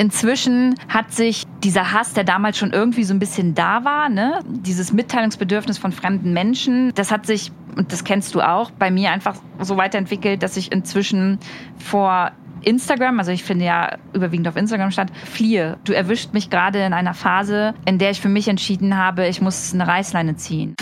[0.00, 4.40] inzwischen hat sich dieser Hass, der damals schon irgendwie so ein bisschen da war, ne?
[4.46, 9.10] dieses Mitteilungsbedürfnis von fremden Menschen, das hat sich, und das kennst du auch, bei mir
[9.10, 11.38] einfach so weiterentwickelt, dass ich inzwischen
[11.76, 12.32] vor
[12.62, 15.76] Instagram, also ich finde ja überwiegend auf Instagram statt, fliehe.
[15.84, 19.42] Du erwischt mich gerade in einer Phase, in der ich für mich entschieden habe, ich
[19.42, 20.76] muss eine Reißleine ziehen.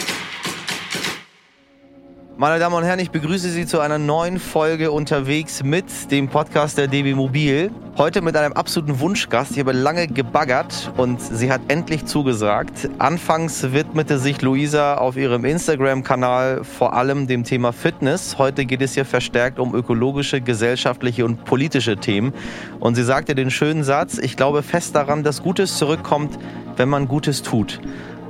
[2.40, 6.78] Meine Damen und Herren, ich begrüße Sie zu einer neuen Folge unterwegs mit dem Podcast
[6.78, 7.72] der DB Mobil.
[7.96, 9.50] Heute mit einem absoluten Wunschgast.
[9.50, 12.90] Ich habe lange gebaggert und sie hat endlich zugesagt.
[13.00, 18.38] Anfangs widmete sich Luisa auf ihrem Instagram-Kanal vor allem dem Thema Fitness.
[18.38, 22.32] Heute geht es hier verstärkt um ökologische, gesellschaftliche und politische Themen.
[22.78, 26.38] Und sie sagte den schönen Satz, ich glaube fest daran, dass Gutes zurückkommt,
[26.76, 27.80] wenn man Gutes tut.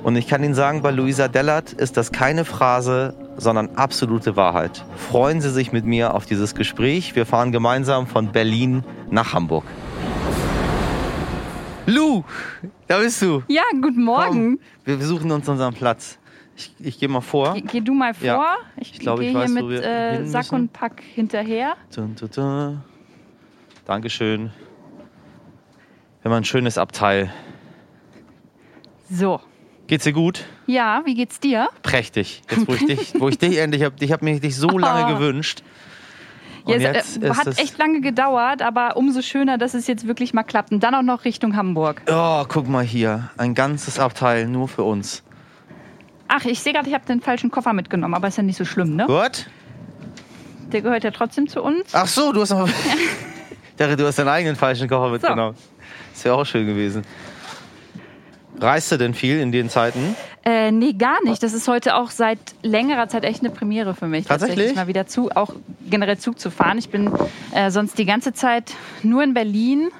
[0.02, 4.84] Und ich kann Ihnen sagen, bei Luisa Dellert ist das keine Phrase, sondern absolute Wahrheit.
[4.96, 7.16] Freuen Sie sich mit mir auf dieses Gespräch.
[7.16, 9.64] Wir fahren gemeinsam von Berlin nach Hamburg.
[11.86, 12.22] Lu,
[12.86, 13.42] da bist du.
[13.48, 14.58] Ja, guten Morgen.
[14.84, 16.18] Komm, wir suchen uns unseren Platz.
[16.54, 17.54] Ich, ich gehe mal vor.
[17.54, 18.26] Geh, geh, du mal vor.
[18.26, 18.56] Ja.
[18.76, 21.76] Ich, Ich glaube, ich weiß, hier mit äh, Sack und Pack hinterher.
[21.94, 22.82] Dun, dun, dun.
[23.86, 24.50] Dankeschön.
[26.20, 27.32] Wir haben ein schönes Abteil.
[29.08, 29.40] So.
[29.88, 30.44] Geht's dir gut?
[30.66, 31.68] Ja, wie geht's dir?
[31.82, 32.42] Prächtig.
[32.50, 35.06] Jetzt, wo ich dich, wo ich dich endlich habe, ich habe mir dich so lange
[35.12, 35.14] Oh.
[35.18, 35.62] gewünscht.
[36.66, 40.06] Ja, Und es jetzt äh, hat echt lange gedauert, aber umso schöner, dass es jetzt
[40.06, 40.70] wirklich mal klappt.
[40.72, 42.02] Und dann auch noch Richtung Hamburg.
[42.10, 43.30] Oh, guck mal hier.
[43.38, 45.22] Ein ganzes Abteil nur für uns.
[46.28, 48.66] Ach, ich sehe gerade, ich habe den falschen Koffer mitgenommen, aber ist ja nicht so
[48.66, 49.08] schlimm, ne?
[49.08, 49.48] What?
[50.70, 51.94] Der gehört ja trotzdem zu uns.
[51.94, 52.68] Ach so, du hast noch.
[53.70, 55.56] Ich dachte, du hast deinen eigenen falschen Koffer mitgenommen.
[56.12, 57.04] Das wäre auch schön gewesen.
[58.60, 60.16] Reist du denn viel in den Zeiten?
[60.44, 61.42] Äh, nee, gar nicht.
[61.42, 64.26] Das ist heute auch seit längerer Zeit echt eine Premiere für mich.
[64.26, 64.74] Tatsächlich?
[64.74, 65.50] mal wieder zu, auch
[65.88, 66.78] generell Zug zu fahren.
[66.78, 67.10] Ich bin
[67.52, 69.90] äh, sonst die ganze Zeit nur in Berlin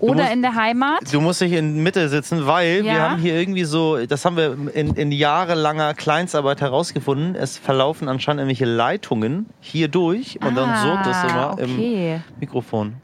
[0.00, 1.00] oder musst- in der Heimat.
[1.12, 3.10] Du musst dich in Mitte sitzen, weil wir Ja.
[3.10, 8.40] haben hier irgendwie so, das haben wir in, in jahrelanger Kleinstarbeit herausgefunden, es verlaufen anscheinend
[8.40, 12.14] irgendwelche Leitungen hier durch und dann Ah, surrt das immer okay.
[12.16, 12.94] im Mikrofon.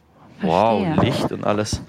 [0.43, 1.05] Wow, Verstehe.
[1.05, 1.83] Licht und alles.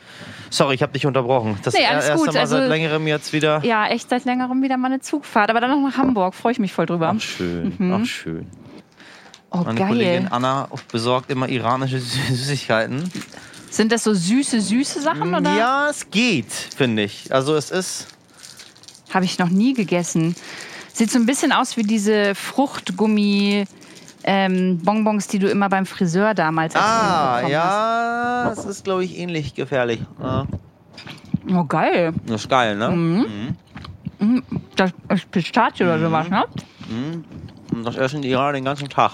[0.50, 1.58] Sorry, ich habe dich unterbrochen.
[1.64, 3.64] Das Nee, alles erste gut, Mal also- seit längerem jetzt wieder.
[3.64, 5.50] Ja, echt seit längerem wieder mal eine Zugfahrt.
[5.50, 6.34] Aber dann noch nach Hamburg.
[6.34, 7.14] Freue ich mich voll drüber.
[7.16, 7.94] Ach schön, Mhm.
[7.94, 8.48] ach schön.
[9.52, 9.88] Oh, Meine geil.
[9.88, 13.12] Kollegin Anna besorgt immer iranische Süßigkeiten.
[13.72, 15.34] Sind das so süße, süße Sachen?
[15.36, 15.56] Oder?
[15.56, 17.34] Ja, es geht, finde ich.
[17.34, 18.08] Also es ist.
[19.14, 20.36] Habe ich noch nie gegessen.
[20.94, 23.66] Sieht so ein bisschen aus wie diese Fruchtgummi.
[24.31, 29.56] Ähm, Bonbons, die du immer beim Friseur damals Ah, ja, es ist, glaube ich, ähnlich
[29.56, 30.01] gefährlich.
[30.22, 30.45] Ja.
[30.47, 31.51] hast.
[31.51, 32.13] Oh, geil.
[32.28, 32.90] Das ist geil, ne?
[34.19, 34.44] Mhm.
[34.75, 36.45] Das ist Pistazie oder sowas, ne?
[37.73, 39.13] Und das essen die Iraner den ganzen Tag.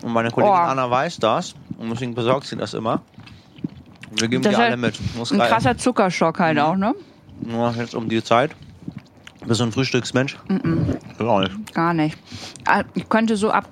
[0.00, 0.56] Und meine Kollegin Oh.
[0.56, 3.02] Anna weiß das und deswegen besorgt sie das immer.
[4.18, 4.98] Wir geben Das die ist alle halt mit.
[5.18, 5.48] Das Ein geil.
[5.50, 6.94] krasser Zuckerschock halt auch, ne?
[7.42, 8.52] Nur jetzt um die Zeit.
[9.44, 10.38] Bist du ein Frühstücksmensch?
[11.18, 11.74] Ja, auch nicht.
[11.74, 12.16] Gar nicht.
[12.66, 13.68] Ah, Ich könnte so ab,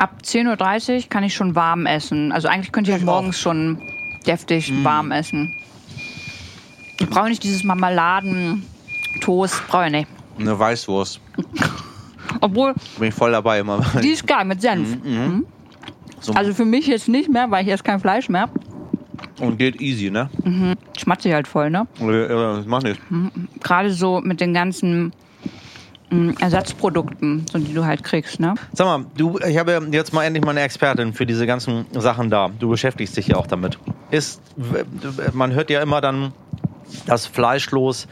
[0.00, 2.32] ab 10.30 Uhr kann ich schon warm essen.
[2.32, 3.78] Also eigentlich könnte ich, halt morgens schon
[4.26, 5.54] deftig warm essen.
[6.98, 8.64] Ich brauche nicht dieses Marmeladen,
[9.20, 10.08] Toast, brauche ich nicht.
[10.38, 11.20] Eine Weißwurst.
[12.40, 13.80] Obwohl, Bin ich voll dabei immer.
[14.02, 14.96] die ist geil mit Senf.
[16.20, 18.48] So, Also für mich jetzt nicht mehr, weil ich esse kein Fleisch mehr.
[19.40, 20.28] und geht easy, ne?
[20.96, 21.86] Schmatze ich halt voll, ne?
[21.98, 23.02] Ja, Das macht nichts.
[23.62, 25.12] Gerade so mit den ganzen mm,
[26.40, 28.54] Ersatzprodukten, so die du halt kriegst, ne?
[28.72, 32.30] Sag mal, du, ich habe jetzt mal endlich mal eine Expertin für diese ganzen Sachen
[32.30, 32.48] da.
[32.58, 33.78] Du beschäftigst dich ja auch damit.
[34.10, 34.40] Ist,
[35.32, 36.32] man hört ja immer dann,
[37.06, 38.08] dass fleischlos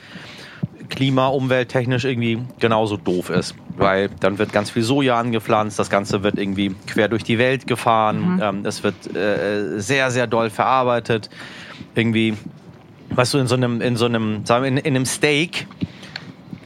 [0.88, 3.54] klima-, umwelttechnisch irgendwie genauso doof ist.
[3.76, 7.66] Weil dann wird ganz viel Soja angepflanzt, das Ganze wird irgendwie quer durch die Welt
[7.66, 11.30] gefahren, ähm, es wird äh, sehr, sehr doll verarbeitet.
[11.94, 12.34] Irgendwie,
[13.10, 15.66] weißt du, in so einem, in so einem, sagen wir, in, in einem Steak,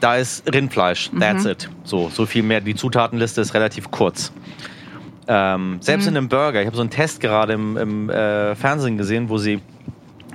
[0.03, 1.69] da ist Rindfleisch, that's it.
[1.85, 2.59] So, so viel mehr.
[2.59, 4.33] Die Zutatenliste ist relativ kurz.
[5.29, 8.97] Ähm, selbst in einem Burger, ich habe so einen Test gerade im, im äh, Fernsehen
[8.97, 9.61] gesehen, wo sie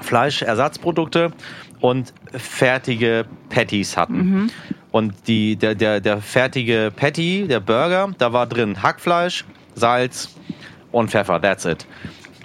[0.00, 1.32] Fleischersatzprodukte
[1.80, 4.50] und fertige Patties hatten.
[4.90, 9.44] Und die, der, der, der fertige Patty, der Burger, da war drin Hackfleisch,
[9.74, 10.34] Salz
[10.92, 11.86] und Pfeffer, that's it.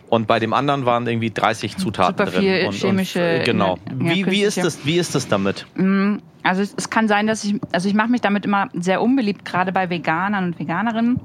[0.09, 2.41] Und bei dem anderen waren irgendwie 30 Zutaten Super drin.
[2.41, 3.77] viel und, chemische- Und, genau.
[3.99, 5.65] ja, wie, wie, ist das, wie ist das damit?
[6.43, 9.43] Also es, es kann sein, dass ich, also ich mache mich damit immer sehr unbeliebt,
[9.45, 11.19] gerade bei Veganern und Veganerinnen.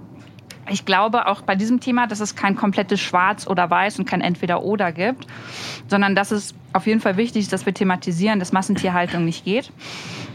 [0.70, 4.20] Ich glaube auch bei diesem Thema, dass es kein komplettes Schwarz oder Weiß und kein
[4.20, 5.26] Entweder-Oder gibt,
[5.86, 9.72] sondern dass es auf jeden Fall wichtig ist, dass wir thematisieren, dass Massentierhaltung nicht geht.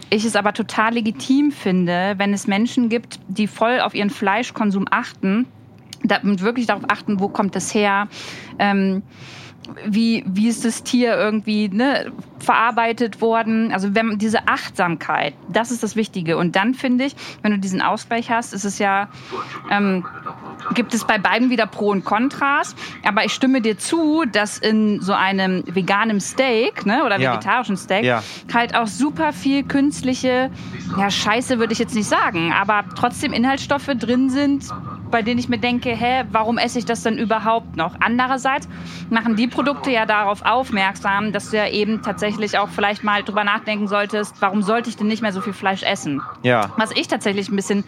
[0.09, 4.85] Ich es aber total legitim finde, wenn es Menschen gibt, die voll auf ihren Fleischkonsum
[4.89, 5.47] achten
[6.03, 8.07] da- wirklich darauf achten, wo kommt es her,
[8.59, 9.03] ähm,
[9.85, 12.11] wie, wie ist das Tier irgendwie ne,
[12.43, 13.71] verarbeitet worden.
[13.71, 16.37] Also wenn diese Achtsamkeit, das ist das Wichtige.
[16.37, 19.07] Und dann finde ich, wenn du diesen Ausgleich hast, ist es ja,
[19.71, 20.03] ähm,
[20.73, 22.75] gibt es bei beiden wieder Pro und Kontras.
[23.05, 27.33] Aber ich stimme dir zu, dass in so einem veganen Steak ne, oder Ja.
[27.33, 28.23] vegetarischen Steak Ja.
[28.53, 30.49] halt auch super viel künstliche,
[30.97, 34.73] ja Scheiße würde ich jetzt nicht sagen, aber trotzdem Inhaltsstoffe drin sind,
[35.11, 37.95] bei denen ich mir denke, hä, warum esse ich das denn überhaupt noch?
[37.99, 38.67] Andererseits
[39.11, 43.43] machen die Produkte ja darauf aufmerksam, dass du ja eben tatsächlich auch vielleicht mal drüber
[43.43, 46.21] nachdenken solltest, warum sollte ich denn nicht mehr so viel Fleisch essen?
[46.43, 46.71] Ja.
[46.77, 47.83] Was ich tatsächlich ein bisschen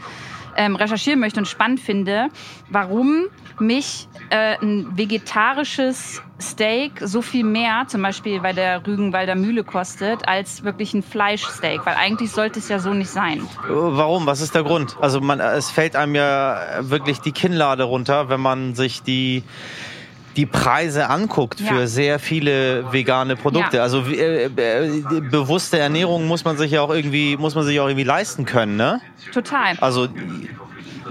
[0.56, 2.30] ähm, recherchieren möchte und spannend finde,
[2.70, 3.26] warum
[3.60, 10.28] mich äh, ein vegetarisches Steak so viel mehr, zum Beispiel bei der Rügenwalder Mühle kostet,
[10.28, 11.86] als wirklich ein Fleischsteak.
[11.86, 13.48] Weil eigentlich sollte es ja so nicht sein.
[13.68, 14.26] Warum?
[14.26, 14.98] Was ist der Grund?
[15.00, 19.44] Also man, es fällt einem ja wirklich die Kinnlade runter, wenn man sich die
[20.36, 21.88] die Preise anguckt für Ja.
[21.88, 23.78] sehr viele vegane Produkte.
[23.78, 23.84] Ja.
[23.84, 27.88] Also äh, äh, bewusste Ernährung muss man sich ja auch irgendwie muss man sich auch
[27.88, 29.02] irgendwie leisten können, ne?
[29.34, 29.78] Total.
[29.82, 30.08] Also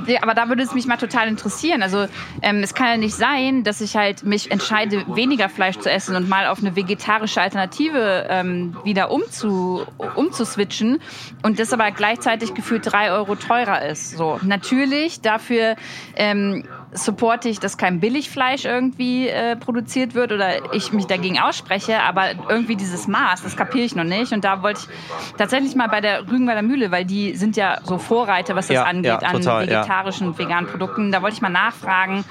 [0.06, 1.82] Ja, aber da würde es mich mal total interessieren.
[1.82, 2.06] Also
[2.42, 6.14] ähm, es kann ja nicht sein, dass ich halt mich entscheide, weniger Fleisch zu essen
[6.16, 9.86] und mal auf eine vegetarische Alternative ähm, wieder umzu,
[10.16, 10.98] umzuswitchen
[11.42, 14.16] und das aber gleichzeitig gefühlt drei Euro teurer ist.
[14.18, 15.76] So natürlich dafür
[16.16, 22.00] ähm, supporte ich, dass kein Billigfleisch irgendwie äh, produziert wird oder ich mich dagegen ausspreche,
[22.02, 24.32] aber irgendwie dieses Maß, das kapiere ich noch nicht.
[24.32, 27.98] Und da wollte ich tatsächlich mal bei der Rügenwalder Mühle, weil die sind ja so
[27.98, 29.80] Vorreiter, was das Ja, angeht, ja, an total, ja.
[29.80, 31.12] vegetarischen und veganen Produkten.
[31.12, 32.24] Da wollte ich mal nachfragen,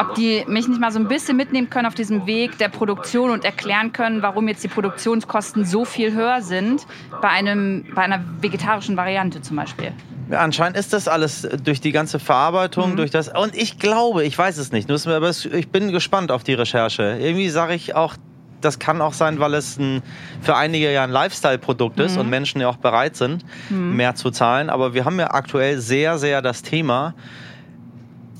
[0.00, 3.30] ob die mich nicht mal so ein bisschen mitnehmen können auf diesem Weg der Produktion
[3.30, 6.86] und erklären können, warum jetzt die Produktionskosten so viel höher sind
[7.20, 9.92] bei, einem, bei einer vegetarischen Variante zum Beispiel.
[10.30, 12.96] Anscheinend ist das alles durch die ganze Verarbeitung, Mhm.
[12.96, 13.28] durch das.
[13.28, 17.16] Und ich glaube, ich weiß es nicht, nur aber ich bin gespannt auf die Recherche.
[17.20, 18.14] Irgendwie sage ich auch,
[18.60, 20.02] das kann auch sein, weil es ein,
[20.40, 22.20] für einige ja ein Lifestyle-Produkt ist Mhm.
[22.22, 24.70] und Menschen ja auch bereit sind, mehr zu zahlen.
[24.70, 27.14] Aber wir haben ja aktuell sehr, sehr das Thema,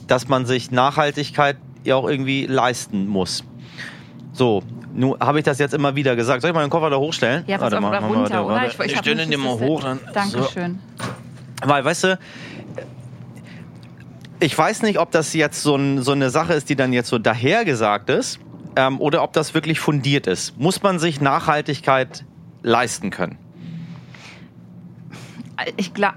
[0.07, 3.45] dass man sich Nachhaltigkeit ja auch irgendwie leisten muss.
[4.33, 4.63] So,
[4.95, 6.41] nun habe ich das jetzt immer wieder gesagt.
[6.43, 7.45] Soll ich mal den Koffer da hochstellen?
[7.47, 8.55] Ja, pass Warte auf, mal, runter, warte, oder?
[8.55, 8.85] warte.
[8.87, 9.85] Ich, ich stelle den mal hoch.
[10.13, 10.49] Dann, so.
[11.63, 12.19] Weil, weißt du,
[14.41, 17.09] ich weiß nicht, ob das jetzt so, ein, so eine Sache ist, die dann jetzt
[17.09, 18.39] so dahergesagt ist,
[18.77, 20.59] ähm, oder ob das wirklich fundiert ist.
[20.59, 22.25] Muss man sich Nachhaltigkeit
[22.63, 23.39] leisten können?
[25.79, 26.17] Ich glaube,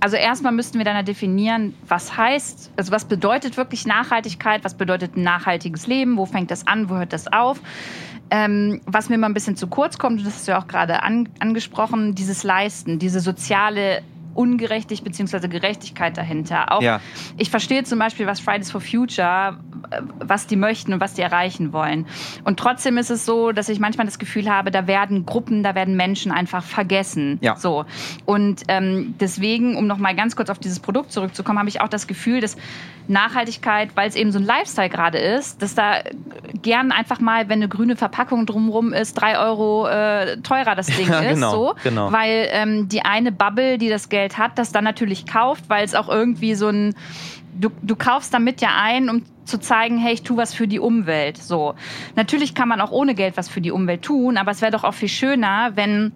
[0.00, 5.16] also erstmal müssten wir dann definieren, was heißt, also was bedeutet wirklich Nachhaltigkeit, was bedeutet
[5.16, 7.60] ein nachhaltiges Leben, wo fängt das an, wo hört das auf.
[8.30, 11.02] Ähm, was mir mal ein bisschen zu kurz kommt, das hast du ja auch gerade
[11.02, 14.02] an, angesprochen, dieses Leisten, diese soziale
[14.38, 15.48] Ungerechtigkeit bzw.
[15.48, 16.72] Gerechtigkeit dahinter.
[16.72, 17.00] Auch Ja.
[17.36, 19.58] ich verstehe zum Beispiel, was Fridays for Future,
[19.90, 22.06] äh, was die möchten und was die erreichen wollen.
[22.44, 25.74] Und trotzdem ist es so, dass ich manchmal das Gefühl habe, da werden Gruppen, da
[25.74, 27.38] werden Menschen einfach vergessen.
[27.40, 27.56] Ja.
[27.56, 27.84] So.
[28.26, 31.88] Und ähm, deswegen, um noch mal ganz kurz auf dieses Produkt zurückzukommen, habe ich auch
[31.88, 32.56] das Gefühl, dass
[33.08, 36.02] Nachhaltigkeit, weil es eben so ein Lifestyle gerade ist, dass da
[36.62, 41.08] gern einfach mal, wenn eine grüne Verpackung drumherum ist, drei Euro äh, teurer das Ding
[41.08, 41.34] Ja, ist.
[41.34, 42.12] genau, so, genau.
[42.12, 45.94] Weil ähm, die eine Bubble, die das Geld hat, das dann natürlich kauft, weil es
[45.94, 46.94] auch irgendwie so ein
[47.58, 50.78] du, du kaufst damit ja ein, um zu zeigen, hey, ich tue was für die
[50.78, 51.38] Umwelt.
[51.38, 51.74] So.
[52.16, 54.84] Natürlich kann man auch ohne Geld was für die Umwelt tun, aber es wäre doch
[54.84, 56.12] auch viel schöner, wenn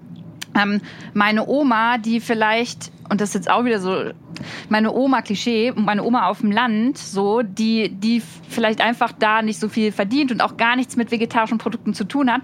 [0.60, 0.80] ähm,
[1.14, 4.10] meine Oma, die vielleicht, und das ist jetzt auch wieder so,
[4.70, 9.60] meine Oma Klischee, meine Oma auf dem Land, so, die, die vielleicht einfach da nicht
[9.60, 12.40] so viel verdient und auch gar nichts mit vegetarischen Produkten zu tun hat,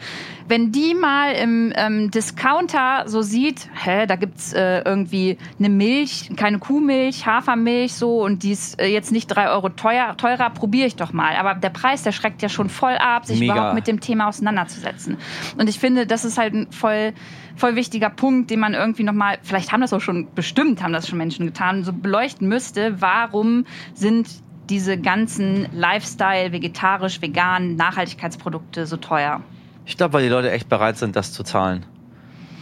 [0.46, 6.32] wenn die mal im ähm, Discounter so sieht, hä, da gibt's äh, irgendwie eine Milch,
[6.36, 10.86] keine Kuhmilch, Hafermilch, so, und die ist äh, jetzt nicht drei Euro teuer, teurer, probiere
[10.86, 11.34] ich doch mal.
[11.36, 13.54] Aber der Preis, der schreckt ja schon voll ab, sich Mega.
[13.54, 15.16] überhaupt mit dem Thema auseinanderzusetzen.
[15.56, 17.14] Und ich finde, das ist halt ein voll,
[17.58, 21.08] voll wichtiger Punkt, den man irgendwie nochmal, vielleicht haben das auch schon, bestimmt haben das
[21.08, 23.00] schon Menschen getan, so beleuchten müsste.
[23.00, 24.28] Warum sind
[24.70, 29.42] diese ganzen Lifestyle, vegetarisch, vegan, Nachhaltigkeitsprodukte so teuer?
[29.86, 31.84] Ich glaube, weil die Leute echt bereit sind, das zu zahlen.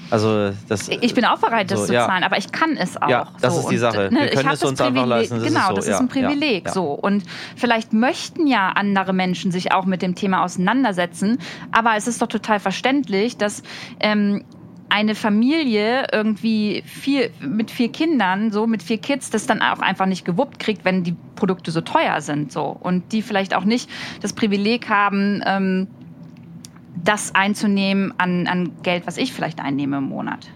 [0.08, 0.88] Also das.
[0.88, 2.06] Ich bin auch bereit, das so, zu ja.
[2.06, 3.08] zahlen, aber ich kann es auch.
[3.08, 3.60] Ja, das so.
[3.62, 4.08] ist die Und, Sache.
[4.12, 5.94] ne, Wir ich können es uns einfach Privileg- leisten, das ist Genau, so, das ja,
[5.94, 6.66] ist ein ja, Privileg.
[6.66, 6.72] ja.
[6.72, 7.24] So und
[7.56, 11.38] vielleicht möchten ja andere Menschen sich auch mit dem Thema auseinandersetzen,
[11.72, 13.64] aber es ist doch total verständlich, dass
[13.98, 14.44] ähm,
[14.88, 20.06] eine Familie irgendwie vier, mit vier Kindern, so mit vier Kids, das dann auch einfach
[20.06, 23.90] nicht gewuppt kriegt, wenn die Produkte so teuer sind, so und die vielleicht auch nicht
[24.20, 25.42] das Privileg haben.
[25.44, 25.88] Ähm,
[27.04, 30.48] das einzunehmen an, an Geld, was ich vielleicht einnehme im Monat.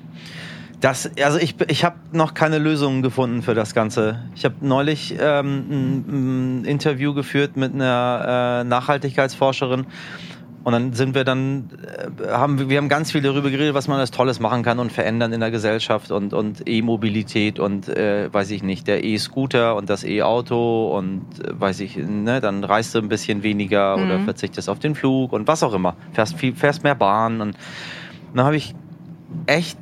[0.80, 4.24] Das, also ich, ich habe noch keine Lösungen gefunden für das Ganze.
[4.34, 9.86] Ich habe neulich ähm, ein, ein Interview geführt mit einer äh, Nachhaltigkeitsforscherin
[10.62, 11.70] Und dann sind wir dann,
[12.22, 14.78] äh, haben wir, wir haben ganz viel darüber geredet, was man alles Tolles machen kann
[14.78, 19.74] und verändern in der Gesellschaft und, und E-Mobilität und äh, weiß ich nicht, der E-Scooter
[19.76, 24.04] und das E-Auto und äh, weiß ich, ne, dann reist du ein bisschen weniger Mhm.
[24.04, 25.96] oder verzichtest auf den Flug und was auch immer.
[26.12, 27.56] Fährst, viel, fährst mehr Bahn und
[28.34, 28.74] dann habe ich
[29.46, 29.78] echt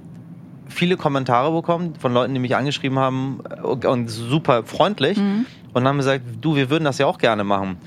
[0.68, 5.46] viele Kommentare bekommen von Leuten, die mich angeschrieben haben äh, und super freundlich Mhm.
[5.72, 7.78] und haben gesagt, du, wir würden das ja auch gerne machen.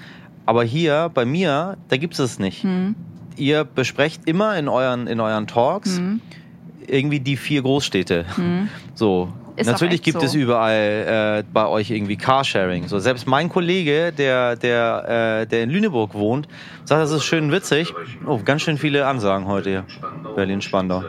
[0.51, 2.65] Aber hier bei mir, da gibt es es nicht.
[2.65, 2.93] Mhm.
[3.37, 6.19] Ihr besprecht immer in euren, in euren Talks Mhm.
[6.87, 8.25] irgendwie die vier Großstädte.
[8.35, 8.67] Mhm.
[8.95, 9.31] So.
[9.55, 10.25] Ist Natürlich gibt so.
[10.25, 12.89] es überall äh, bei euch irgendwie Carsharing.
[12.89, 16.49] So selbst mein Kollege, der der äh, der in Lüneburg wohnt,
[16.83, 17.93] sagt, das ist schön witzig.
[18.27, 19.85] Oh, ganz schön viele Ansagen heute hier.
[20.35, 21.03] Berlin-Spandau.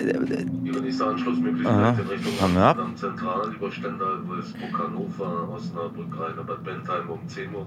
[0.00, 2.78] Ihre nächste Anschlussmöglichkeit in Richtung Haben wir ab.
[2.78, 7.66] Amsterdam Zentral über Stendal, Wolfsburg, Hannover, Osnabrück, Rhein, Bad Bentheim um 10.52 Uhr,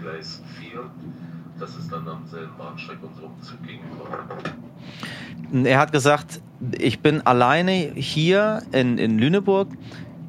[0.00, 0.80] Gleis 4.
[1.58, 5.68] Das ist dann am selben Bahnsteig unserem Zug gegenüber.
[5.68, 6.40] Er hat gesagt,
[6.78, 9.68] ich bin alleine hier in, in Lüneburg.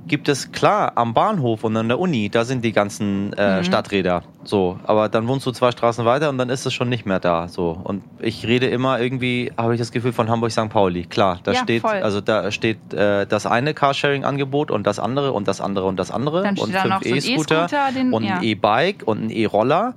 [0.05, 3.63] Gibt es klar am Bahnhof und an der Uni, da sind die ganzen äh, Mhm.
[3.63, 4.23] Stadträder.
[4.43, 7.21] So, aber dann wohnst du zwei Straßen weiter und dann ist es schon nicht mehr
[7.21, 7.47] da.
[7.47, 10.67] So und ich rede immer irgendwie, habe ich das Gefühl von Hamburg St.
[10.69, 11.03] Pauli.
[11.05, 12.01] Klar, da Ja, steht, voll.
[12.01, 16.11] also da steht äh, das eine Carsharing-Angebot und das andere und das andere und das
[16.11, 18.35] andere Dann und so ein E-Scooter E-Scooter, den- und ja.
[18.37, 19.93] ein E-Bike und ein E-Roller.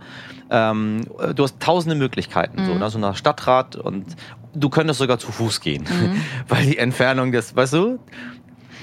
[0.49, 1.01] Ähm,
[1.35, 2.79] du hast tausende Möglichkeiten, so, Mhm.
[2.79, 2.91] ne?
[2.91, 4.05] so nach Stadtrat und
[4.55, 6.21] du könntest sogar zu Fuß gehen, Mhm.
[6.49, 7.99] weil die Entfernung des, weißt du?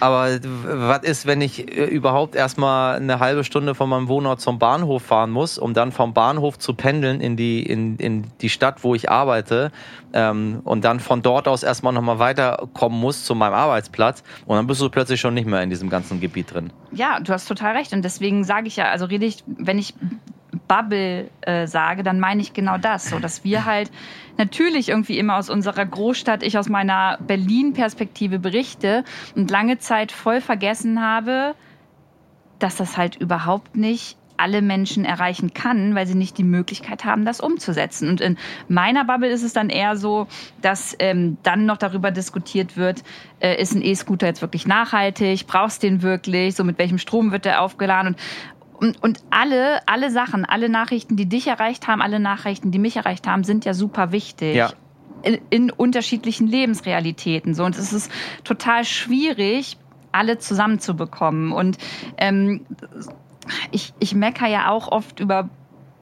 [0.04, 4.60] Aber was ist, wenn ich äh, überhaupt erstmal eine halbe Stunde von meinem Wohnort zum
[4.60, 8.84] Bahnhof fahren muss, um dann vom Bahnhof zu pendeln in die, in, in die Stadt,
[8.84, 9.72] wo ich arbeite
[10.12, 14.68] ähm, und dann von dort aus erstmal nochmal weiterkommen muss zu meinem Arbeitsplatz und dann
[14.68, 16.74] bist du plötzlich schon nicht mehr in diesem ganzen Gebiet drin.
[16.92, 17.94] Ja, du hast total recht.
[17.94, 19.94] Und deswegen sage ich ja, also rede ich, wenn ich
[20.68, 23.10] Bubble äh, sage, dann meine ich genau das.
[23.10, 23.92] So, dass wir halt
[24.38, 29.04] natürlich irgendwie immer aus unserer Großstadt, ich aus meiner Berlin-Perspektive berichte
[29.36, 31.56] und lange Zeit voll vergessen habe,
[32.60, 37.26] dass das halt überhaupt nicht alle Menschen erreichen kann, weil sie nicht die Möglichkeit haben,
[37.26, 38.10] das umzusetzen.
[38.10, 40.28] Und in meiner Bubble ist es dann eher so,
[40.62, 43.04] dass ähm, dann noch darüber diskutiert wird,
[43.40, 47.32] äh, ist ein E-Scooter jetzt wirklich nachhaltig, brauchst du den wirklich, so mit welchem Strom
[47.32, 48.20] wird der aufgeladen und
[48.84, 52.98] und, und alle, alle Sachen, alle Nachrichten, die dich erreicht haben, alle Nachrichten, die mich
[52.98, 54.56] erreicht haben, sind ja super wichtig.
[54.56, 54.74] Ja.
[55.22, 57.54] In, in unterschiedlichen Lebensrealitäten.
[57.54, 57.64] So.
[57.64, 58.12] Und es ist
[58.44, 59.78] total schwierig,
[60.12, 61.54] alle zusammenzubekommen.
[61.54, 61.78] Und
[62.18, 62.66] ähm,
[63.72, 65.50] ich, ich meckere ja auch oft über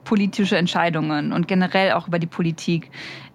[0.02, 2.90] politische Entscheidungen und generell auch über die Politik.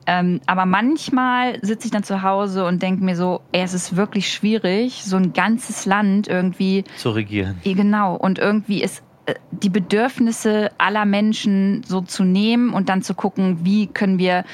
[0.08, 3.96] Ähm, aber manchmal sitze ich dann zu Hause und denke mir so, ey, es ist
[3.96, 7.60] wirklich schwierig, so ein ganzes Land irgendwie Zu regieren.
[7.64, 9.04] Genau, und irgendwie ist
[9.52, 14.46] die Bedürfnisse aller Menschen so zu nehmen und dann zu gucken, wie können wir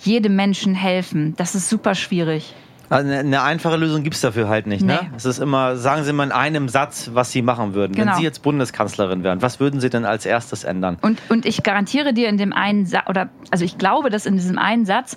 [0.00, 1.34] jedem Menschen helfen.
[1.36, 2.54] Das ist super schwierig.
[2.90, 4.84] Also eine, einfache Lösung gibt's dafür halt nicht.
[4.84, 4.98] Ne?
[5.00, 5.10] Nee.
[5.16, 7.96] Es ist immer, sagen Sie mal in einem Satz, was Sie machen würden.
[7.96, 8.16] Wenn Genau.
[8.18, 10.98] Sie jetzt Bundeskanzlerin wären, was würden Sie denn als erstes ändern?
[11.00, 14.34] Und, und ich garantiere dir in dem einen Satz, oder also ich glaube, dass in
[14.36, 15.16] diesem einen Satz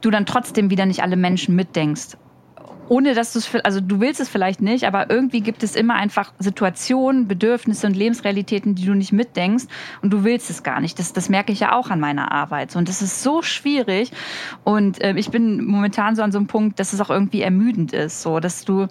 [0.00, 2.16] du dann trotzdem wieder nicht alle Menschen mitdenkst.
[2.90, 5.94] Ohne dass du es, also du willst es vielleicht nicht, aber irgendwie gibt es immer
[5.94, 9.66] einfach Situationen, Bedürfnisse und Lebensrealitäten, die du nicht mitdenkst
[10.02, 10.98] und du willst es gar nicht.
[10.98, 12.74] Das, das merke ich ja auch an meiner Arbeit.
[12.74, 14.10] Und das ist so schwierig.
[14.64, 17.92] Und äh, ich bin momentan so an so einem Punkt, dass es auch irgendwie ermüdend
[17.92, 18.88] ist, so dass du,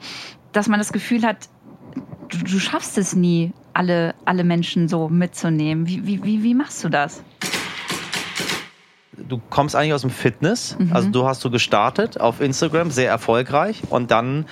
[0.53, 1.49] dass man das Gefühl hat,
[2.29, 5.87] du, du schaffst es nie, alle, alle Menschen so mitzunehmen.
[5.87, 7.21] Wie, wie, wie, wie machst du das?
[9.27, 10.93] Du kommst eigentlich aus dem Fitness, Mhm.
[10.93, 14.45] also du hast du gestartet auf Instagram, sehr erfolgreich und dann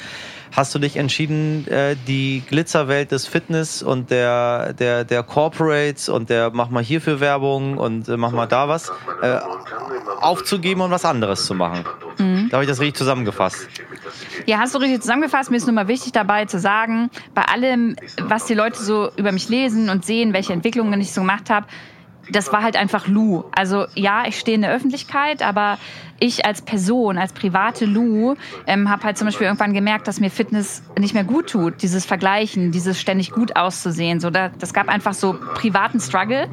[0.55, 6.29] hast du dich entschieden, äh, die Glitzerwelt des Fitness und der, der, der Corporates und
[6.29, 9.39] der mach mal hierfür Werbung und äh, mach mal da was, äh,
[10.21, 11.83] aufzugeben und was anderes zu machen.
[12.17, 12.47] Mhm.
[12.49, 13.67] Da habe ich das richtig zusammengefasst.
[14.45, 15.51] Ja, hast du richtig zusammengefasst.
[15.51, 19.31] Mir ist nur mal wichtig dabei zu sagen, bei allem, was die Leute so über
[19.31, 21.67] mich lesen und sehen, welche Entwicklungen ich so gemacht habe,
[22.29, 23.43] das war halt einfach Lou.
[23.51, 25.77] Also ja, ich stehe in der Öffentlichkeit, aber
[26.19, 30.29] ich als Person, als private Lou, ähm, habe halt zum Beispiel irgendwann gemerkt, dass mir
[30.29, 31.81] Fitness nicht mehr gut tut.
[31.81, 34.19] Dieses Vergleichen, dieses ständig gut auszusehen.
[34.19, 36.47] So, da, das gab einfach so privaten Struggle.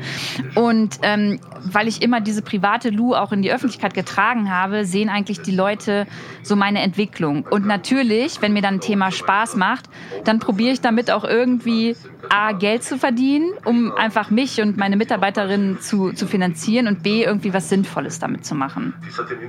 [0.54, 5.08] Und ähm, weil ich immer diese private Lou auch in die Öffentlichkeit getragen habe, sehen
[5.08, 6.06] eigentlich die Leute
[6.42, 7.46] so meine Entwicklung.
[7.48, 9.88] Und natürlich, wenn mir dann ein Thema Spaß macht,
[10.24, 11.96] dann probiere ich damit auch irgendwie
[12.28, 17.22] A, Geld zu verdienen, um einfach mich und meine Mitarbeiterinnen zu, zu finanzieren und B,
[17.22, 18.94] irgendwie was Sinnvolles damit zu machen.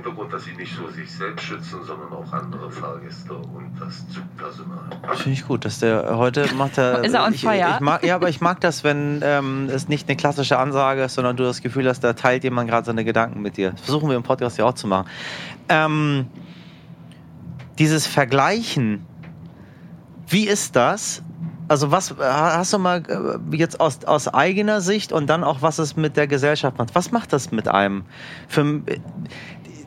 [0.06, 4.90] Hintergrund, dass sie nicht nur sich selbst schützen, sondern auch andere Fahrgäste und das Zugpersonal.
[5.16, 7.04] Finde ich gut, dass der heute macht er.
[7.04, 7.74] Ist er on ich, fire?
[7.74, 11.14] Ich mag, ja, aber ich mag das, wenn ähm, es nicht eine klassische Ansage ist,
[11.14, 13.72] sondern du das Gefühl hast, da teilt jemand gerade seine Gedanken mit dir.
[13.72, 15.08] Das versuchen wir im Podcast ja auch zu machen.
[15.68, 16.26] Ähm,
[17.78, 19.04] dieses Vergleichen,
[20.28, 21.22] wie ist das?
[21.68, 25.62] Also was äh, hast du mal äh, jetzt aus, aus eigener Sicht und dann auch,
[25.62, 26.94] was es mit der Gesellschaft macht?
[26.94, 28.04] Was macht das mit einem?
[28.46, 28.82] Für,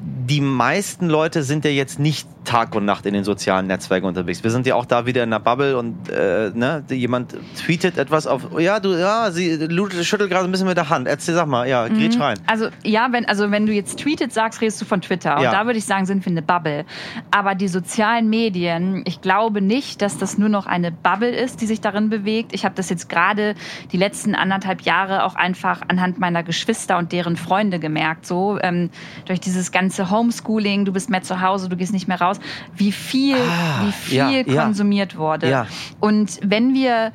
[0.01, 4.44] die meisten Leute sind ja jetzt nicht Tag und Nacht in den sozialen Netzwerken unterwegs.
[4.44, 8.25] Wir sind ja auch da wieder in der Bubble und äh, ne, jemand tweetet etwas
[8.25, 8.48] auf.
[8.60, 9.68] Ja, du, ja, sie
[10.03, 11.08] schüttelt gerade ein bisschen mit der Hand.
[11.08, 12.22] Erzähl, sag mal, ja, Mhm.
[12.22, 12.39] rein.
[12.48, 15.36] Also ja, wenn, also wenn du jetzt tweetet sagst, redest du von Twitter.
[15.38, 15.51] Und Ja.
[15.51, 16.86] da würde ich sagen, sind wir eine Bubble.
[17.29, 21.65] Aber die sozialen Medien, ich glaube nicht, dass das nur noch eine Bubble ist, die
[21.65, 22.53] sich darin bewegt.
[22.53, 23.53] Ich habe das jetzt gerade
[23.91, 28.25] die letzten anderthalb Jahre auch einfach anhand meiner Geschwister und deren Freunde gemerkt.
[28.25, 28.89] So ähm,
[29.25, 32.39] durch dieses ganze Homeschooling, du bist mehr zu Hause, du gehst nicht mehr raus,
[32.75, 34.63] wie viel, Ah, wie viel ja, ja.
[34.63, 35.50] konsumiert wurde.
[35.50, 35.67] Ja.
[36.00, 37.12] Und wenn wir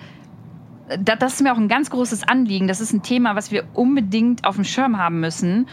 [1.02, 2.68] da- das ist mir auch ein ganz großes Anliegen.
[2.68, 5.66] Das ist ein Thema, was wir unbedingt auf dem Schirm haben müssen.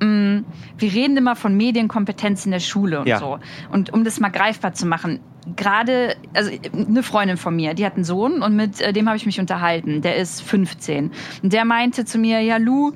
[0.00, 0.38] Mm,
[0.78, 3.18] Wir reden immer von Medienkompetenz in der Schule und Ja.
[3.20, 3.38] so.
[3.70, 5.20] Und um das mal greifbar zu machen,
[5.54, 9.16] gerade, also eine Freundin von mir, die hat einen Sohn und mit äh, dem habe
[9.16, 10.02] ich mich unterhalten.
[10.02, 11.12] Der ist 15.
[11.42, 12.92] Und der meinte zu mir, ja Lu,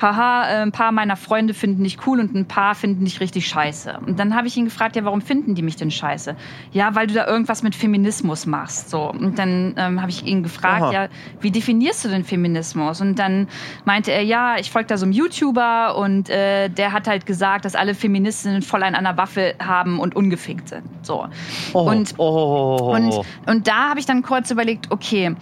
[0.00, 3.46] haha, äh, ein paar meiner Freunde finden dich cool und ein paar finden dich richtig
[3.46, 4.00] scheiße.
[4.06, 6.34] Und dann habe ich ihn gefragt, ja, warum finden die mich denn scheiße?
[6.72, 8.90] Ja, weil du da irgendwas mit Feminismus machst.
[8.90, 9.10] So.
[9.10, 10.92] Und dann ähm, habe ich ihn gefragt, Aha.
[10.92, 11.08] ja,
[11.40, 13.00] wie definierst du den Feminismus?
[13.00, 13.46] Und dann
[13.84, 17.64] meinte er, ja, ich folge da so einem YouTuber und äh, der hat halt gesagt,
[17.64, 20.82] dass alle Feministinnen voll an einer Waffe haben und ungefickt sind.
[21.02, 21.28] So.
[21.72, 25.34] Oh, Und, oh, und, und da habe ich dann kurz überlegt, okay,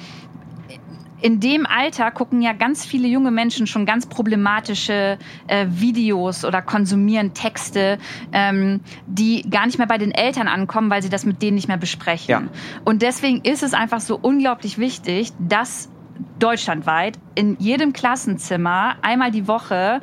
[1.23, 6.63] in dem Alter gucken ja ganz viele junge Menschen schon ganz problematische äh, Videos oder
[6.63, 7.99] konsumieren Texte,
[8.33, 11.69] ähm, die gar nicht mehr bei den Eltern ankommen, weil sie das mit denen nicht
[11.69, 12.31] mehr besprechen.
[12.31, 12.43] Ja.
[12.85, 15.89] Und deswegen ist es einfach so unglaublich wichtig, dass
[16.39, 20.01] deutschlandweit in jedem Klassenzimmer einmal die Woche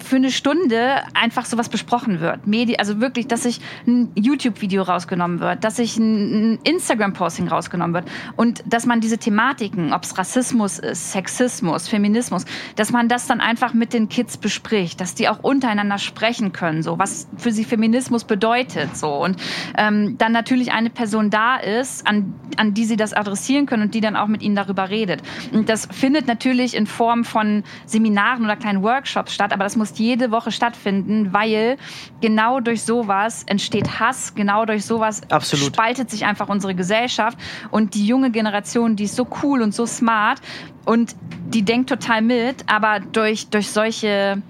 [0.00, 2.46] für eine Stunde einfach sowas besprochen wird.
[2.46, 8.10] Medi also wirklich, dass sich ein YouTube-Video rausgenommen wird, dass sich ein Instagram-Posting rausgenommen wird
[8.36, 12.44] und dass man diese Thematiken, ob es Rassismus ist, Sexismus, Feminismus,
[12.76, 16.82] dass man das dann einfach mit den Kids bespricht, dass die auch untereinander sprechen können,
[16.82, 19.36] so was für sie Feminismus bedeutet, so und
[19.76, 23.94] ähm, dann natürlich eine Person da ist, an, an die sie das adressieren können und
[23.94, 25.22] die dann auch mit ihnen darüber redet.
[25.52, 29.98] Und das findet natürlich in Form von Seminaren oder kleinen Workshops statt, aber das muss
[29.98, 31.76] jede Woche stattfinden, weil
[32.22, 35.66] genau durch sowas entsteht Hass, genau durch sowas Absolut.
[35.66, 37.36] spaltet sich einfach unsere Gesellschaft
[37.70, 40.40] und die junge Generation, die ist so cool und so smart
[40.86, 41.14] und
[41.52, 44.40] die denkt total mit, aber durch, durch solche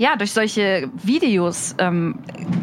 [0.00, 2.20] ja, durch solche Videos ähm,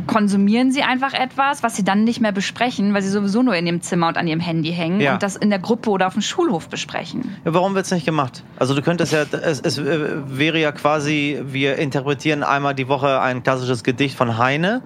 [0.08, 3.68] konsumieren sie einfach etwas, was sie dann nicht mehr besprechen, weil sie sowieso nur in
[3.68, 5.14] ihrem Zimmer und an ihrem Handy hängen Ja.
[5.14, 7.38] und das in der Gruppe oder auf dem Schulhof besprechen.
[7.46, 8.44] Ja, warum wird es nicht gemacht?
[8.58, 13.22] Also du könntest ja, es, es äh, wäre ja quasi, wir interpretieren einmal die Woche
[13.22, 14.82] ein klassisches Gedicht von Heine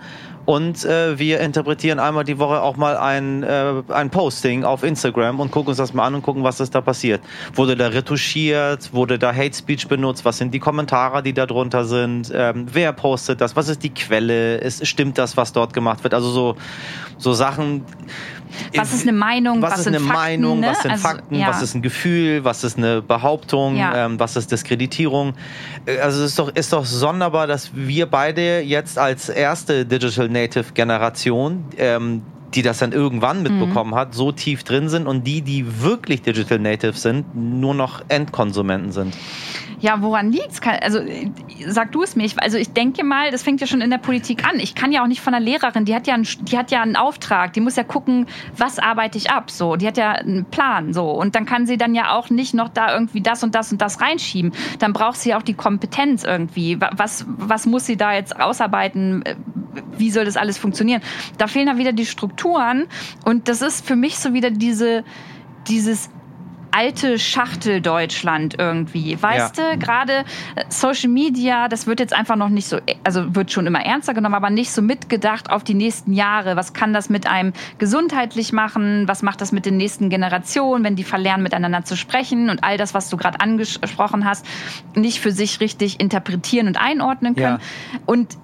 [0.45, 5.39] und äh, wir interpretieren einmal die Woche auch mal ein, äh, ein Posting auf Instagram
[5.39, 7.21] und gucken uns das mal an und gucken, was ist da passiert.
[7.54, 8.93] Wurde da retuschiert?
[8.93, 10.25] Wurde da Hate Speech benutzt?
[10.25, 12.32] Was sind die Kommentare, die da drunter sind?
[12.34, 13.56] Ähm, wer postet das?
[13.56, 14.58] Was ist die Quelle?
[14.58, 16.13] Ist, stimmt das, was dort gemacht wird?
[16.13, 16.56] Also so,
[17.17, 17.86] so Sachen.
[18.75, 19.61] Was ist eine Meinung?
[19.61, 20.59] Was, was ist sind eine Fakten, Meinung?
[20.59, 20.67] ne?
[20.67, 21.35] Was sind Also, Fakten?
[21.35, 21.47] ja.
[21.47, 22.43] Was ist ein Gefühl?
[22.43, 23.75] Was ist eine Behauptung?
[23.77, 24.05] Ja.
[24.05, 25.33] Ähm, was ist Diskreditierung?
[25.85, 30.29] Äh, Also es ist doch, ist doch sonderbar, dass wir beide jetzt als erste Digital
[30.29, 32.21] Native Generation, ähm,
[32.53, 36.59] die das dann irgendwann mitbekommen hat, so tief drin sind und die, die wirklich Digital
[36.59, 39.15] Native sind, nur noch Endkonsumenten sind.
[39.81, 40.61] Ja, woran liegt's?
[40.81, 40.99] Also
[41.67, 42.29] sag du es mir.
[42.37, 44.59] Also ich denke mal, das fängt ja schon in der Politik an.
[44.59, 46.81] Ich kann ja auch nicht von einer Lehrerin, die hat ja einen, die hat ja
[46.83, 49.49] einen Auftrag, die muss ja gucken, was arbeite ich ab.
[49.49, 50.93] So, die hat ja einen Plan.
[50.93, 53.71] So und dann kann sie dann ja auch nicht noch da irgendwie das und das
[53.71, 54.51] und das reinschieben.
[54.79, 56.79] Dann braucht sie auch die Kompetenz irgendwie.
[56.79, 59.23] Wa- Was was muss sie da jetzt ausarbeiten?
[59.97, 61.01] Wie soll das alles funktionieren?
[61.39, 62.87] Da fehlen dann wieder die Strukturen
[63.25, 65.03] und das ist für mich so wieder diese
[65.67, 66.09] dieses
[66.71, 69.21] alte Schachtel Deutschland irgendwie.
[69.21, 69.73] Weißt Ja.
[69.73, 70.19] du, gerade
[70.55, 74.13] äh, Social Media, das wird jetzt einfach noch nicht so, also wird schon immer ernster
[74.13, 76.55] genommen, aber nicht so mitgedacht auf die nächsten Jahre.
[76.55, 79.07] Was kann das mit einem gesundheitlich machen?
[79.07, 82.77] Was macht das mit den nächsten Generationen, wenn die verlernen, miteinander zu sprechen und all
[82.77, 84.45] das, was du gerade angesprochen hast,
[84.95, 87.60] nicht für sich richtig interpretieren und einordnen können?
[87.60, 87.99] Ja.
[88.05, 88.38] Und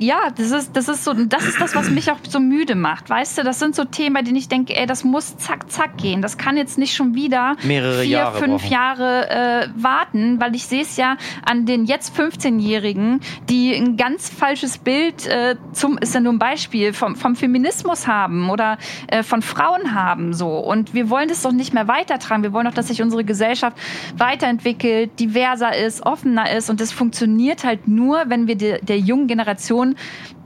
[0.00, 3.10] ja, das ist, das ist so, das ist das, was mich auch so müde macht.
[3.10, 5.98] Weißt du, das sind so Themen, bei denen ich denke, ey, das muss zack, zack
[5.98, 6.22] gehen.
[6.22, 8.72] Das kann jetzt nicht schon wieder Mehrere vier, Jahre fünf brauchen.
[8.72, 14.30] Jahre äh, warten, weil ich sehe es ja an den jetzt 15-Jährigen, die ein ganz
[14.30, 19.22] falsches Bild äh, zum, ist ja nur ein Beispiel, vom, vom Feminismus haben oder äh,
[19.22, 20.48] von Frauen haben, so.
[20.48, 22.42] Und wir wollen das doch nicht mehr weitertragen.
[22.42, 23.76] Wir wollen doch, dass sich unsere Gesellschaft
[24.16, 26.70] weiterentwickelt, diverser ist, offener ist.
[26.70, 29.89] Und das funktioniert halt nur, wenn wir der, der jungen Generation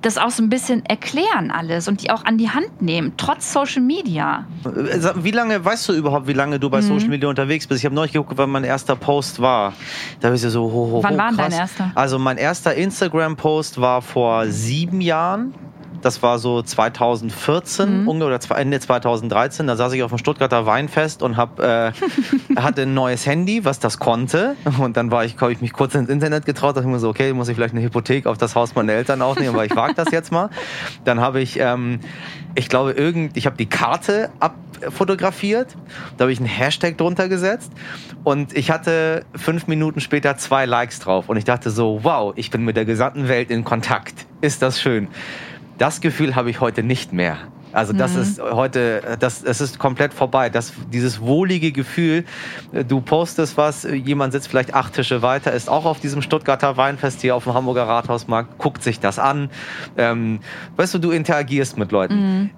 [0.02, 3.52] das auch so ein bisschen erklären alles und die auch an die Hand nehmen, trotz
[3.52, 4.46] Social Media.
[5.16, 6.70] Wie lange, weißt du überhaupt, wie lange du Mhm.
[6.72, 7.80] bei Social Media unterwegs bist?
[7.80, 9.72] Ich habe neulich geguckt, wann mein erster Post war.
[10.20, 11.48] Da bist du so, ho, ho, Wann ho, war denn krass.
[11.50, 11.92] dein erster?
[11.94, 15.54] Also mein erster Instagram-Post war vor sieben Jahren.
[16.04, 18.08] Das war so 2014 Mhm.
[18.08, 19.66] ungefähr, oder Ende 2013.
[19.66, 21.92] Da saß ich auf dem Stuttgarter Weinfest und hab, äh,
[22.56, 24.56] hatte ein neues Handy, was das konnte.
[24.78, 26.70] Und dann war ich, habe ich mich kurz ins Internet getraut.
[26.70, 28.92] Da dachte ich mir so, okay, muss ich vielleicht eine Hypothek auf das Haus meiner
[28.92, 30.50] Eltern aufnehmen, aber ich wage das jetzt mal.
[31.04, 32.00] Dann habe ich, ähm,
[32.54, 35.74] ich glaube, irgend, ich habe die Karte abfotografiert.
[36.16, 37.72] Da habe ich einen Hashtag drunter gesetzt.
[38.24, 41.28] Und ich hatte fünf Minuten später zwei Likes drauf.
[41.28, 44.14] Und ich dachte so, wow, ich bin mit der gesamten Welt in Kontakt.
[44.40, 45.08] Ist das schön.
[45.78, 47.38] Das Gefühl habe ich heute nicht mehr.
[47.72, 48.22] Also das Mhm.
[48.22, 50.48] ist heute, das, es ist komplett vorbei.
[50.48, 52.24] Das, dieses wohlige Gefühl,
[52.72, 56.22] äh, du postest was, äh, jemand sitzt vielleicht acht Tische weiter, ist auch auf diesem
[56.22, 59.50] Stuttgarter Weinfest hier auf dem Hamburger Rathausmarkt, guckt sich das an.
[59.96, 60.38] Ähm,
[60.76, 62.14] weißt du, du interagierst mit Leuten.
[62.14, 62.50] Mhm.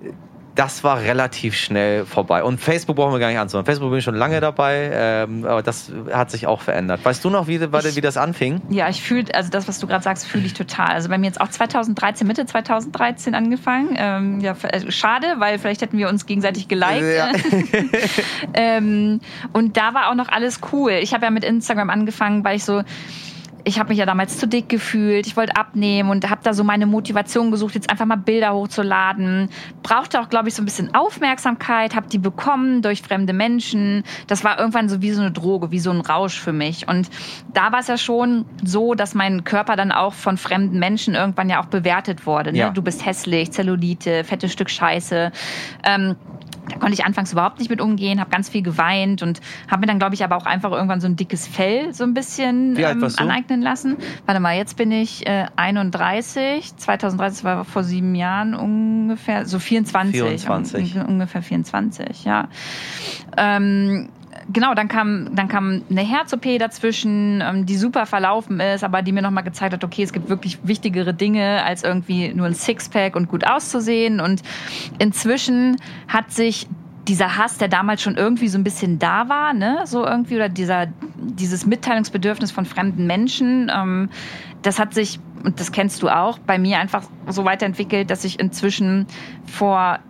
[0.56, 2.42] Das war relativ schnell vorbei.
[2.42, 3.66] Und Facebook brauchen wir gar nicht anzuhören.
[3.66, 7.04] Facebook bin ich schon lange dabei, ähm, aber das hat sich auch verändert.
[7.04, 8.62] Weißt du noch, wie, wie, das anfing?
[8.70, 10.88] Ja, ich fühle, also das, was du gerade sagst, fühle ich total.
[10.88, 13.94] Also bei mir jetzt auch 2013, Mitte 2013 angefangen.
[13.98, 17.16] Ähm, ja, äh, schade, weil vielleicht hätten wir uns gegenseitig geliked.
[17.16, 17.32] Ja.
[18.54, 19.20] ähm,
[19.52, 20.92] und da war auch noch alles cool.
[20.92, 22.82] Ich habe ja mit Instagram angefangen, weil ich so
[23.66, 26.62] ich habe mich ja damals zu dick gefühlt, ich wollte abnehmen und habe da so
[26.62, 29.48] meine Motivation gesucht, jetzt einfach mal Bilder hochzuladen.
[29.82, 34.04] Brauchte auch, glaube ich, so ein bisschen Aufmerksamkeit, habe die bekommen durch fremde Menschen.
[34.28, 36.86] Das war irgendwann so wie so eine Droge, wie so ein Rausch für mich.
[36.86, 37.10] Und
[37.54, 41.50] da war es ja schon so, dass mein Körper dann auch von fremden Menschen irgendwann
[41.50, 42.52] ja auch bewertet wurde.
[42.52, 42.58] Ne?
[42.58, 42.70] Ja.
[42.70, 45.32] Du bist hässlich, Zellulite, fettes Stück Scheiße.
[45.82, 46.14] Ähm,
[46.68, 49.86] da konnte ich anfangs überhaupt nicht mit umgehen, habe ganz viel geweint und habe mir
[49.86, 53.06] dann, glaube ich, aber auch einfach irgendwann so ein dickes Fell so ein bisschen ähm,
[53.16, 53.96] aneignen lassen.
[54.26, 60.20] Warte mal, jetzt bin ich äh, 31, 2030 war vor sieben Jahren ungefähr, so 24.
[60.20, 60.96] 24.
[60.96, 62.48] Un ungefähr 24, ja.
[63.36, 64.08] Ähm,
[64.52, 69.10] Genau, dann kam, dann kam eine Herz-OP dazwischen, ähm, die super verlaufen ist, aber die
[69.10, 73.16] mir nochmal gezeigt hat, okay, es gibt wirklich wichtigere Dinge, als irgendwie nur ein Sixpack
[73.16, 74.20] und gut auszusehen.
[74.20, 74.42] Und
[74.98, 76.68] inzwischen hat sich
[77.08, 80.48] dieser Hass, der damals schon irgendwie so ein bisschen da war, ne, so irgendwie, oder
[80.48, 84.10] dieser, dieses Mitteilungsbedürfnis von fremden Menschen, ähm,
[84.62, 88.40] das hat sich, und das kennst du auch, bei mir einfach so weiterentwickelt, dass ich
[88.40, 89.06] inzwischen
[89.46, 90.00] vor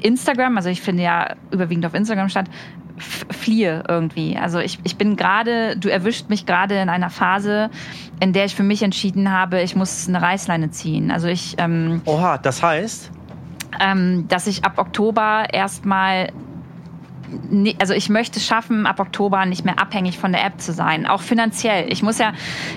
[0.00, 2.46] Instagram, also ich finde ja überwiegend auf Instagram statt,
[2.98, 4.36] fliehe irgendwie.
[4.36, 7.70] Also ich, ich bin gerade, du erwischt mich gerade in einer Phase,
[8.20, 11.10] in der ich für mich entschieden habe, ich muss eine Reißleine ziehen.
[11.10, 13.10] Also ich, ähm, Oha, das heißt,
[13.80, 16.32] ähm, dass ich ab Oktober erstmal
[17.78, 21.06] also ich möchte es schaffen, ab Oktober nicht mehr abhängig von der App zu sein,
[21.06, 21.90] auch finanziell.
[21.92, 22.32] Ich muss ja,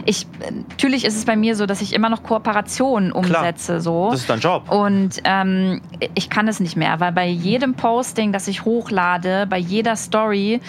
[0.06, 0.28] ich
[0.70, 4.12] natürlich ist es bei mir so, dass ich immer noch Kooperationen umsetze, so.
[4.12, 4.70] das ist dein Job.
[4.72, 5.82] Und ähm,
[6.16, 10.62] ich kann es nicht mehr, weil bei jedem Posting, das ich hochlade, bei jeder Story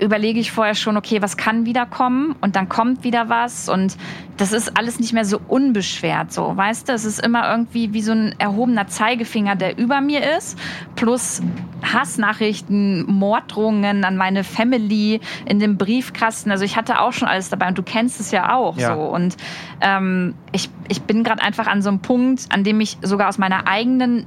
[0.00, 3.96] überlege ich vorher schon, okay, was kann wieder kommen und dann kommt wieder was und
[4.36, 6.92] das ist alles nicht mehr so unbeschwert, so, weißt du?
[6.94, 10.58] Es ist immer irgendwie wie so ein erhobener Zeigefinger, der über mir ist,
[10.96, 11.42] plus
[11.82, 16.50] Hassnachrichten, Morddrohungen an meine Family in dem Briefkasten.
[16.50, 18.94] Also ich hatte auch schon alles dabei und du kennst es ja auch Ja.
[18.94, 19.02] so.
[19.02, 19.36] Und
[19.80, 23.38] ähm, ich, ich bin gerade einfach an so einem Punkt, an dem ich sogar aus
[23.38, 24.26] meiner eigenen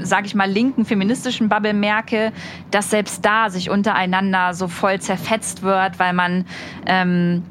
[0.00, 2.32] sage ich mal, linken feministischen Bubble merke,
[2.70, 6.44] dass selbst da sich untereinander so voll zerfetzt wird, weil man
[6.86, 7.42] ähm,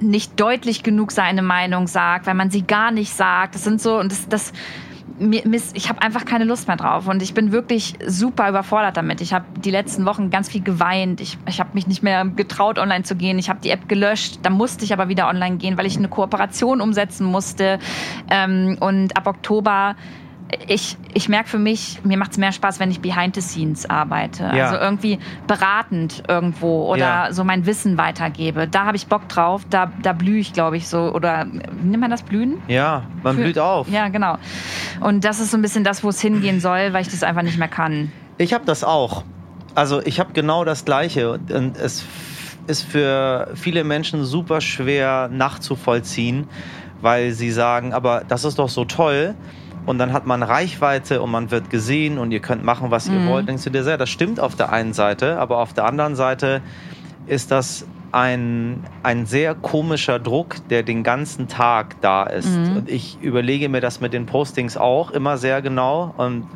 [0.00, 3.54] nicht deutlich genug seine Meinung sagt, weil man sie gar nicht sagt.
[3.54, 4.52] Das sind so, und das, das
[5.72, 9.20] ich habe einfach keine Lust mehr drauf und ich bin wirklich super überfordert damit.
[9.20, 11.20] Ich habe die letzten Wochen ganz viel geweint.
[11.20, 13.38] Ich, ich habe mich nicht mehr getraut, online zu gehen.
[13.38, 14.40] Ich habe die App gelöscht.
[14.42, 17.78] Da musste ich aber wieder online gehen, weil ich eine Kooperation umsetzen musste.
[18.30, 19.96] Ähm, und ab Oktober
[20.68, 23.88] ich, ich merke für mich, mir macht es mehr Spaß, wenn ich behind the scenes
[23.88, 24.44] arbeite.
[24.54, 24.66] Ja.
[24.66, 27.32] Also irgendwie beratend irgendwo oder Ja.
[27.32, 28.68] so mein Wissen weitergebe.
[28.68, 31.12] Da habe ich Bock drauf, da, da blühe ich, glaube ich, so.
[31.14, 32.60] Oder wie nennt man das Blühen?
[32.68, 33.88] Ja, man Für- blüht auf.
[33.88, 34.36] Ja, genau.
[35.00, 37.42] Und das ist so ein bisschen das, wo es hingehen soll, weil ich das einfach
[37.42, 38.12] nicht mehr kann.
[38.38, 39.24] Ich habe das auch.
[39.74, 41.32] Also ich habe genau das Gleiche.
[41.32, 42.04] Und es
[42.66, 46.46] ist für viele Menschen super schwer nachzuvollziehen,
[47.00, 49.34] weil sie sagen, aber das ist doch so toll.
[49.86, 53.18] Und dann hat man Reichweite und man wird gesehen und ihr könnt machen, was ihr
[53.18, 53.28] Mhm.
[53.28, 53.48] wollt.
[53.48, 56.60] Denkst du dir sehr, das stimmt auf der einen Seite, aber auf der anderen Seite
[57.26, 62.48] ist das ein, ein sehr komischer Druck, der den ganzen Tag da ist.
[62.48, 62.76] Mhm.
[62.76, 66.14] Und ich überlege mir das mit den Postings auch immer sehr genau.
[66.18, 66.46] Und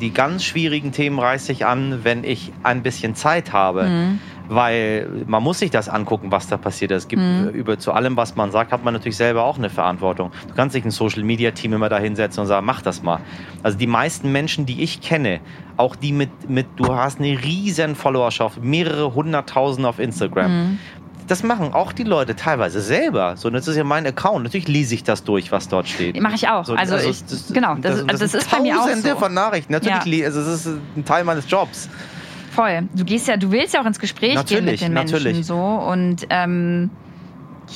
[0.00, 3.84] die ganz schwierigen Themen reiße ich an, wenn ich ein bisschen Zeit habe.
[3.84, 4.18] Mhm.
[4.54, 7.04] Weil man muss sich das angucken, was da passiert ist.
[7.04, 7.48] Es gibt Mhm.
[7.48, 10.30] äh, über zu allem, was man sagt, hat man natürlich selber auch eine Verantwortung.
[10.48, 13.20] Du kannst nicht ein Social Media Team immer da hinsetzen und sagen, mach das mal.
[13.62, 15.40] Also die meisten Menschen, die ich kenne,
[15.76, 20.50] auch die mit, mit du hast eine riesen Followerschaft, mehrere hunderttausend auf Instagram.
[20.72, 20.78] Mhm.
[21.28, 23.36] Das machen auch die Leute teilweise selber.
[23.36, 24.42] So, das ist ja mein Account.
[24.42, 26.20] Natürlich lese ich das durch, was dort steht.
[26.20, 26.64] Mache ich auch.
[26.64, 27.22] So, also, ich,
[27.54, 29.16] genau, das, das, sind ist bei mir auch Tausende so.
[29.16, 29.72] von Nachrichten.
[29.72, 30.26] Natürlich, Ja.
[30.26, 31.88] also es ist ein Teil meines Jobs.
[32.52, 32.88] Voll.
[32.94, 35.46] Du gehst ja, du willst ja auch ins Gespräch gehen mit Natürlich, den Menschen natürlich.
[35.46, 36.90] so und ähm,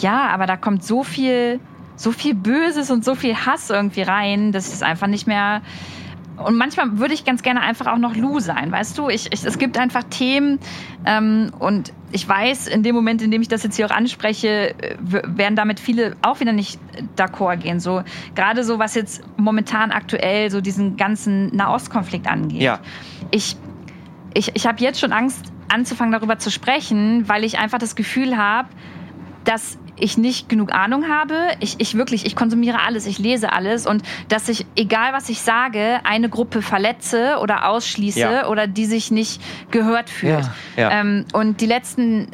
[0.00, 1.60] ja, aber da kommt so viel,
[1.96, 5.62] so viel Böses und so viel Hass irgendwie rein, dass es einfach nicht mehr.
[6.36, 9.08] Und manchmal würde ich ganz gerne einfach auch noch Lou sein, weißt du?
[9.08, 10.58] Ich, ich, es gibt einfach Themen
[11.06, 14.74] ähm, und ich weiß, in dem Moment, in dem ich das jetzt hier auch anspreche,
[15.00, 16.78] werden damit viele auch wieder nicht
[17.16, 17.80] d'accord gehen.
[17.80, 18.02] So
[18.34, 22.60] gerade so, was jetzt momentan aktuell so diesen ganzen Nahostkonflikt angeht.
[22.60, 22.80] Ja.
[23.30, 23.56] Ich
[24.36, 28.36] ich, ich habe jetzt schon Angst, anzufangen darüber zu sprechen, weil ich einfach das Gefühl
[28.36, 28.68] habe,
[29.44, 31.34] dass ich nicht genug Ahnung habe.
[31.60, 35.40] Ich, ich wirklich, ich konsumiere alles, ich lese alles und dass ich, egal was ich
[35.40, 38.48] sage, eine Gruppe verletze oder ausschließe Ja.
[38.48, 40.44] oder die sich nicht gehört fühlt.
[40.76, 41.00] Ja, ja.
[41.00, 42.28] Ähm, und die letzten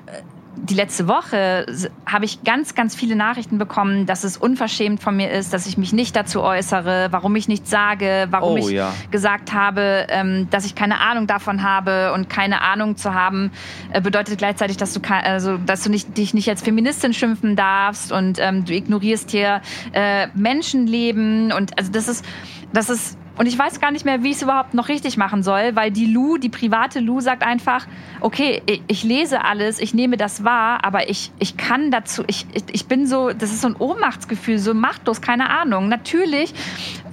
[0.56, 1.66] die letzte Woche
[2.06, 5.78] habe ich ganz, ganz viele Nachrichten bekommen, dass es unverschämt von mir ist, dass ich
[5.78, 8.92] mich nicht dazu äußere, warum ich nichts sage, warum Oh, ich ja.
[9.10, 13.50] gesagt habe, ähm, dass ich keine Ahnung davon habe und keine Ahnung zu haben
[13.92, 18.12] äh, bedeutet gleichzeitig, dass du also dass du nicht dich nicht als Feministin schimpfen darfst
[18.12, 19.62] und ähm, du ignorierst hier
[19.92, 22.24] äh, Menschenleben und also das ist
[22.72, 25.42] das ist und ich weiß gar nicht mehr, wie ich es überhaupt noch richtig machen
[25.42, 27.86] soll, weil die Lu, die private Lu sagt einfach,
[28.20, 32.86] okay, ich, lese alles, ich nehme das wahr, aber ich, ich kann dazu, ich, ich,
[32.86, 35.88] bin so, das ist so ein Ohnmachtsgefühl, so machtlos, keine Ahnung.
[35.88, 36.52] Natürlich,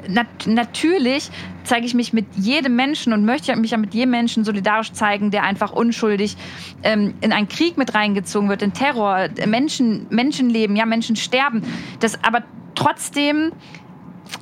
[0.10, 1.30] nat, natürlich
[1.64, 5.32] zeige ich mich mit jedem Menschen und möchte mich ja mit jedem Menschen solidarisch zeigen,
[5.32, 6.36] der einfach unschuldig
[6.84, 11.62] ähm, in einen Krieg mit reingezogen wird, in Terror, Menschen, Menschenleben, ja, Menschen sterben.
[12.02, 12.44] Das aber
[12.76, 13.52] trotzdem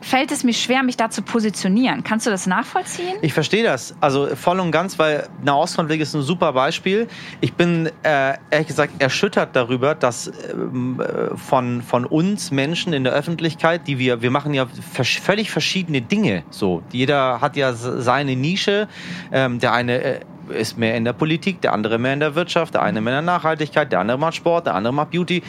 [0.02, 2.04] fällt es mir schwer, mich da zu positionieren.
[2.04, 3.18] Kannst du das nachvollziehen?
[3.22, 7.08] Ich verstehe das, also voll und ganz, weil Nahostkonflikt ist ein super Beispiel.
[7.42, 13.04] Ich bin äh, ehrlich gesagt erschüttert darüber, dass ähm, äh, von, von uns Menschen in
[13.04, 16.44] der Öffentlichkeit, die wir, wir machen ja vers völlig verschiedene Dinge.
[16.50, 18.88] So, jeder hat ja seine Nische.
[19.32, 20.20] Ähm, der eine äh,
[20.50, 23.26] ist mehr in der Politik, der andere mehr in der Wirtschaft, der eine mehr in
[23.26, 25.44] der Nachhaltigkeit, der andere macht Sport, der andere macht Beauty.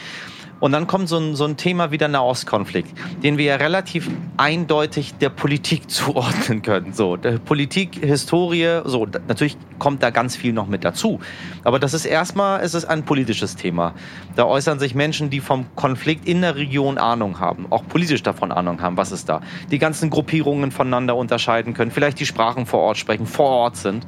[0.60, 2.90] Und dann kommt so ein, so ein Thema wie der Nahostkonflikt,
[3.22, 6.92] den wir ja relativ eindeutig der Politik zuordnen können.
[6.92, 11.20] So, Politik, Historie, so, natürlich kommt da ganz viel noch mit dazu.
[11.64, 13.94] Aber das ist erstmal, es ist ein politisches Thema.
[14.34, 18.50] Da äußern sich Menschen, die vom Konflikt in der Region Ahnung haben, auch politisch davon
[18.50, 19.40] Ahnung haben, was ist da.
[19.70, 24.06] Die ganzen Gruppierungen voneinander unterscheiden können, vielleicht die Sprachen vor Ort sprechen, vor Ort sind.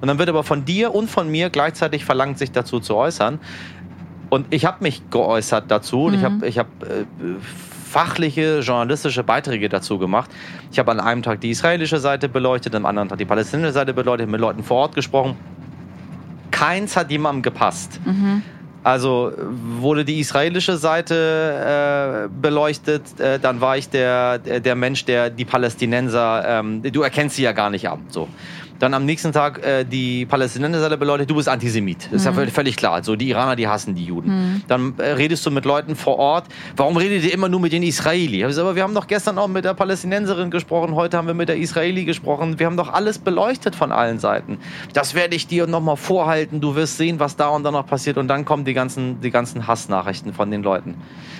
[0.00, 3.38] Und dann wird aber von dir und von mir gleichzeitig verlangt, sich dazu zu äußern.
[4.32, 7.04] Und ich habe mich geäußert dazu und ich habe ich hab, äh,
[7.84, 10.30] fachliche, journalistische Beiträge dazu gemacht.
[10.70, 13.92] Ich habe an einem Tag die israelische Seite beleuchtet, am anderen Tag die palästinensische Seite
[13.92, 15.36] beleuchtet, mit Leuten vor Ort gesprochen.
[16.50, 18.00] Keins hat jemandem gepasst.
[18.82, 19.32] Also
[19.78, 25.44] wurde die israelische Seite äh, beleuchtet, äh, dann war ich der, der Mensch, der die
[25.44, 27.98] Palästinenser, ähm, du erkennst sie ja gar nicht ab.
[28.08, 28.28] So.
[28.82, 32.06] Dann am nächsten Tag äh, die Palästinenser beleuchtet, du bist Antisemit.
[32.06, 32.94] Das ist ja völlig, völlig klar.
[32.94, 34.64] Also die Iraner, die hassen die Juden.
[34.66, 36.46] Dann äh, redest du mit Leuten vor Ort.
[36.76, 38.40] Warum redet ihr immer nur mit den Israeli?
[38.40, 41.34] Ich gesagt, Aber wir haben doch gestern auch mit der Palästinenserin gesprochen, heute haben wir
[41.34, 42.58] mit der Israeli gesprochen.
[42.58, 44.58] Wir haben doch alles beleuchtet von allen Seiten.
[44.94, 46.60] Das werde ich dir nochmal vorhalten.
[46.60, 48.18] Du wirst sehen, was da und da noch passiert.
[48.18, 50.96] Und dann kommen die ganzen, die ganzen Hassnachrichten von den Leuten.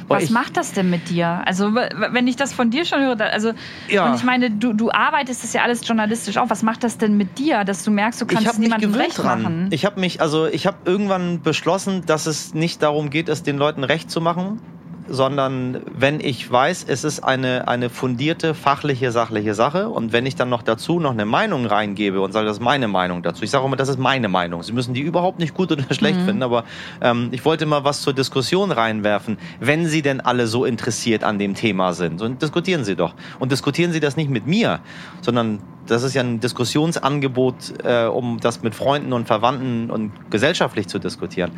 [0.06, 1.42] Weil Was ich- macht das denn mit dir?
[1.44, 3.50] Also, wenn ich das von dir schon höre, also,
[3.88, 4.06] Ja.
[4.06, 6.48] und ich meine, du, du arbeitest das ja alles journalistisch auf.
[6.50, 9.42] Was macht das denn mit dir, dass du merkst, du kannst es niemandem recht dran.
[9.42, 9.66] machen?
[9.70, 13.58] Ich habe mich, also ich habe irgendwann beschlossen, dass es nicht darum geht, es den
[13.58, 14.60] Leuten recht zu machen,
[15.08, 20.36] sondern wenn ich weiß, es ist eine, eine fundierte, fachliche, sachliche Sache und wenn ich
[20.36, 23.42] dann noch dazu noch eine Meinung reingebe und sage, das ist meine Meinung dazu.
[23.42, 24.62] Ich sage immer, das ist meine Meinung.
[24.62, 26.24] Sie müssen die überhaupt nicht gut oder schlecht Mhm.
[26.24, 26.64] finden, aber
[27.00, 31.38] ähm, ich wollte mal was zur Diskussion reinwerfen, wenn Sie denn alle so interessiert an
[31.38, 32.22] dem Thema sind.
[32.22, 33.14] Und diskutieren Sie doch.
[33.40, 34.80] Und diskutieren Sie das nicht mit mir,
[35.20, 40.88] sondern das ist ja ein Diskussionsangebot, äh, um das mit Freunden und Verwandten und gesellschaftlich
[40.88, 41.52] zu diskutieren.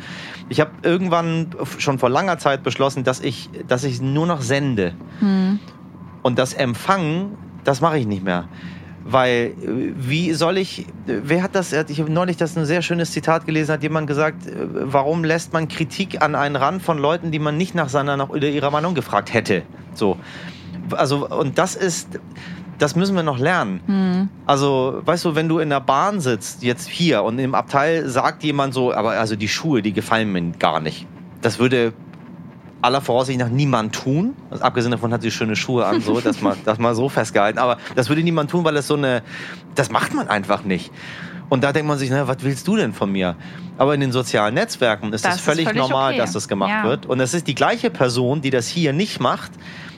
[0.49, 4.93] Ich habe irgendwann schon vor langer Zeit beschlossen, dass ich, dass ich nur noch sende.
[5.19, 5.59] Hm.
[6.23, 8.47] Und das Empfangen, das mache ich nicht mehr.
[9.03, 13.11] Weil, äh, wie soll ich, wer hat das, ich habe neulich das ein sehr schönes
[13.11, 17.31] Zitat gelesen, hat jemand gesagt, äh, warum lässt man Kritik an einen Rand von Leuten,
[17.31, 19.61] die man nicht nach seiner, nach ihrer Meinung gefragt hätte?
[19.93, 20.17] So.
[20.91, 22.19] Also, und das ist,
[22.77, 23.81] das müssen wir noch lernen.
[23.87, 24.29] Mhm.
[24.45, 28.43] Also, weißt du, wenn du in der Bahn sitzt, jetzt hier, und im Abteil sagt
[28.43, 31.07] jemand so, aber also die Schuhe, die gefallen mir gar nicht.
[31.41, 31.93] Das würde
[32.81, 34.35] aller Voraussicht nach niemand tun.
[34.49, 37.59] Also, abgesehen davon hat sie schöne Schuhe an, so, dass man das mal so festgehalten.
[37.59, 39.23] Aber das würde niemand tun, weil es so eine,
[39.75, 40.91] das macht man einfach nicht.
[41.47, 43.35] Und da denkt man sich, na, was willst du denn von mir?
[43.77, 46.21] Aber in den sozialen Netzwerken ist das, das völlig, völlig, normal, okay.
[46.21, 46.83] dass das gemacht ja.
[46.83, 47.05] wird.
[47.05, 49.51] Und es ist die gleiche Person, die das hier nicht macht,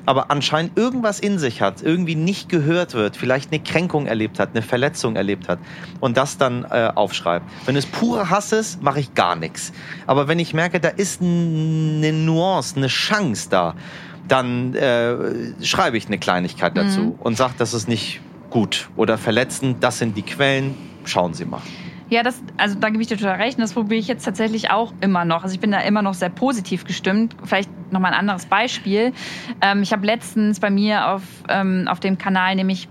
[0.08, 4.52] aber anscheinend irgendwas in sich hat, irgendwie nicht gehört wird, vielleicht eine Kränkung erlebt hat,
[4.54, 5.60] eine Verletzung erlebt hat
[6.00, 7.46] und das dann äh, aufschreibt.
[7.66, 9.74] Wenn es pure Hass ist, mache ich gar nichts.
[10.08, 13.76] Aber wenn ich merke, da ist eine Nuance, eine Chance da,
[14.30, 15.16] dann äh,
[15.62, 17.16] schreibe ich eine Kleinigkeit dazu mhm.
[17.20, 21.62] und sage, das ist nicht gut oder verletzend, das sind die Quellen, schauen Sie mal.
[22.10, 23.58] Ja, das, also da gebe ich dir total recht.
[23.58, 25.44] Und das probiere ich jetzt tatsächlich auch immer noch.
[25.44, 27.36] Also ich bin da immer noch sehr positiv gestimmt.
[27.44, 29.14] Vielleicht nochmal ein anderes Beispiel.
[29.62, 32.88] Ähm, ich habe letztens bei mir auf, ähm, auf dem Kanal nämlich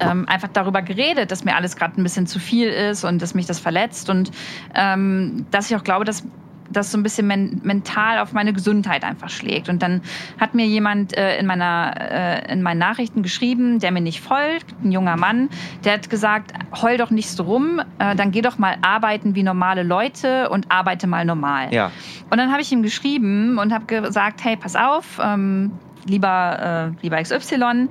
[0.00, 3.34] ähm, einfach darüber geredet, dass mir alles gerade ein bisschen zu viel ist und dass
[3.34, 4.30] mich das verletzt und
[4.74, 6.24] ähm, dass ich auch glaube, dass
[6.70, 9.68] das so ein bisschen men mental auf meine Gesundheit einfach schlägt.
[9.68, 10.02] Und dann
[10.38, 14.66] hat mir jemand äh, in, meiner, äh, in meinen Nachrichten geschrieben, der mir nicht folgt,
[14.82, 15.48] ein junger Mann,
[15.84, 19.42] der hat gesagt, heul doch nicht so rum, äh, dann geh doch mal arbeiten wie
[19.42, 21.72] normale Leute und arbeite mal normal.
[21.72, 21.90] Ja.
[22.30, 25.72] Und dann habe ich ihm geschrieben und habe gesagt, hey, pass auf, ähm,
[26.06, 27.88] lieber, äh, lieber XY,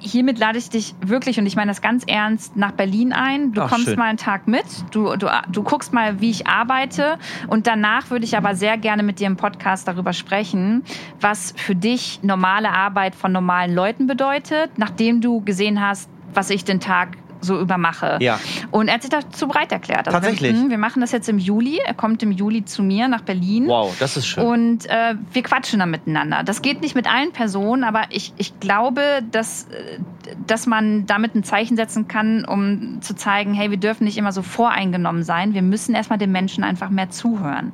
[0.00, 3.52] hiermit lade ich dich wirklich, und ich meine das ganz ernst, nach Berlin ein.
[3.52, 3.98] Du Ach, kommst schön.
[3.98, 7.18] mal einen Tag mit, du, du, du guckst mal, wie ich arbeite.
[7.48, 10.84] Und danach würde ich aber sehr gerne mit dir im Podcast darüber sprechen,
[11.20, 16.64] was für dich normale Arbeit von normalen Leuten bedeutet, nachdem du gesehen hast, was ich
[16.64, 18.18] den Tag so übermache.
[18.20, 18.40] Ja.
[18.70, 20.06] Und er hat sich dazu bereit erklärt.
[20.06, 20.54] Also Tatsächlich.
[20.54, 21.78] Wir, wir, machen das jetzt im Juli.
[21.84, 23.66] Er kommt im Juli zu mir nach Berlin.
[23.68, 24.44] Wow, das ist schön.
[24.44, 26.42] Und äh, wir quatschen dann miteinander.
[26.42, 29.98] Das geht nicht mit allen Personen, aber ich, ich glaube, dass, äh,
[30.46, 34.32] dass man damit ein Zeichen setzen kann, um zu zeigen, hey, wir dürfen nicht immer
[34.32, 35.54] so voreingenommen sein.
[35.54, 37.72] Wir müssen erstmal den Menschen einfach mehr zuhören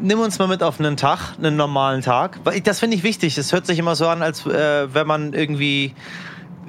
[0.00, 2.38] nimm uns mal mit auf einen Tag, einen normalen Tag.
[2.64, 3.36] Das finde ich wichtig.
[3.36, 5.94] Es hört sich immer so an, als äh, wenn man irgendwie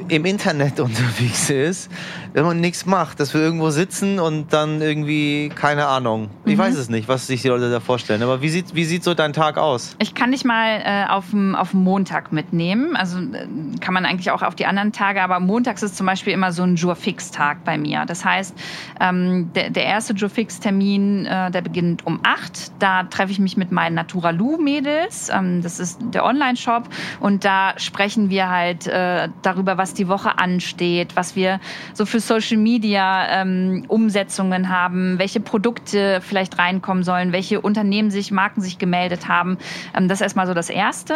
[0.08, 1.92] im Internet unterwegs ist,
[2.34, 6.60] wenn man nichts macht, dass wir irgendwo sitzen und dann irgendwie, keine Ahnung, ich mhm.
[6.60, 9.14] weiß es nicht, was sich die Leute da vorstellen, aber wie sieht, wie sieht so
[9.14, 9.96] dein Tag aus?
[10.00, 13.48] Ich kann dich mal äh, auf, auf Montag mitnehmen, also äh,
[13.80, 16.64] kann man eigentlich auch auf die anderen Tage, aber montags ist zum Beispiel immer so
[16.64, 18.06] ein Jour-Fix-Tag bei mir.
[18.06, 18.56] Das heißt,
[19.00, 23.72] ähm, der, der erste Jour-Fix-Termin, äh, der beginnt um 8, da treffe ich mich mit
[23.72, 26.90] meinen Naturalu-Mädels, ähm, das ist der Online-Shop.
[27.20, 31.60] Und da sprechen wir halt äh, darüber, was was die Woche ansteht, was wir
[31.94, 38.32] so für Social Media ähm, Umsetzungen haben, welche Produkte vielleicht reinkommen sollen, welche Unternehmen sich,
[38.32, 39.58] Marken sich gemeldet haben.
[39.98, 41.16] Ähm, das ist erstmal so das Erste.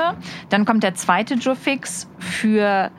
[0.49, 2.89] Dann kommt der zweite Joe-Fix für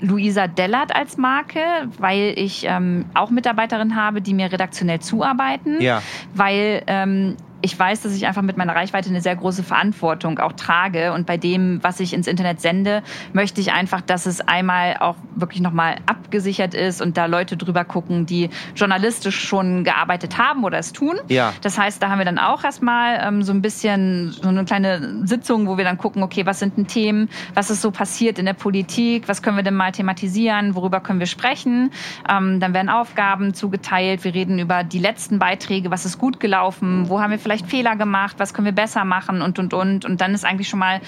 [0.00, 1.60] Luisa Dellert als Marke,
[1.98, 5.80] weil ich ähm, auch Mitarbeiterin habe, die mir redaktionell zuarbeiten.
[5.82, 6.02] Ja.
[6.32, 10.52] Weil ähm, ich weiß, dass ich einfach mit meiner Reichweite eine sehr große Verantwortung auch
[10.52, 11.12] trage.
[11.12, 15.16] Und bei dem, was ich ins Internet sende, möchte ich einfach, dass es einmal auch
[15.36, 20.78] wirklich nochmal abgesichert ist und da Leute drüber gucken, die journalistisch schon gearbeitet haben oder
[20.78, 21.20] es tun.
[21.28, 21.52] Ja.
[21.62, 25.26] Das heißt, da haben wir dann auch erstmal ähm, so ein bisschen so eine kleine
[25.26, 28.46] Sitzung, wo wir dann gucken, okay, was sind denn Themen, was ist so passiert in
[28.46, 31.92] der Politik, was können wir denn mal thematisieren, worüber können wir sprechen.
[32.28, 37.08] Ähm, dann werden Aufgaben zugeteilt, wir reden über die letzten Beiträge, was ist gut gelaufen,
[37.08, 40.04] wo haben wir vielleicht vielleicht Fehler gemacht, was können wir besser machen und und und.
[40.04, 41.00] Und dann ist eigentlich schon mal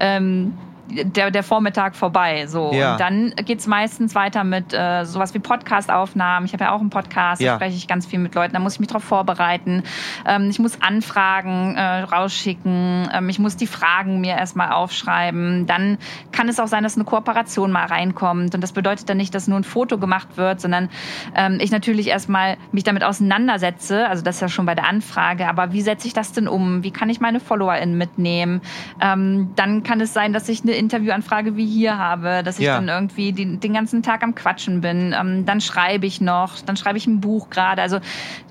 [0.00, 0.54] ähm,
[0.92, 2.46] der, der Vormittag vorbei.
[2.46, 2.72] So.
[2.72, 2.92] Ja.
[2.92, 6.46] Und dann geht's meistens weiter mit äh, sowas wie Podcast-Aufnahmen.
[6.46, 7.52] Ich habe ja auch einen Podcast, ja.
[7.52, 9.82] da spreche ich ganz viel mit Leuten, da muss ich mich darauf vorbereiten.
[10.26, 15.66] Ähm, ich muss Anfragen äh, rausschicken, ähm, ich muss die Fragen mir erstmal aufschreiben.
[15.66, 15.98] Dann
[16.32, 18.54] kann es auch sein, dass eine Kooperation mal reinkommt.
[18.54, 20.88] Und das bedeutet dann nicht, dass nur ein Foto gemacht wird, sondern
[21.34, 24.08] ähm, ich natürlich erstmal mich damit auseinandersetze.
[24.08, 25.48] Also das ist ja schon bei der Anfrage.
[25.48, 26.82] Aber wie setze ich das denn um?
[26.82, 28.60] Wie kann ich meine FollowerInnen mitnehmen?
[29.00, 32.74] Ähm, dann kann es sein, dass ich eine Interviewanfrage wie hier habe, dass ich ja.
[32.74, 35.14] dann irgendwie die, den ganzen Tag am Quatschen bin.
[35.18, 37.82] Ähm, dann schreibe ich noch, dann schreibe ich ein Buch gerade.
[37.82, 37.98] Also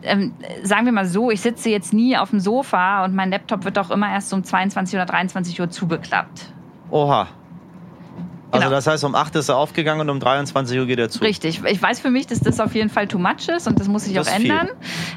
[0.03, 3.65] ähm, sagen wir mal so, ich sitze jetzt nie auf dem Sofa und mein Laptop
[3.65, 6.51] wird auch immer erst um 22 oder 23 Uhr zugeklappt.
[6.89, 7.27] Oha.
[8.51, 8.75] Also Genau.
[8.75, 11.19] das heißt, um 8 ist er aufgegangen und um 23 Uhr geht er zu.
[11.23, 11.61] Richtig.
[11.65, 14.03] Ich weiß für mich, dass das auf jeden Fall too much ist und das muss
[14.05, 14.67] sich Das auch ändern.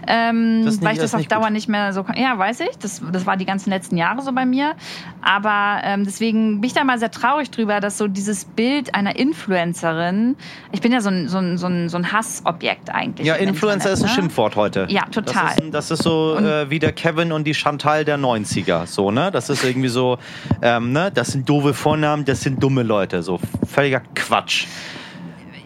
[0.06, 1.50] Ähm, nicht- weil ich das auf Dauer gut.
[1.52, 2.16] nicht mehr so kann.
[2.16, 2.78] Ja, weiß ich.
[2.80, 4.74] Das, das war die ganzen letzten Jahre so bei mir.
[5.20, 9.16] Aber ähm, deswegen bin ich da mal sehr traurig drüber, dass so dieses Bild einer
[9.16, 10.36] Influencerin,
[10.72, 13.26] ich bin ja so ein, so ein, so ein, so ein Hassobjekt eigentlich.
[13.26, 14.14] Ja, Influencer Internet, ist ein ne?
[14.14, 14.86] Schimpfwort heute.
[14.90, 15.54] Ja, total.
[15.56, 18.86] Das ist, das ist so äh, wie der Kevin und die Chantal der 90er.
[18.86, 19.30] So, ne?
[19.32, 20.18] Das ist irgendwie so,
[20.62, 21.10] ähm, ne?
[21.12, 23.22] das sind doofe Vornamen, das sind dumme Leute.
[23.24, 24.66] So völliger Quatsch.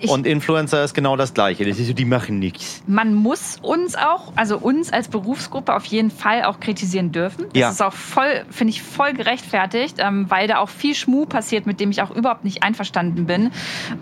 [0.01, 1.65] Ich- und Influencer ist genau das Gleiche.
[1.65, 2.85] Das ist die machen nichts.
[2.87, 7.47] man muss uns auch, also uns als Berufsgruppe auf jeden Fall auch kritisieren dürfen.
[7.53, 7.71] Das Ja.
[7.71, 11.81] ist auch voll, finde ich, voll gerechtfertigt, ähm, weil da auch viel Schmuh passiert, mit
[11.81, 13.51] dem ich auch überhaupt nicht einverstanden bin.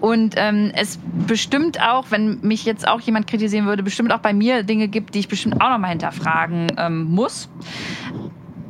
[0.03, 4.35] Und ähm, es bestimmt auch, wenn mich jetzt auch jemand kritisieren würde, bestimmt auch bei
[4.35, 7.49] mir Dinge gibt, die ich bestimmt auch nochmal hinterfragen ähm, muss.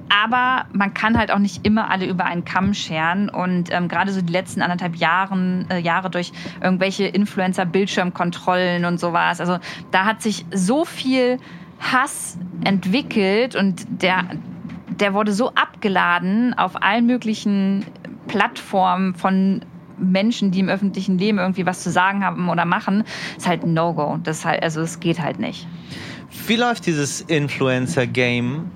[0.09, 3.29] Aber man kann halt auch nicht immer alle über einen Kamm scheren.
[3.29, 6.33] Und ähm, gerade so die letzten anderthalb Jahren, äh, Jahre durch
[6.63, 9.41] irgendwelche Influencer-Bildschirmkontrollen und sowas.
[9.41, 9.59] Also
[9.91, 11.39] da hat sich so viel
[11.81, 14.25] Hass entwickelt und der,
[14.89, 17.85] der wurde so abgeladen auf allen möglichen
[18.29, 19.65] Plattformen von
[19.99, 23.05] Menschen, die im öffentlichen Leben irgendwie was zu sagen haben oder machen,
[23.37, 24.19] ist halt ein No-Go.
[24.23, 25.67] Das halt, also es geht halt nicht.
[26.47, 28.71] Wie läuft dieses Influencer-Game?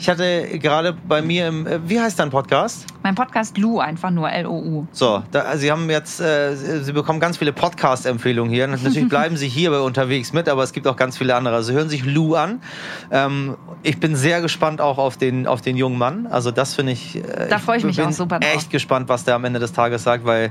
[0.00, 2.86] Ich hatte gerade bei mir im, äh, wie heißt dein Podcast?
[3.02, 4.86] Mein Podcast Lu, einfach nur L-O-U.
[4.92, 8.66] So, da, Sie haben jetzt, äh, Sie bekommen ganz viele Podcast-Empfehlungen hier.
[8.66, 11.54] Natürlich bleiben Sie hier unterwegs mit, aber es gibt auch ganz viele andere.
[11.54, 12.62] Also hören sich Lou an.
[13.10, 16.26] Ähm, ich bin sehr gespannt auch auf den, auf den jungen Mann.
[16.26, 17.16] Also das finde ich.
[17.16, 18.54] Äh, Da freue ich mich bin auch super drauf.
[18.54, 20.50] Echt gespannt, was der am Ende des Tages sagt, weil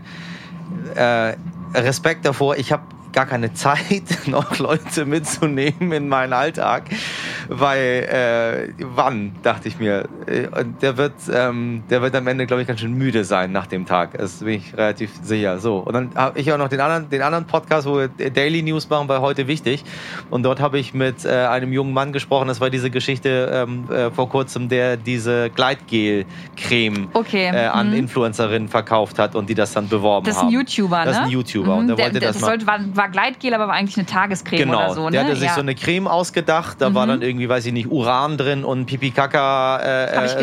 [0.93, 1.33] äh,
[1.73, 2.55] Respekt davor.
[2.57, 2.83] Ich habe
[3.13, 6.83] gar keine Zeit, noch Leute mitzunehmen in meinen Alltag,
[7.47, 10.07] weil äh, wann, dachte ich mir.
[10.27, 13.51] Äh, und der wird, ähm, der wird am Ende, glaube ich, ganz schön müde sein
[13.51, 14.17] nach dem Tag.
[14.17, 15.59] Das bin ich relativ sicher.
[15.59, 15.77] So.
[15.77, 18.89] Und dann habe ich auch noch den anderen, den anderen Podcast, wo wir Daily News
[18.89, 19.83] machen, bei heute wichtig.
[20.29, 22.47] Und dort habe ich mit äh, einem jungen Mann gesprochen.
[22.47, 27.47] Das war diese Geschichte ähm, äh, vor kurzem, der diese Gleitgel-Creme Okay.
[27.53, 27.95] äh, an Mhm.
[27.95, 30.49] Influencerinnen verkauft hat und die das dann beworben Das ist haben.
[30.49, 31.05] ein YouTuber, ne?
[31.05, 31.75] Das ist ein YouTuber.
[31.75, 33.97] Und der der, wollte der, das das mal- sollte, war, war Gleitgel, aber war eigentlich
[33.97, 35.11] eine Tagescreme Genau, oder so, ne?
[35.11, 35.53] der hatte sich ja.
[35.55, 37.09] so eine Creme ausgedacht, da war Mhm.
[37.09, 40.35] dann irgendwie, weiß ich nicht, Uran drin und Pipi-Kaka äh, ich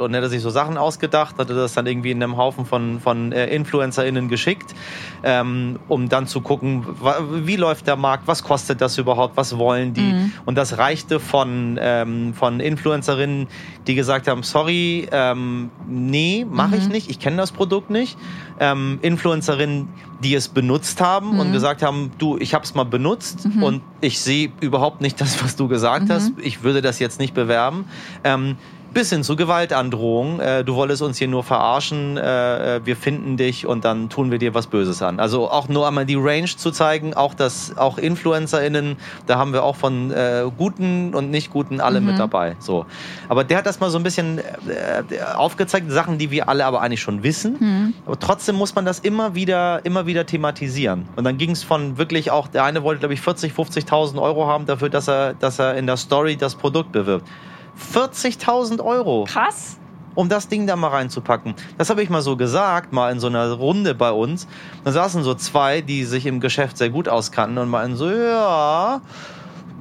[0.00, 3.00] und er hatte sich so Sachen ausgedacht, hatte das dann irgendwie in einem Haufen von,
[3.00, 4.74] von äh, InfluencerInnen geschickt,
[5.22, 6.86] ähm, um dann zu gucken,
[7.44, 10.32] wie läuft der Markt, was kostet das überhaupt, was wollen die Mhm.
[10.46, 13.46] und das reichte von, ähm, von Influencerinnen,
[13.86, 16.92] die gesagt haben, sorry, ähm, nee, mache ich Mhm.
[16.92, 18.16] nicht, ich kenne das Produkt nicht,
[18.60, 19.88] ähm, Influencerinnen,
[20.22, 21.52] die es benutzt haben und Mhm.
[21.52, 23.62] gesagt haben, du, ich habe es mal benutzt Mhm.
[23.62, 26.12] und ich sehe überhaupt nicht das, was du gesagt Mhm.
[26.12, 26.32] hast.
[26.42, 27.84] Ich würde das jetzt nicht bewerben.
[28.22, 28.56] Ähm,
[28.94, 30.40] bis hin zu Gewaltandrohung.
[30.40, 32.16] Äh, du wolltest uns hier nur verarschen.
[32.16, 35.18] Äh, äh, wir finden dich und dann tun wir dir was Böses an.
[35.20, 39.64] Also auch nur einmal die Range zu zeigen, auch das, auch InfluencerInnen, da haben wir
[39.64, 42.06] auch von äh, guten und nicht guten alle Mhm.
[42.06, 42.56] mit dabei.
[42.60, 42.86] So.
[43.28, 44.42] Aber der hat das mal so ein bisschen äh,
[45.34, 47.56] aufgezeigt, Sachen, die wir alle aber eigentlich schon wissen.
[47.58, 47.94] Mhm.
[48.06, 51.08] Aber trotzdem muss man das immer wieder, immer wieder thematisieren.
[51.16, 54.46] Und dann ging es von wirklich auch, der eine wollte, glaube ich, 40, 50.000 Euro
[54.46, 57.26] haben dafür, dass er, dass er in der Story das Produkt bewirbt.
[57.92, 59.78] 40.000 Euro, Krass.
[60.14, 61.54] um das Ding da mal reinzupacken.
[61.78, 64.46] Das habe ich mal so gesagt, mal in so einer Runde bei uns.
[64.84, 69.00] Da saßen so zwei, die sich im Geschäft sehr gut auskannten und meinten so, ja,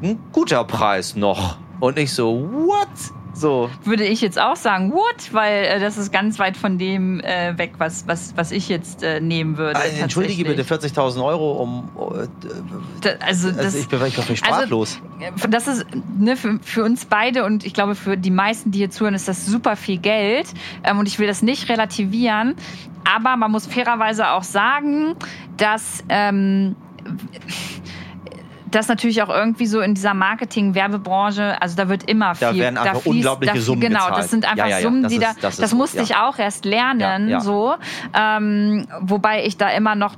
[0.01, 1.57] ein guter Preis noch.
[1.79, 2.87] Und ich so, what?
[3.33, 5.33] So, Würde ich jetzt auch sagen, what?
[5.33, 9.01] Weil äh, das ist ganz weit von dem äh, weg, was, was, was ich jetzt
[9.01, 9.79] äh, nehmen würde.
[9.79, 10.97] äh, entschuldige bitte, tatsächlich.
[10.99, 11.89] 40.000 Euro um...
[11.97, 12.27] Äh,
[13.01, 15.01] Da, also, das, also ich bin ich bin völlig also- sprachlos.
[15.49, 15.85] das ist
[16.17, 19.27] ne, für, für uns beide und ich glaube für die meisten, die hier zuhören, ist
[19.27, 20.47] das super viel Geld.
[20.83, 22.55] Ähm, und ich will das nicht relativieren.
[23.15, 25.15] Aber man muss fairerweise auch sagen,
[25.57, 26.03] dass.
[26.07, 26.75] Ähm,
[28.75, 32.47] das natürlich auch irgendwie so in dieser Marketing-Werbebranche, also da wird immer viel.
[32.49, 34.17] Da werden einfach fließt- unglaubliche da, Summen Genau, gezahlt.
[34.23, 35.33] das sind einfach Ja, ja, ja, Summen, die ist- da.
[35.41, 36.03] das Das, so, musste ja.
[36.03, 37.75] ich auch erst lernen, so.
[38.13, 40.15] Ähm, wobei ich da immer noch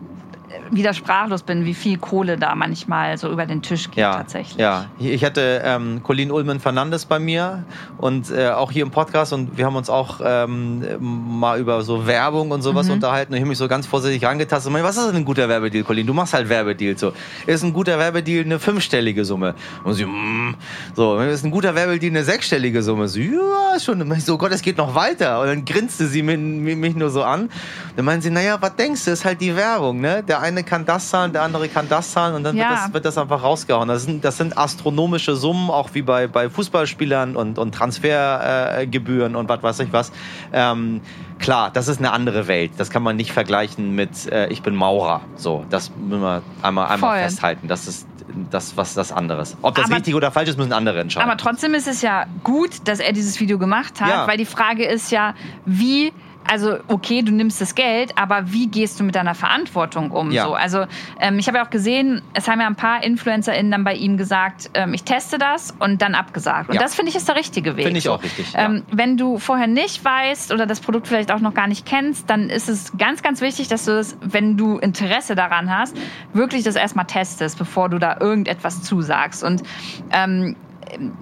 [0.72, 4.57] wieder sprachlos bin, wie viel Kohle da manchmal so über den Tisch geht Ja, tatsächlich.
[4.57, 4.86] ja.
[4.99, 7.63] Ich hatte ähm, Colin Ullmann Fernandes bei mir
[7.97, 12.07] und äh, auch hier im Podcast und wir haben uns auch ähm, mal über so
[12.07, 12.93] Werbung und sowas Mhm.
[12.93, 15.26] unterhalten und ich habe mich so ganz vorsichtig rangetastet und meinte, was ist denn ein
[15.26, 16.05] guter Werbedeal, Colin?
[16.07, 17.13] Du machst halt Werbedeal so.
[17.45, 19.55] Ist ein guter Werbedeal eine fünfstellige Summe?
[19.84, 20.55] Und sie, mm,
[20.95, 23.07] so, ist ein guter Werbedeal eine sechsstellige Summe?
[23.07, 24.11] So, ja, schon.
[24.13, 25.41] Ich so, Gott, es geht noch weiter.
[25.41, 26.38] Und dann grinste sie mich,
[26.76, 27.49] mich nur so an.
[27.95, 30.24] Dann meinen sie, naja, was denkst du, ist halt die Werbung, ne?
[30.28, 32.69] Der eine eine kann das zahlen, der andere kann das zahlen und dann Ja.
[32.69, 33.87] wird, das, wird das einfach rausgehauen.
[33.87, 39.37] Das sind, das sind astronomische Summen, auch wie bei, bei Fußballspielern und, und Transfergebühren äh,
[39.37, 40.11] und was weiß ich was.
[40.53, 41.01] Ähm,
[41.39, 42.71] klar, das ist eine andere Welt.
[42.77, 45.21] Das kann man nicht vergleichen mit äh, ich bin Maurer.
[45.35, 47.23] So, das müssen wir einmal, einmal Voll.
[47.23, 47.67] festhalten.
[47.67, 48.07] Das ist
[48.51, 49.55] das was das anderes.
[49.61, 51.29] Ob das Aber- richtig oder falsch ist, müssen andere entscheiden.
[51.29, 54.27] Aber trotzdem ist es ja gut, dass er dieses Video gemacht hat, Ja.
[54.27, 55.35] weil die Frage ist ja,
[55.65, 56.11] wie,
[56.49, 60.31] also okay, du nimmst das Geld, aber wie gehst du mit deiner Verantwortung um?
[60.31, 60.45] Ja.
[60.45, 60.85] So, also
[61.19, 64.17] ähm, ich habe ja auch gesehen, es haben ja ein paar InfluencerInnen dann bei ihm
[64.17, 66.69] gesagt, ähm, ich teste das und dann abgesagt.
[66.69, 66.81] Und Ja.
[66.81, 67.85] das finde ich ist der richtige Weg.
[67.85, 68.65] Finde ich auch richtig, ja.
[68.65, 72.29] Ähm, Wenn du vorher nicht weißt oder das Produkt vielleicht auch noch gar nicht kennst,
[72.29, 75.95] dann ist es ganz, ganz wichtig, dass du es, wenn du Interesse daran hast,
[76.33, 79.43] wirklich das erstmal testest, bevor du da irgendetwas zusagst.
[79.43, 79.63] Und
[80.11, 80.55] ähm,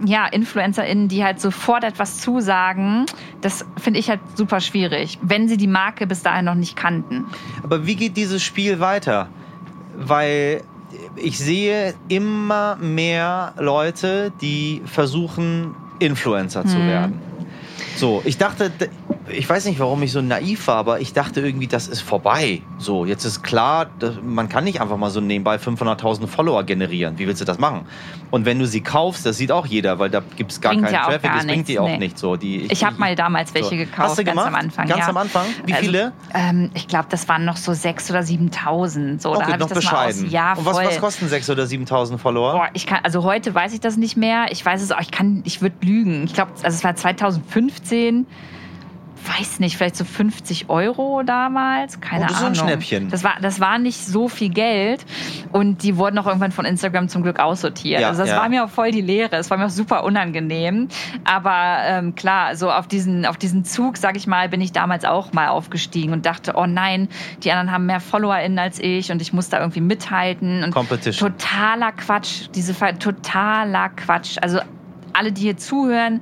[0.05, 3.05] ja, InfluencerInnen, die halt sofort etwas zusagen,
[3.41, 7.25] das finde ich halt super schwierig, wenn sie die Marke bis dahin noch nicht kannten.
[7.63, 9.27] Aber wie geht dieses Spiel weiter?
[9.95, 10.61] Weil
[11.15, 16.87] ich sehe immer mehr Leute, die versuchen, Influencer zu Mhm.
[16.87, 17.21] werden.
[17.95, 18.71] So, ich dachte,
[19.29, 22.61] ich weiß nicht, warum ich so naiv war, aber ich dachte irgendwie, das ist vorbei.
[22.77, 23.87] So, jetzt ist klar,
[24.23, 27.17] man kann nicht einfach mal so nebenbei 500.000 Follower generieren.
[27.17, 27.85] Wie willst du das machen?
[28.31, 30.85] Und wenn du sie kaufst, das sieht auch jeder, weil da gibt es gar Bringt
[30.85, 31.97] keinen ja Traffic, gar das bringt die auch nee.
[31.99, 32.17] nicht.
[32.17, 33.75] So, die, Ich habe mal damals welche so.
[33.75, 34.87] gekauft, Hast du ganz am Anfang.
[34.87, 35.07] Ganz ja.
[35.09, 35.45] am Anfang?
[35.65, 36.11] Wie Also, viele?
[36.33, 39.21] Ähm, ich glaube, das waren noch so 6.000 oder 7.000.
[39.21, 40.07] So, da Okay, habe noch ich das mal aus.
[40.15, 40.31] bescheiden.
[40.31, 42.53] Ja, Und was, was kosten 6.000 oder 7.000 Follower?
[42.53, 44.47] Boah, ich kann, also heute weiß ich das nicht mehr.
[44.51, 46.23] Ich weiß es auch, ich kann, ich würde lügen.
[46.25, 48.25] Ich glaube, also es war 2015.
[49.25, 52.67] Weiß nicht, vielleicht so 50 Euro damals, keine Oh, das ist ein Ahnung.
[52.67, 53.09] Schnäppchen.
[53.09, 55.05] Das war, das war nicht so viel Geld
[55.51, 58.01] und die wurden auch irgendwann von Instagram zum Glück aussortiert.
[58.01, 58.37] Ja, also das ja.
[58.37, 59.35] war mir auch voll die Lehre.
[59.37, 60.87] Es war mir auch super unangenehm.
[61.23, 65.05] Aber ähm, klar, so auf diesen, auf diesen Zug, sag ich mal, bin ich damals
[65.05, 67.07] auch mal aufgestiegen und dachte, oh nein,
[67.43, 70.63] die anderen haben mehr FollowerInnen als ich und ich muss da irgendwie mithalten.
[70.63, 71.31] Und Competition.
[71.37, 72.47] totaler Quatsch.
[72.55, 74.37] Diese totaler Quatsch.
[74.41, 74.59] Also
[75.13, 76.21] alle, die hier zuhören,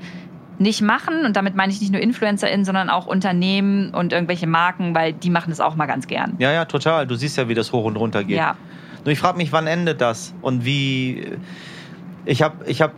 [0.62, 1.26] nicht machen.
[1.26, 5.30] Und damit meine ich nicht nur InfluencerInnen, sondern auch Unternehmen und irgendwelche Marken, weil die
[5.30, 6.36] machen das auch mal ganz gern.
[6.38, 7.08] Ja, ja, total.
[7.08, 8.38] Du siehst ja, wie das hoch und runter geht.
[8.38, 8.56] Ja.
[9.04, 10.34] Nur ich frage mich, wann endet das?
[10.42, 11.38] Und wie.
[12.24, 12.94] Ich habe, ich habe,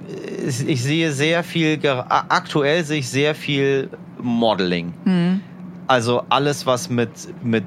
[0.46, 3.90] ich sehe sehr viel, aktuell sehe ich sehr viel
[4.22, 4.94] Modeling.
[5.06, 5.40] Hm.
[5.88, 7.10] Also alles, was mit,
[7.42, 7.64] mit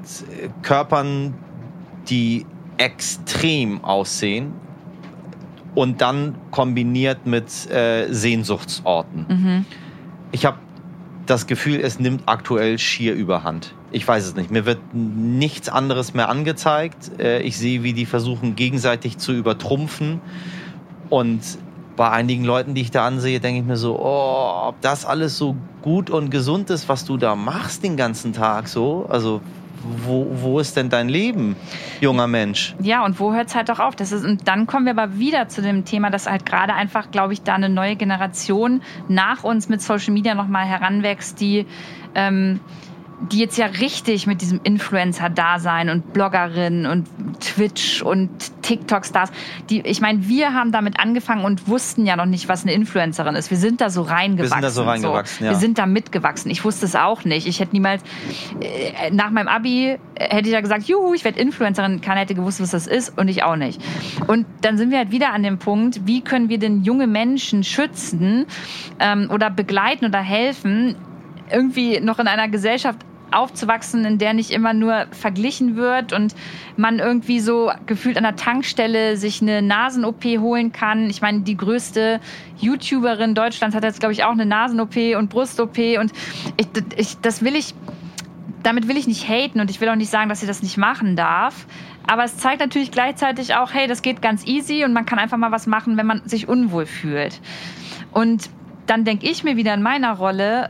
[0.61, 1.33] Körpern,
[2.09, 2.45] die
[2.77, 4.53] extrem aussehen
[5.73, 9.25] und dann kombiniert mit äh, Sehnsuchtsorten.
[9.27, 9.65] Mhm.
[10.31, 10.57] Ich habe
[11.25, 13.73] das Gefühl, es nimmt aktuell schier überhand.
[13.91, 14.51] Ich weiß es nicht.
[14.51, 17.19] Mir wird nichts anderes mehr angezeigt.
[17.19, 20.21] Äh, Ich sehe, wie die versuchen, gegenseitig zu übertrumpfen.
[21.09, 21.41] Und
[21.95, 25.37] bei einigen Leuten, die ich da ansehe, denke ich mir so, oh, ob das alles
[25.37, 29.05] so gut und gesund ist, was du da machst den ganzen Tag so.
[29.09, 29.41] Also,
[29.83, 31.55] wo, wo ist denn dein Leben,
[32.01, 32.75] junger Mensch?
[32.81, 33.95] Ja, und wo hört es halt auch auf?
[33.95, 37.11] Das ist, und dann kommen wir aber wieder zu dem Thema, dass halt gerade einfach,
[37.11, 41.65] glaube ich, da eine neue Generation nach uns mit Social Media nochmal heranwächst, die,
[42.15, 42.59] ähm,
[43.19, 47.07] die jetzt ja richtig mit diesem Influencer-Dasein und Bloggerinnen und
[47.39, 48.29] Twitch und
[48.61, 49.31] TikTok-Stars,
[49.69, 53.35] die, ich meine, wir haben damit angefangen und wussten ja noch nicht, was eine Influencerin
[53.35, 53.49] ist.
[53.49, 54.43] Wir sind da so reingewachsen.
[54.43, 55.51] Wir sind da so reingewachsen, ja.
[55.51, 56.51] Wir sind da mitgewachsen.
[56.51, 57.47] Ich wusste es auch nicht.
[57.47, 58.03] Ich hätte niemals,
[58.61, 62.01] äh, nach meinem Abi äh, hätte ich ja gesagt, juhu, ich werde Influencerin.
[62.01, 63.81] Keiner hätte gewusst, was das ist und ich auch nicht.
[64.27, 67.63] Und dann sind wir halt wieder an dem Punkt, wie können wir denn junge Menschen
[67.63, 68.45] schützen
[68.99, 70.95] ähm, oder begleiten oder helfen,
[71.51, 72.99] irgendwie noch in einer Gesellschaft
[73.31, 76.35] aufzuwachsen, in der nicht immer nur verglichen wird und
[76.77, 81.09] man irgendwie so gefühlt an der Tankstelle sich eine Nasen-OP holen kann.
[81.09, 82.19] Ich meine, die größte
[82.57, 86.11] YouTuberin Deutschlands hat jetzt, glaube ich, auch eine Nasen-OP und Brust-OP und
[86.57, 87.73] ich, ich, das will ich,
[88.63, 90.77] damit will ich nicht haten und ich will auch nicht sagen, dass sie das nicht
[90.77, 91.67] machen darf.
[92.09, 95.37] Aber es zeigt natürlich gleichzeitig auch, hey, das geht ganz easy und man kann einfach
[95.37, 97.41] mal was machen, wenn man sich unwohl fühlt.
[98.13, 98.49] Und
[98.85, 100.69] dann denke ich mir wieder in meiner Rolle,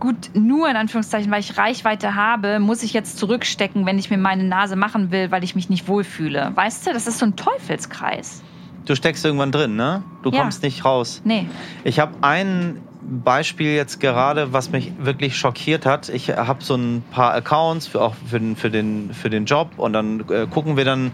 [0.00, 4.18] gut, nur in Anführungszeichen, weil ich Reichweite habe, muss ich jetzt zurückstecken, wenn ich mir
[4.18, 6.52] meine Nase machen will, weil ich mich nicht wohlfühle.
[6.54, 8.42] Weißt du, das ist so ein Teufelskreis.
[8.84, 10.04] Du steckst irgendwann drin, ne?
[10.22, 10.42] Du Ja.
[10.42, 11.20] kommst nicht raus.
[11.24, 11.48] Nee.
[11.82, 16.08] Ich habe ein Beispiel jetzt gerade, was mich wirklich schockiert hat.
[16.08, 19.70] Ich habe so ein paar Accounts für, auch für den, für, den, für den Job
[19.76, 21.12] und dann äh, gucken wir dann,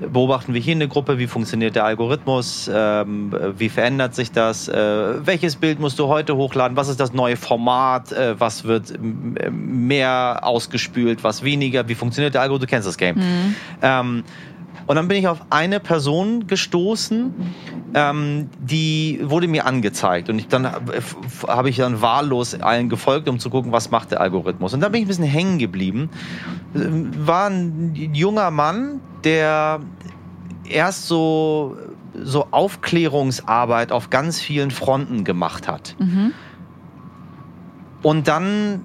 [0.00, 5.26] beobachten wir hier eine Gruppe, wie funktioniert der Algorithmus, ähm, wie verändert sich das, äh,
[5.26, 10.40] welches Bild musst du heute hochladen, was ist das neue Format, äh, was wird mehr
[10.42, 13.16] ausgespült, was weniger, wie funktioniert der Algorithmus, du kennst das Game.
[13.16, 13.54] Mhm.
[13.82, 14.24] Ähm,
[14.88, 17.34] Und dann bin ich auf eine Person gestoßen,
[17.92, 20.30] ähm, die wurde mir angezeigt.
[20.30, 20.66] Und ich, dann
[21.46, 24.72] habe ich dann wahllos allen gefolgt, um zu gucken, was macht der Algorithmus.
[24.72, 26.08] Und da bin ich ein bisschen hängen geblieben.
[26.72, 29.80] War ein junger Mann, der
[30.64, 31.76] erst so,
[32.14, 35.96] so Aufklärungsarbeit auf ganz vielen Fronten gemacht hat.
[35.98, 36.32] Mhm.
[38.02, 38.80] Und dann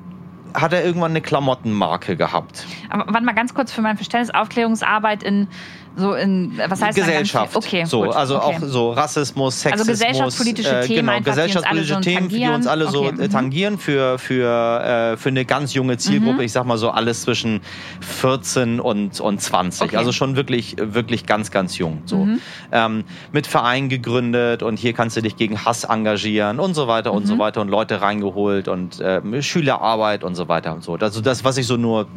[0.54, 2.66] hat er irgendwann eine Klamottenmarke gehabt.
[2.90, 5.48] Aber warte mal ganz kurz für mein Verständnis, Aufklärungsarbeit in
[5.96, 7.56] so in was heißt Gesellschaft.
[7.56, 8.56] Okay, so, gut, also okay.
[8.58, 12.30] auch so Rassismus, Sexismus, also gesellschaftspolitische äh, Themen, genau, gesellschaftspolitische die uns alle so Themen,
[12.30, 13.20] die uns alle so tangieren.
[13.20, 13.32] äh, Okay, mhm.
[13.32, 16.34] tangieren für für äh, für eine ganz junge Zielgruppe.
[16.36, 16.42] Mhm.
[16.42, 17.62] Ich sag mal so alles zwischen
[18.02, 19.82] 14 und und 20.
[19.84, 19.98] Okay.
[19.98, 22.02] Also schon wirklich wirklich ganz ganz jung.
[22.06, 22.40] So Mhm.
[22.72, 27.14] ähm, mit Verein gegründet und hier kannst du dich gegen Hass engagieren und so weiter
[27.14, 27.40] und so Mhm.
[27.40, 30.96] weiter und Leute reingeholt und äh, Schülerarbeit und so weiter und so.
[30.96, 32.08] Also das, was ich so nur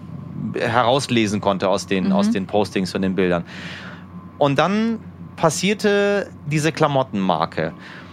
[0.58, 2.12] herauslesen konnte aus den Mhm.
[2.12, 3.44] aus den Postings von den Bildern.
[4.38, 4.98] Und dann
[5.36, 7.72] passierte diese Klamottenmarke.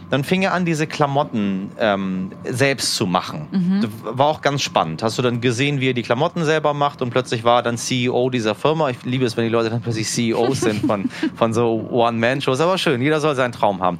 [0.10, 3.48] Dann fing er an, diese Klamotten ähm, selbst zu machen.
[3.52, 3.88] Mhm.
[4.04, 5.02] War auch ganz spannend.
[5.02, 7.78] Hast du dann gesehen, wie er die Klamotten selber macht und plötzlich war er dann
[7.78, 8.90] CEO dieser Firma.
[8.90, 12.60] Ich liebe es, wenn die Leute dann plötzlich CEOs sind von, von so One-Man-Shows.
[12.60, 13.98] Aber schön, jeder soll seinen Traum haben.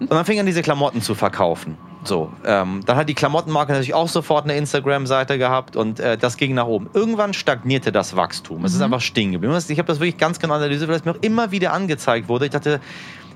[0.00, 1.78] Und dann fing er an, diese Klamotten zu verkaufen.
[2.04, 6.36] So, ähm, dann hat die Klamottenmarke natürlich auch sofort eine Instagram-Seite gehabt und äh, das
[6.36, 6.88] ging nach oben.
[6.94, 8.64] Irgendwann stagnierte das Wachstum.
[8.64, 8.84] Es ist Mhm.
[8.84, 9.54] einfach stehen geblieben.
[9.68, 12.44] Ich habe das wirklich ganz genau analysiert, weil es mir auch immer wieder angezeigt wurde.
[12.46, 12.80] Ich dachte,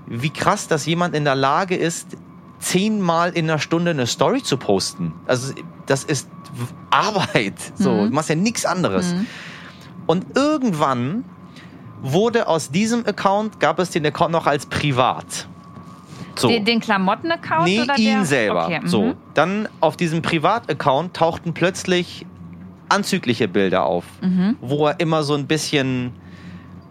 [0.07, 2.17] wie krass, dass jemand in der Lage ist,
[2.61, 5.13] zehnmal in einer Stunde eine Story zu posten.
[5.27, 5.53] Also
[5.87, 6.29] das ist
[6.91, 7.55] Arbeit.
[7.75, 8.09] So, Mhm.
[8.09, 9.13] du machst ja nichts anderes.
[9.15, 9.27] Mhm.
[10.07, 11.25] Und irgendwann
[12.01, 15.49] wurde aus diesem Account, gab es den Account noch als privat.
[16.39, 16.49] So.
[16.49, 18.25] Den, den Klamotten-Account Nee, oder ihn der?
[18.25, 18.65] selber.
[18.67, 18.87] Okay, mhm.
[18.89, 22.27] So, dann auf diesem Privataccount tauchten plötzlich
[22.89, 24.57] anzügliche Bilder auf, Mhm.
[24.61, 26.13] wo er immer so ein bisschen,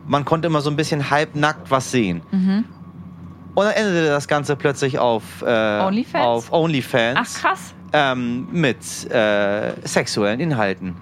[0.08, 2.22] man konnte immer so ein bisschen halbnackt was sehen.
[2.32, 2.66] Mhm.
[3.54, 6.26] Und dann endete das Ganze plötzlich auf äh, OnlyFans?
[6.26, 7.74] auf OnlyFans Ach krass.
[7.94, 8.78] ähm, mit
[9.12, 10.96] äh, sexuellen Inhalten.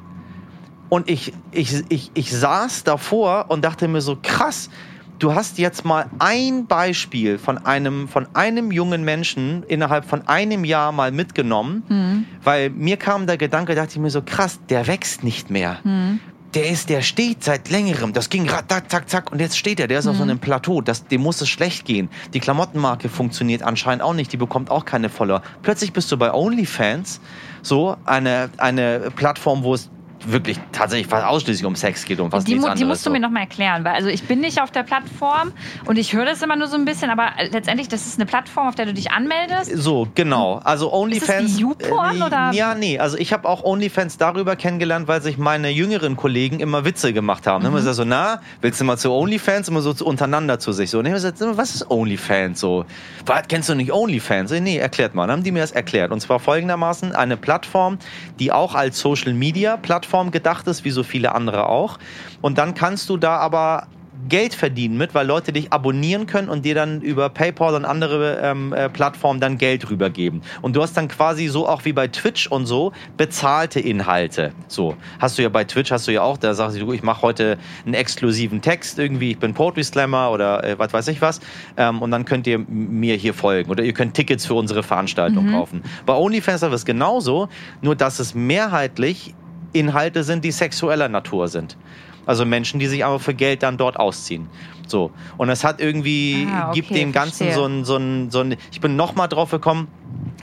[0.89, 4.71] Und ich, ich, ich, ich saß davor und dachte mir so, krass,
[5.19, 10.63] du hast jetzt mal ein Beispiel von einem, von einem jungen Menschen innerhalb von einem
[10.65, 12.25] Jahr mal mitgenommen, Mhm.
[12.43, 15.77] weil mir kam der Gedanke, dachte ich mir so, krass, der wächst nicht mehr.
[15.83, 16.19] Mhm.
[16.55, 18.11] Der ist, der steht seit längerem.
[18.11, 19.31] Das ging rat, zack, zack, zack.
[19.31, 19.87] Und jetzt steht er.
[19.87, 20.31] Der ist auf so Mhm.
[20.31, 20.81] einem Plateau.
[20.81, 22.09] Das, dem muss es schlecht gehen.
[22.33, 24.33] Die Klamottenmarke funktioniert anscheinend auch nicht.
[24.33, 25.43] Die bekommt auch keine Follower.
[25.61, 27.21] Plötzlich bist du bei OnlyFans.
[27.61, 29.91] So eine, eine Plattform, wo es
[30.25, 32.79] wirklich tatsächlich fast ausschließlich um Sex geht und fast Die, nichts anderes.
[32.79, 33.13] die musst du so.
[33.13, 35.51] mir noch mal erklären, weil also ich bin nicht auf der Plattform
[35.85, 38.67] und ich höre das immer nur so ein bisschen, aber letztendlich, das ist eine Plattform,
[38.67, 39.71] auf der du dich anmeldest.
[39.75, 40.59] So, genau.
[40.63, 41.57] Also OnlyFans.
[41.57, 42.51] wie YouPorn, äh, oder?
[42.51, 42.99] Ja, nee.
[42.99, 47.47] Also ich habe auch OnlyFans darüber kennengelernt, weil sich meine jüngeren Kollegen immer Witze gemacht
[47.47, 47.63] haben.
[47.63, 47.77] Mhm.
[47.77, 49.69] Immer so, na, willst du mal zu OnlyFans?
[49.69, 50.89] Immer so untereinander zu sich.
[50.89, 52.59] So, und ich hab gesagt, was ist OnlyFans?
[52.59, 52.85] So,
[53.25, 54.51] was, kennst du nicht OnlyFans?
[54.51, 55.27] Nee, erklärt mal.
[55.27, 56.11] Dann haben die mir das erklärt.
[56.11, 57.99] Und zwar folgendermaßen eine Plattform,
[58.39, 61.97] die auch als Social Media Plattform gedacht ist, wie so viele andere auch.
[62.41, 63.87] Und dann kannst du da aber
[64.27, 68.39] Geld verdienen mit, weil Leute dich abonnieren können und dir dann über PayPal und andere
[68.43, 70.41] ähm, äh, Plattformen dann Geld rübergeben.
[70.61, 74.51] Und du hast dann quasi so auch wie bei Twitch und so bezahlte Inhalte.
[74.67, 77.21] So hast du ja bei Twitch hast du ja auch, da sagst du, ich mache
[77.21, 81.39] heute einen exklusiven Text irgendwie, ich bin Poetry Slammer oder äh, was weiß ich was.
[81.77, 85.45] Ähm, und dann könnt ihr mir hier folgen oder ihr könnt Tickets für unsere Veranstaltung
[85.45, 85.51] Mhm.
[85.53, 85.83] kaufen.
[86.05, 87.47] Bei OnlyFans ist es genauso,
[87.81, 89.33] nur dass es mehrheitlich
[89.73, 91.77] Inhalte sind, die sexueller Natur sind.
[92.25, 94.47] Also Menschen, die sich aber für Geld dann dort ausziehen.
[94.87, 95.11] So.
[95.37, 97.55] Und es hat irgendwie, Ah, okay, gibt dem Ganzen verstehe.
[97.55, 99.87] so ein, so ein, so ein, ich bin nochmal drauf gekommen,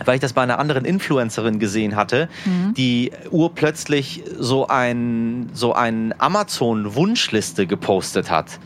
[0.04, 2.74] weil ich das bei einer anderen Influencerin gesehen hatte, Mhm.
[2.74, 8.58] die urplötzlich so ein, so ein Amazon-Wunschliste gepostet hat.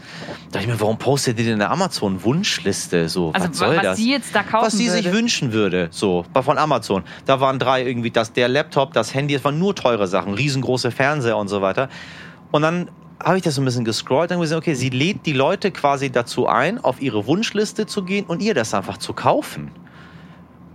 [0.50, 3.08] Da dachte ich mir, warum postet ihr denn eine Amazon-Wunschliste?
[3.08, 3.96] So, Also was soll was das?
[3.98, 5.16] sie jetzt da kaufen was sie sich würde.
[5.18, 7.02] wünschen würde, so von Amazon.
[7.26, 10.90] Da waren drei irgendwie, das der Laptop, das Handy, es waren nur teure Sachen, riesengroße
[10.90, 11.88] Fernseher und so weiter.
[12.50, 12.90] Und dann
[13.22, 16.10] habe ich das so ein bisschen gescrollt und gesehen, okay, sie lädt die Leute quasi
[16.10, 19.70] dazu ein, auf ihre Wunschliste zu gehen und ihr das einfach zu kaufen.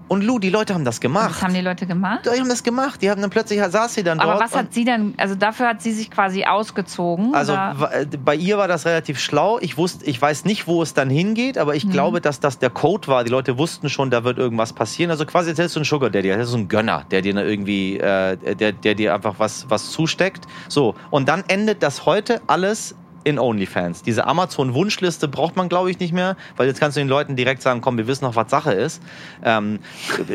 [0.08, 1.32] Und Lou, die Leute haben das gemacht.
[1.32, 2.26] Was haben die Leute gemacht?
[2.26, 3.02] die haben das gemacht.
[3.02, 4.44] Die haben dann plötzlich saß sie dann Aber dort.
[4.44, 7.34] was hat sie denn, also dafür hat sie sich quasi ausgezogen?
[7.34, 7.90] Also oder?
[8.02, 9.58] äh, bei ihr war das relativ schlau.
[9.62, 11.92] Ich wusste, ich weiß nicht, wo es dann hingeht, aber ich Mhm.
[11.92, 13.24] glaube, dass das der Code war.
[13.24, 15.10] Die Leute wussten schon, da wird irgendwas passieren.
[15.10, 17.34] Also quasi jetzt hättest du einen Sugar Daddy, das ist so ein Gönner, der dir
[17.34, 20.46] dann irgendwie, äh, der, der dir einfach was, was zusteckt.
[20.70, 22.96] So und dann endet das heute alles
[23.26, 24.04] in OnlyFans.
[24.04, 27.62] Diese Amazon-Wunschliste braucht man, glaube ich, nicht mehr, weil jetzt kannst du den Leuten direkt
[27.62, 29.02] sagen, komm, wir wissen noch, was Sache ist.
[29.44, 29.80] Ähm,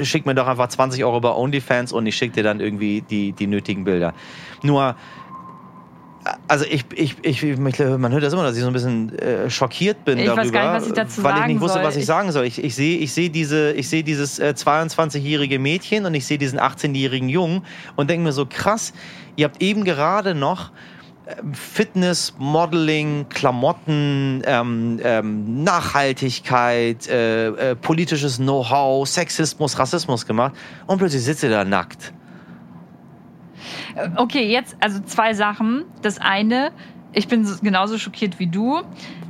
[0.02, 3.32] schick mir doch einfach 20 Euro bei OnlyFans und ich schicke dir dann irgendwie die,
[3.32, 4.12] die nötigen Bilder.
[4.62, 4.96] Nur
[6.48, 10.04] also ich, ich, ich, man hört das immer, dass ich so ein bisschen äh, schockiert
[10.04, 11.86] bin Ich darüber, weiß gar nicht, was ich dazu weil ich nicht wusste, soll.
[11.86, 12.44] was ich Ich- sagen soll.
[12.44, 16.36] Ich, ich sehe ich sehe diese, ich sehe dieses äh, 22-jährige Mädchen und ich sehe
[16.36, 17.62] diesen 18-jährigen Jungen
[17.96, 18.92] und denke mir so krass,
[19.36, 20.72] ihr habt eben gerade noch
[21.52, 30.52] Fitness, Modeling, Klamotten, ähm, ähm, Nachhaltigkeit, äh, äh, politisches Know-how, Sexismus, Rassismus gemacht
[30.86, 32.12] und plötzlich sitzt ihr da nackt.
[34.16, 35.84] Okay, jetzt also zwei Sachen.
[36.02, 36.70] Das eine,
[37.12, 38.80] ich bin so- genauso schockiert wie du.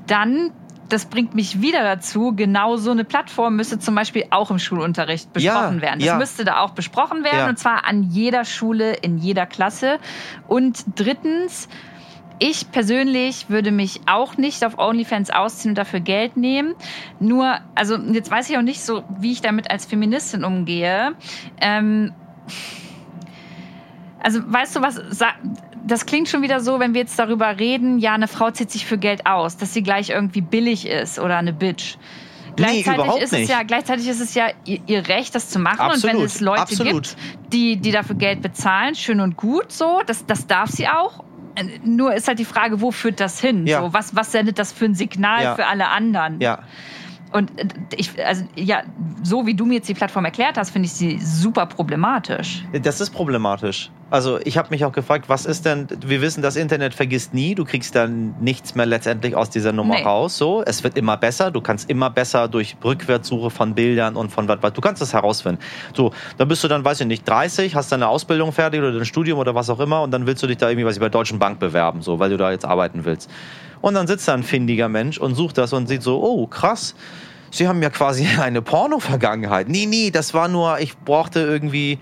[0.06, 0.52] Dann,
[0.88, 5.32] das bringt mich wieder dazu, genau so eine Plattform müsste zum Beispiel auch im Schulunterricht
[5.32, 5.98] besprochen Ja, werden.
[6.00, 6.16] Das ja.
[6.16, 7.48] müsste da auch besprochen werden Ja.
[7.48, 9.98] und zwar an jeder Schule, in jeder Klasse.
[10.46, 11.68] Und drittens,
[12.40, 16.74] ich persönlich würde mich auch nicht auf OnlyFans ausziehen und dafür Geld nehmen.
[17.20, 21.12] Nur, also jetzt weiß ich auch nicht so, wie ich damit als Feministin umgehe.
[21.60, 22.12] Ähm,
[24.22, 25.00] also weißt du was,
[25.86, 28.86] das klingt schon wieder so, wenn wir jetzt darüber reden, ja, eine Frau zieht sich
[28.86, 31.96] für Geld aus, dass sie gleich irgendwie billig ist oder eine Bitch.
[32.58, 35.80] Nee, Gleichzeitig ist es ja, gleichzeitig ist es ja ihr, ihr Recht, das zu machen.
[35.80, 36.92] und Absolut, wenn es Leute absolut.
[36.92, 37.16] gibt,
[37.52, 41.24] die, die dafür Geld bezahlen, schön und gut, so, das, das darf sie auch.
[41.54, 43.66] Äh, Nur ist halt die Frage, wo führt das hin?
[43.66, 43.80] Ja.
[43.82, 45.54] So, was, was sendet das für ein Signal Ja.
[45.54, 46.40] für alle anderen?
[46.40, 46.60] Ja.
[47.32, 47.66] Und äh,
[47.96, 48.82] ich, also, ja,
[49.22, 52.64] so wie du mir jetzt die Plattform erklärt hast, finde ich sie super problematisch.
[52.82, 53.90] Das ist problematisch.
[54.10, 57.54] Also ich habe mich auch gefragt, was ist denn, wir wissen, das Internet vergisst nie,
[57.54, 60.02] du kriegst dann nichts mehr letztendlich aus dieser Nummer Nee.
[60.02, 60.36] raus.
[60.36, 64.48] So, es wird immer besser, du kannst immer besser durch Rückwärtssuche von Bildern und von
[64.48, 65.60] was, was, du kannst das herausfinden.
[65.94, 69.04] So, dann bist du dann, weiß ich nicht, 30, hast deine Ausbildung fertig oder dein
[69.04, 71.10] Studium oder was auch immer und dann willst du dich da irgendwie, was bei der
[71.10, 73.30] Deutschen Bank bewerben, so, weil du da jetzt arbeiten willst.
[73.80, 76.94] Und dann sitzt da ein findiger Mensch und sucht das und sieht so, oh krass,
[77.50, 79.68] Sie haben ja quasi eine Porno-Vergangenheit.
[79.68, 81.98] Nee, nee, das war nur, ich brauchte irgendwie.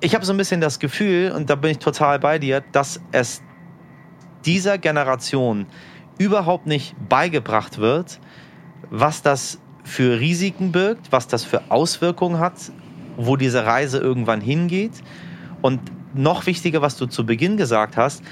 [0.00, 3.00] Ich habe so ein bisschen das Gefühl, und da bin ich total bei dir, dass
[3.12, 3.42] es
[4.44, 5.66] dieser Generation
[6.18, 8.20] überhaupt nicht beigebracht wird,
[8.90, 12.54] was das für Risiken birgt, was das für Auswirkungen hat,
[13.16, 14.92] wo diese Reise irgendwann hingeht.
[15.62, 15.80] Und
[16.12, 18.22] noch wichtiger, was du zu Beginn gesagt hast,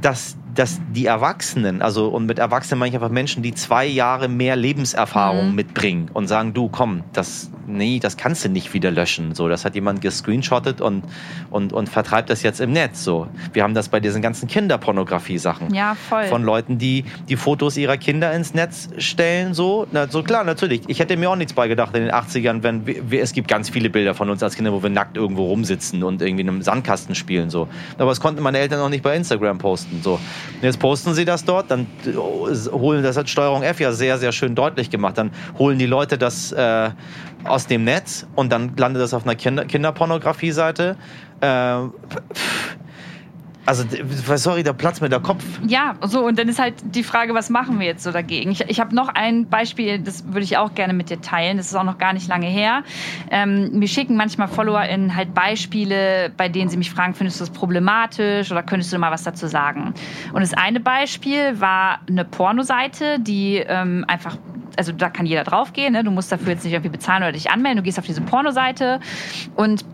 [0.00, 4.28] dass, dass die Erwachsenen, also und mit Erwachsenen meine ich einfach Menschen, die zwei Jahre
[4.28, 5.54] mehr Lebenserfahrung Mhm.
[5.54, 9.34] mitbringen und sagen, du komm, das, nee, das kannst du nicht wieder löschen.
[9.34, 11.04] So, das hat jemand gescreenshottet und,
[11.50, 13.04] und, und vertreibt das jetzt im Netz.
[13.04, 16.24] So, wir haben das bei diesen ganzen Kinderpornografie-Sachen Ja, voll.
[16.26, 19.54] von Leuten, die die Fotos ihrer Kinder ins Netz stellen.
[19.54, 20.82] So, Na, so klar, natürlich.
[20.88, 23.68] Ich hätte mir auch nichts beigedacht in den 80ern, wenn wir, wir- es gibt ganz
[23.68, 26.62] viele Bilder von uns als Kinder, wo wir nackt irgendwo rumsitzen und irgendwie in einem
[26.62, 27.50] Sandkasten spielen.
[27.50, 27.68] So.
[27.98, 30.00] Aber das konnten meine Eltern auch nicht bei Instagram posten.
[30.02, 30.18] So.
[30.54, 32.12] Und jetzt posten sie das dort, dann äh,
[32.70, 35.18] holen, das hat Steuerung F ja sehr, sehr schön deutlich gemacht.
[35.18, 36.90] Dann holen die Leute das äh,
[37.44, 40.96] aus dem Netz und dann landet das auf einer Kinder Kinderpornografie-Seite.
[41.40, 41.76] Äh.
[43.66, 43.84] Also,
[44.36, 45.44] sorry, da platzt mir der Kopf.
[45.66, 48.52] Ja, so und dann ist halt die Frage, was machen wir jetzt so dagegen?
[48.52, 51.56] Ich, ich habe noch ein Beispiel, das würde ich auch gerne mit dir teilen.
[51.56, 52.84] Das ist auch noch gar nicht lange her.
[53.30, 57.52] Ähm, mir schicken manchmal FollowerInnen halt Beispiele, bei denen sie mich fragen, findest du das
[57.52, 59.94] problematisch oder könntest du mal was dazu sagen?
[60.32, 64.36] Und das eine Beispiel war eine Pornoseite, die ähm, einfach
[64.78, 66.04] also da kann jeder draufgehen, ne?
[66.04, 69.00] du musst dafür jetzt nicht irgendwie bezahlen oder dich anmelden, du gehst auf diese Pornoseite
[69.54, 69.86] und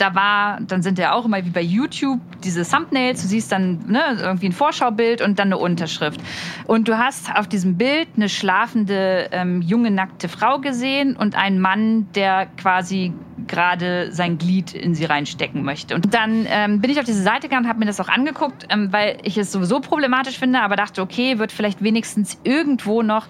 [0.00, 3.84] da war, dann sind ja auch immer wie bei YouTube diese Thumbnails, du siehst dann
[3.86, 6.20] ne, irgendwie ein Vorschaubild und dann eine Unterschrift.
[6.66, 11.60] Und du hast auf diesem Bild eine schlafende, ähm, junge, nackte Frau gesehen und einen
[11.60, 13.12] Mann, der quasi
[13.46, 15.94] gerade sein Glied in sie reinstecken möchte.
[15.94, 18.92] Und dann ähm, bin ich auf diese Seite gegangen habe mir das auch angeguckt, ähm,
[18.92, 23.26] weil ich es sowieso problematisch finde, aber dachte, okay, wird vielleicht wenigstens irgendwo noch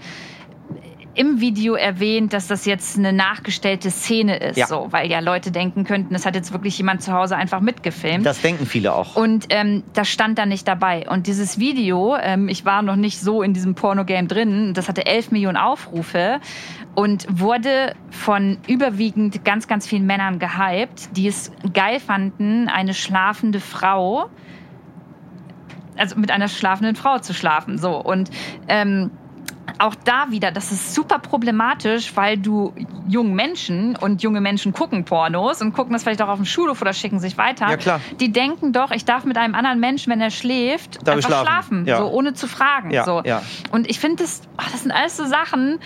[1.14, 4.66] im Video erwähnt, dass das jetzt eine nachgestellte Szene ist, Ja.
[4.66, 8.26] so, weil ja Leute denken könnten, das hat jetzt wirklich jemand zu Hause einfach mitgefilmt.
[8.26, 9.16] Das denken viele auch.
[9.16, 11.08] und ähm, das stand da nicht dabei.
[11.08, 15.06] Und dieses Video, ähm, ich war noch nicht so in diesem Pornogame drin, das hatte
[15.06, 16.40] 11 Millionen Aufrufe
[16.94, 23.60] und wurde von überwiegend ganz, ganz vielen Männern gehypt, die es geil fanden, eine schlafende
[23.60, 24.30] Frau,
[25.96, 27.78] also mit einer schlafenden Frau zu schlafen.
[27.78, 27.96] So.
[28.00, 28.30] Und
[28.68, 29.10] ähm,
[29.78, 32.72] auch da wieder, das ist super problematisch, weil du
[33.08, 36.80] jungen Menschen und junge Menschen gucken Pornos und gucken das vielleicht auch auf dem Schulhof
[36.80, 37.68] oder schicken sich weiter.
[37.70, 38.00] Ja, klar.
[38.20, 41.46] Die denken doch, ich darf mit einem anderen Menschen, wenn er schläft, Darf einfach schlafen?
[41.46, 41.98] schlafen, Ja.
[41.98, 42.90] so ohne zu fragen.
[42.90, 43.22] Ja, so.
[43.24, 43.42] ja.
[43.72, 45.78] Und ich finde, das, ach, das sind alles so Sachen,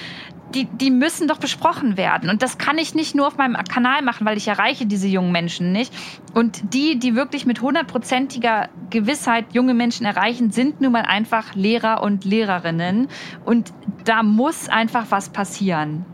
[0.54, 2.30] die, die müssen doch besprochen werden.
[2.30, 5.32] Und das kann ich nicht nur auf meinem Kanal machen, weil ich erreiche diese jungen
[5.32, 5.92] Menschen nicht.
[6.34, 12.02] Und die, die wirklich mit hundertprozentiger Gewissheit junge Menschen erreichen, sind nun mal einfach Lehrer
[12.02, 13.08] und Lehrerinnen.
[13.44, 13.72] Und
[14.04, 16.04] da muss einfach was passieren.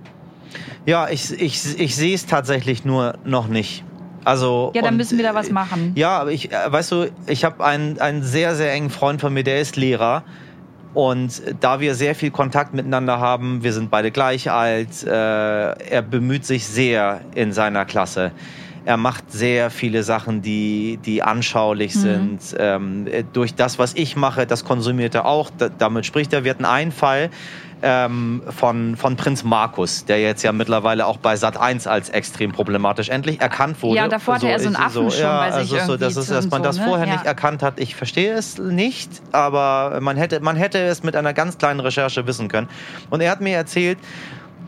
[0.86, 3.84] Ja, ich, ich, ich sehe es tatsächlich nur noch nicht.
[4.24, 5.92] Also, Ja, dann und, müssen wir da was machen.
[5.96, 9.32] Ja, aber ich, äh, weißt du, ich habe einen, einen sehr, sehr engen Freund von
[9.32, 10.24] mir, der ist Lehrer.
[10.94, 16.02] Und da wir sehr viel Kontakt miteinander haben, wir sind beide gleich alt, äh, er
[16.02, 18.30] bemüht sich sehr in seiner Klasse.
[18.86, 22.00] Er macht sehr viele Sachen, die, die anschaulich Mhm.
[22.00, 22.56] sind.
[22.58, 25.50] Ähm, äh, durch das, was ich mache, das konsumiert er auch.
[25.56, 26.44] Da, damit spricht er.
[26.44, 27.30] Wir hatten einen Fall
[27.84, 32.50] ähm, von, von Prinz Markus, der jetzt ja mittlerweile auch bei Sat 1 als extrem
[32.52, 33.96] problematisch endlich erkannt wurde.
[33.98, 36.14] Ja, davor hatte er so einen ist- Affen schon ja, bei sich also so, dass,
[36.16, 36.84] irgendwie es, dass man so, das ne?
[36.86, 37.12] vorher Ja.
[37.12, 37.78] nicht erkannt hat.
[37.78, 42.26] Ich verstehe es nicht, aber man hätte, man hätte es mit einer ganz kleinen Recherche
[42.26, 42.68] wissen können.
[43.10, 43.98] Und er hat mir erzählt,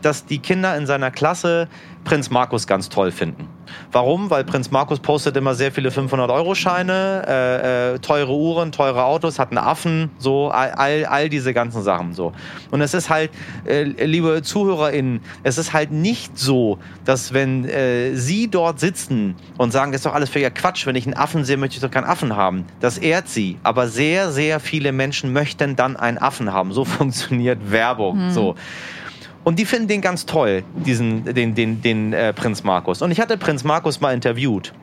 [0.01, 1.67] dass die Kinder in seiner Klasse
[2.07, 3.49] Prinz Markus ganz toll finden.
[3.91, 4.29] Warum?
[4.29, 9.51] Weil Prinz Markus postet immer sehr viele 500-Euro-Scheine, äh, äh, teure Uhren, teure Autos, hat
[9.51, 12.31] einen Affen, so all, all, diese ganzen Sachen so.
[12.71, 13.31] Und es ist halt,
[13.65, 19.71] äh, liebe ZuhörerInnen, es ist halt nicht so, dass wenn äh, Sie dort sitzen und
[19.71, 21.91] sagen, das ist doch alles völliger Quatsch, wenn ich einen Affen sehe, möchte ich doch
[21.91, 22.65] keinen Affen haben.
[22.79, 23.57] Das ehrt Sie.
[23.63, 26.71] Aber sehr, sehr viele Menschen möchten dann einen Affen haben.
[26.71, 28.31] So funktioniert Werbung.
[28.31, 28.55] So.
[29.47, 33.01] Und die finden den ganz toll, diesen, den, den, den äh, Prinz Markus.
[33.01, 34.73] Und ich hatte Prinz Markus mal interviewt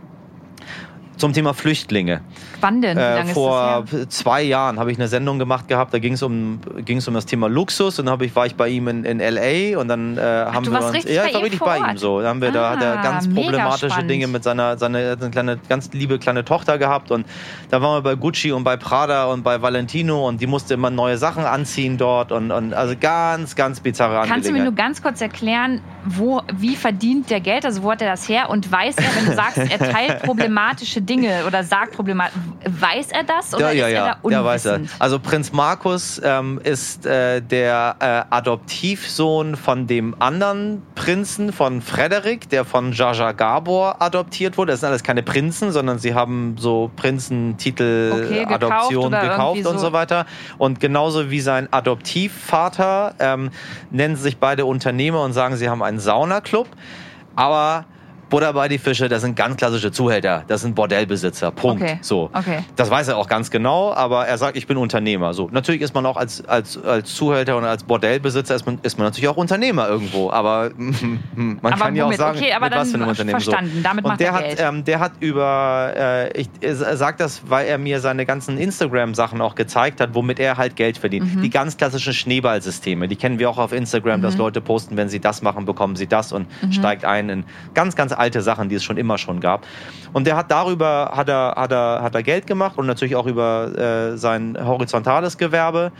[1.16, 2.20] zum Thema Flüchtlinge.
[2.60, 2.96] Wann denn?
[2.96, 7.06] Äh, vor zwei Jahren habe ich eine Sendung gemacht gehabt, da ging es um, ging's
[7.06, 9.78] um das Thema Luxus und dann ich, war ich bei ihm in, in L.A.
[9.78, 11.04] und dann äh, haben du wir uns...
[11.04, 12.20] ja, ich war richtig bei ihm so.
[12.20, 14.10] Da haben wir, da hat er Ah, ganz problematische spannend.
[14.10, 17.26] Dinge mit seiner, seine, seine kleine, ganz liebe kleine Tochter gehabt und
[17.70, 20.90] da waren wir bei Gucci und bei Prada und bei Valentino und die musste immer
[20.90, 24.64] neue Sachen anziehen dort und, und also ganz, ganz bizarre Kannst du mir Angelegenheit.
[24.64, 27.64] nur ganz kurz erklären, wo, wie verdient der Geld?
[27.64, 28.50] Also wo hat er das her?
[28.50, 33.24] Und weiß er, wenn du sagst, er teilt problematische Dinge oder sagt problematisch, weiß er
[33.24, 34.80] das oder ja, ja, ist ja, er da ja, weiß er.
[34.98, 42.48] Also Prinz Markus ähm, ist äh, der äh, Adoptivsohn von dem anderen Prinzen, von Frederik,
[42.48, 44.72] der von Jaja Gabor adoptiert wurde.
[44.72, 49.68] Das sind alles keine Prinzen, sondern sie haben so Prinzentitel, Okay, gekauft Adoption gekauft irgendwie
[49.68, 49.86] und so.
[49.86, 50.26] so weiter.
[50.58, 53.50] Und genauso wie sein Adoptivvater ähm,
[53.90, 56.68] nennen sich beide Unternehmer und sagen, sie haben einen Saunaclub.
[57.36, 57.84] Aber
[58.34, 61.52] Butter bei die Fische, das sind ganz klassische Zuhälter, das sind Bordellbesitzer.
[61.52, 61.80] Punkt.
[61.82, 61.98] Okay.
[62.00, 62.30] So.
[62.32, 62.64] Okay.
[62.74, 65.32] Das weiß er auch ganz genau, aber er sagt, ich bin Unternehmer.
[65.34, 68.98] So, natürlich ist man auch als, als, als Zuhälter und als Bordellbesitzer ist man, ist
[68.98, 70.30] man natürlich auch Unternehmer irgendwo.
[70.32, 70.70] Aber
[71.36, 72.18] man Aber kann ja auch womit?
[72.18, 73.40] sagen, Okay, aber mit was für einem Unternehmen.
[73.40, 73.80] verstanden.
[73.84, 74.60] Damit und macht der er hat, Geld.
[74.60, 79.40] ähm, der hat über, äh, ich er sagt das, weil er mir seine ganzen Instagram-Sachen
[79.40, 81.36] auch gezeigt hat, womit er halt Geld verdient.
[81.36, 81.42] Mhm.
[81.42, 84.22] Die ganz klassischen Schneeballsysteme, die kennen wir auch auf Instagram, Mhm.
[84.24, 87.94] dass Leute posten, wenn sie das machen, bekommen sie das und steigt ein in ganz,
[87.94, 89.66] ganz alte Sachen, die es schon immer schon gab.
[90.12, 93.26] Und der hat darüber hat er, hat er, hat er Geld gemacht und natürlich auch
[93.26, 95.92] über äh, sein horizontales Gewerbe.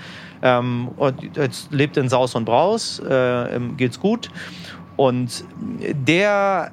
[0.42, 4.30] Ähm, und jetzt lebt in Saus und Braus, äh, geht's gut.
[4.96, 5.44] Und
[6.06, 6.70] der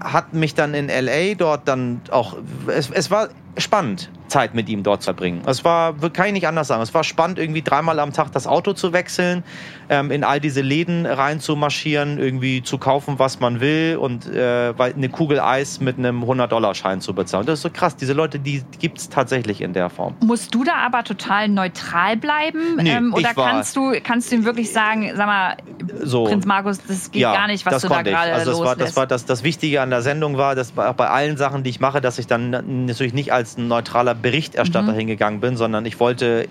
[0.00, 2.36] hat mich dann in LA dort dann auch.
[2.68, 5.42] Es, es war spannend, Zeit mit ihm dort zu verbringen.
[5.46, 8.46] Es war, kann ich nicht anders sagen, es war spannend, irgendwie dreimal am Tag das
[8.46, 9.44] Auto zu wechseln,
[9.88, 14.26] ähm, in all diese Läden rein zu marschieren, irgendwie zu kaufen, was man will und
[14.26, 17.46] äh, eine Kugel Eis mit einem 100-Dollar-Schein zu bezahlen.
[17.46, 17.96] Das ist so krass.
[17.96, 20.14] Diese Leute, die gibt es tatsächlich in der Form.
[20.20, 22.76] Musst du da aber total neutral bleiben?
[22.78, 25.56] Nee, ähm, oder war- kannst du, kannst du ihm wirklich sagen, sag mal,
[26.02, 26.24] So.
[26.24, 29.06] Prinz Markus, das geht gar nicht, was du da gerade Also das war, das war
[29.06, 32.00] das, das Wichtige an der Sendung war, dass bei, bei allen Sachen, die ich mache,
[32.00, 34.96] dass ich dann natürlich nicht als ein neutraler Berichterstatter Mhm.
[34.96, 36.48] hingegangen bin, sondern ich wollte,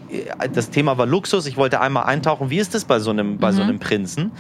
[0.54, 3.52] das Thema war Luxus, ich wollte einmal eintauchen, wie ist es bei so einem, bei
[3.52, 3.70] so Mhm.
[3.70, 4.32] einem Prinzen?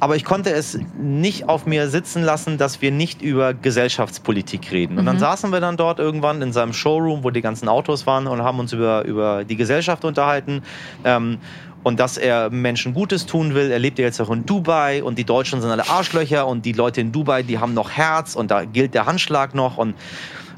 [0.00, 4.98] Aber ich konnte es nicht auf mir sitzen lassen, dass wir nicht über Gesellschaftspolitik reden.
[4.98, 5.20] Und dann Mhm.
[5.20, 8.58] saßen wir dann dort irgendwann in seinem Showroom, wo die ganzen Autos waren und haben
[8.58, 10.62] uns über, über die Gesellschaft unterhalten.
[11.04, 11.38] Ähm,
[11.84, 13.70] und dass er Menschen Gutes tun will.
[13.72, 16.72] Er lebt ja jetzt auch in Dubai und die Deutschen sind alle Arschlöcher und die
[16.72, 19.78] Leute in Dubai, die haben noch Herz und da gilt der Handschlag noch.
[19.78, 19.96] Und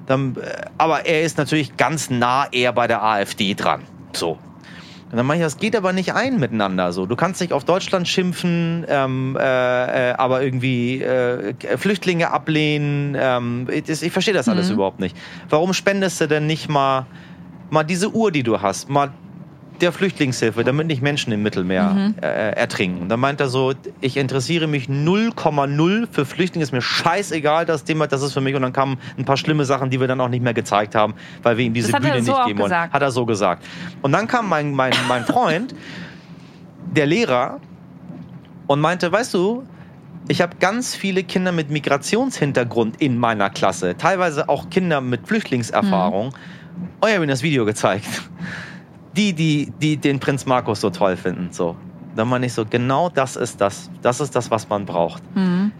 [0.07, 3.83] dann, äh, aber er ist natürlich ganz nah eher bei der AfD dran.
[4.13, 4.39] So.
[5.11, 6.93] Und dann meine ich, das geht aber nicht ein miteinander.
[6.93, 13.17] So, du kannst nicht auf Deutschland schimpfen, ähm, äh, äh, aber irgendwie äh, Flüchtlinge ablehnen.
[13.17, 14.75] Ähm, ich, ich verstehe das alles Mhm.
[14.75, 15.17] überhaupt nicht.
[15.49, 17.07] Warum spendest du denn nicht mal,
[17.71, 19.13] mal diese Uhr, die du hast, mal
[19.81, 22.15] der Flüchtlingshilfe, damit nicht Menschen im Mittelmeer Mhm.
[22.23, 23.09] äh, ertrinken.
[23.09, 28.07] Da meint er so, ich interessiere mich 0,0 für Flüchtlinge, ist mir scheißegal das Thema,
[28.07, 28.55] das ist für mich.
[28.55, 31.15] Und dann kamen ein paar schlimme Sachen, die wir dann auch nicht mehr gezeigt haben,
[31.43, 32.71] weil wir ihm diese Bühne so nicht geben wollen.
[32.71, 32.93] gesagt.
[32.93, 33.65] Hat er so gesagt.
[34.03, 35.75] Und dann kam mein, mein, mein Freund,
[36.93, 37.61] der Lehrer,
[38.67, 39.65] und meinte, weißt du,
[40.29, 46.29] ich habe ganz viele Kinder mit Migrationshintergrund in meiner Klasse, teilweise auch Kinder mit Flüchtlingserfahrung.
[46.29, 48.07] Und ich habe ihm das Video gezeigt.
[49.17, 51.49] Die, die, die den Prinz Markus so toll finden.
[51.53, 51.77] So.
[52.17, 53.91] Dann meine ich so, genau das ist das.
[54.03, 55.23] Das ist das, was man braucht.
[55.37, 55.73] Mhm.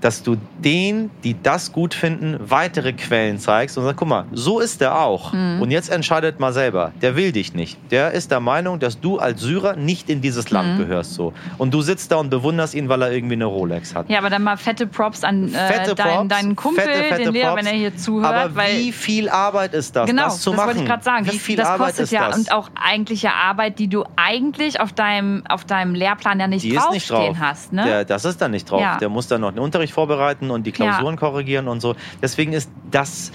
[0.00, 4.60] Dass du denen, die das gut finden, weitere Quellen zeigst und sagst, guck mal, so
[4.60, 5.32] ist der auch.
[5.32, 5.62] Mhm.
[5.62, 6.92] Und jetzt entscheidet mal selber.
[7.02, 7.78] Der will dich nicht.
[7.90, 10.78] Der ist der Meinung, dass du als Syrer nicht in dieses Land Mhm.
[10.78, 11.14] gehörst.
[11.14, 11.32] So.
[11.58, 14.08] Und du sitzt da und bewunderst ihn, weil er irgendwie eine Rolex hat.
[14.10, 17.22] Ja, aber dann mal fette Props an äh, Fette deinen, Props, deinen Kumpel, fette, fette
[17.24, 17.64] den Lehrer, Props.
[17.64, 18.34] wenn er hier zuhört.
[18.34, 20.66] Aber wie viel Arbeit ist das, Genau, das zu das machen?
[20.68, 21.24] wollte ich gerade sagen.
[21.26, 22.38] Wie das, viel das Arbeit kostet ist ja das?
[22.38, 26.74] und auch eigentliche Arbeit, die du eigentlich auf deinem, auf deinem Lehrplan ja nicht die
[26.74, 27.42] ist nicht draufstehen drauf.
[27.48, 27.72] hast.
[27.72, 27.84] Ne?
[27.84, 28.80] Der, das ist da nicht drauf.
[28.80, 28.98] Ja.
[28.98, 31.94] Der muss dann noch den Unterricht vorbereiten und die Klausuren korrigieren und so.
[32.22, 33.32] Deswegen ist das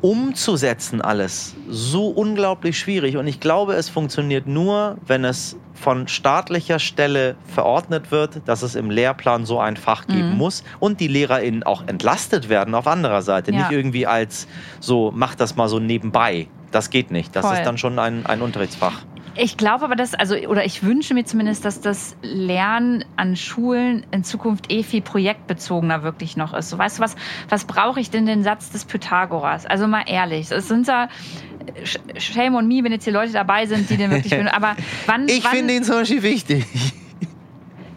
[0.00, 3.16] umzusetzen alles so unglaublich schwierig.
[3.16, 8.74] Und ich glaube, es funktioniert nur, wenn es von staatlicher Stelle verordnet wird, dass es
[8.76, 10.36] im Lehrplan so ein Fach geben Mhm.
[10.36, 13.50] muss und die LehrerInnen auch entlastet werden auf anderer Seite.
[13.52, 13.58] Ja.
[13.58, 14.46] Nicht irgendwie als
[14.80, 16.46] so, mach das mal so nebenbei.
[16.70, 17.34] Das geht nicht.
[17.34, 17.56] Das Voll.
[17.56, 19.00] ist dann schon ein, ein Unterrichtsfach.
[19.38, 24.04] Ich glaube aber, dass, also, oder ich wünsche mir zumindest, dass das Lernen an Schulen
[24.10, 26.70] in Zukunft eh viel projektbezogener wirklich noch ist.
[26.70, 27.16] So, weißt du, was,
[27.48, 29.66] was brauche ich denn den Satz des Pythagoras?
[29.66, 31.08] Also mal ehrlich, es sind da,
[31.84, 34.76] Sh- shame on me, wenn jetzt hier Leute dabei sind, die den wirklich, aber
[35.06, 36.64] wann, Ich finde ihn zum Beispiel wichtig.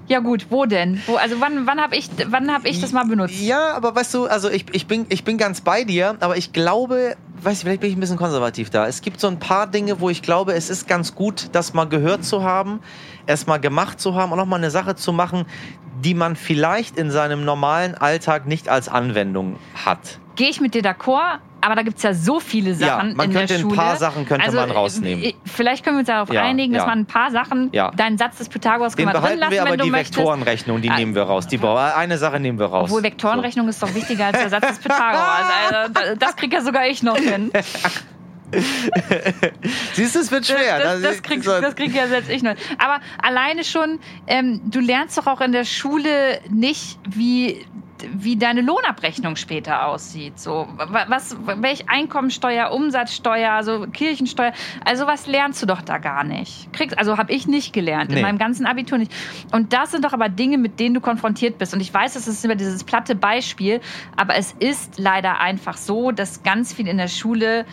[0.07, 1.01] ja gut, wo denn?
[1.05, 3.39] Wo, also wann, wann habe ich, wann habe ich das mal benutzt?
[3.41, 6.51] Ja, aber weißt du, also ich, ich, bin, ich bin ganz bei dir, aber ich
[6.51, 8.87] glaube, weiß ich, vielleicht bin ich ein bisschen konservativ da.
[8.87, 11.85] Es gibt so ein paar Dinge, wo ich glaube, es ist ganz gut, das mal
[11.85, 12.79] gehört zu haben,
[13.29, 15.45] es mal gemacht zu haben und auch mal eine Sache zu machen,
[16.03, 20.19] die man vielleicht in seinem normalen Alltag nicht als Anwendung hat.
[20.35, 21.39] Gehe ich mit dir d'accord?
[21.61, 23.75] Aber da gibt es ja so viele Sachen Ja, man in könnte der ein Schule.
[23.75, 25.21] paar Sachen könnte also, man rausnehmen.
[25.25, 26.87] äh, Vielleicht können wir uns darauf Ja, einigen, dass ja.
[26.87, 27.91] man ein paar Sachen, Ja.
[27.91, 29.91] deinen Satz des Pythagoras Den können wir drin lassen, wir aber wenn die.
[29.91, 31.47] Vektorenrechnung, die Ah, nehmen wir raus.
[31.47, 32.85] Die, eine Sache nehmen wir raus.
[32.89, 35.43] Obwohl Vektorenrechnung ist doch wichtiger als der Satz des Pythagoras.
[35.69, 37.51] Also, da- das kriegt ja sogar ich noch hin.
[39.93, 40.79] Siehst du, es wird schwer.
[40.79, 42.55] Das, das, krieg, so- das krieg ja selbst ich noch.
[42.77, 47.65] Aber alleine schon, ähm, du lernst doch auch in der Schule nicht, wie
[48.13, 50.39] wie deine Lohnabrechnung später aussieht.
[50.39, 54.53] So, wa- was, welch Einkommensteuer, Umsatzsteuer, so Kirchensteuer,
[54.85, 56.71] also was lernst du doch da gar nicht.
[56.71, 58.15] Kriegst, also habe ich nicht gelernt, Nee.
[58.15, 59.11] in meinem ganzen Abitur nicht.
[59.51, 61.73] Und das sind doch aber Dinge, mit denen du konfrontiert bist.
[61.73, 63.81] Und ich weiß, es ist immer dieses platte Beispiel,
[64.15, 67.65] aber es ist leider einfach so, dass ganz viel in der Schule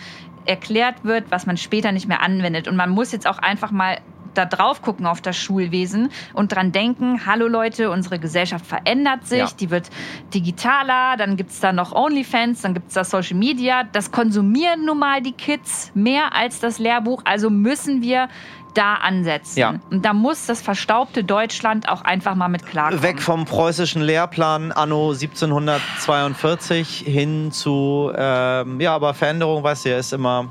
[0.47, 2.69] erklärt wird, was man später nicht mehr anwendet.
[2.69, 3.99] Und man muss jetzt auch einfach mal
[4.35, 9.39] da drauf gucken auf das Schulwesen und dran denken, hallo Leute, unsere Gesellschaft verändert sich,
[9.39, 9.49] Ja.
[9.59, 9.89] die wird
[10.35, 13.85] digitaler, dann gibt's da noch OnlyFans, dann gibt's da Social Media.
[13.93, 18.29] Das konsumieren nun mal die Kids mehr als das Lehrbuch, also müssen wir
[18.77, 19.59] da ansetzen.
[19.59, 19.75] Ja.
[19.91, 23.03] Und da muss das verstaubte Deutschland auch einfach mal mit klarkommen.
[23.03, 30.13] Weg vom preußischen Lehrplan anno 1742 hin zu, ähm, ja, aber Veränderung, weißt du, ist
[30.13, 30.49] immer,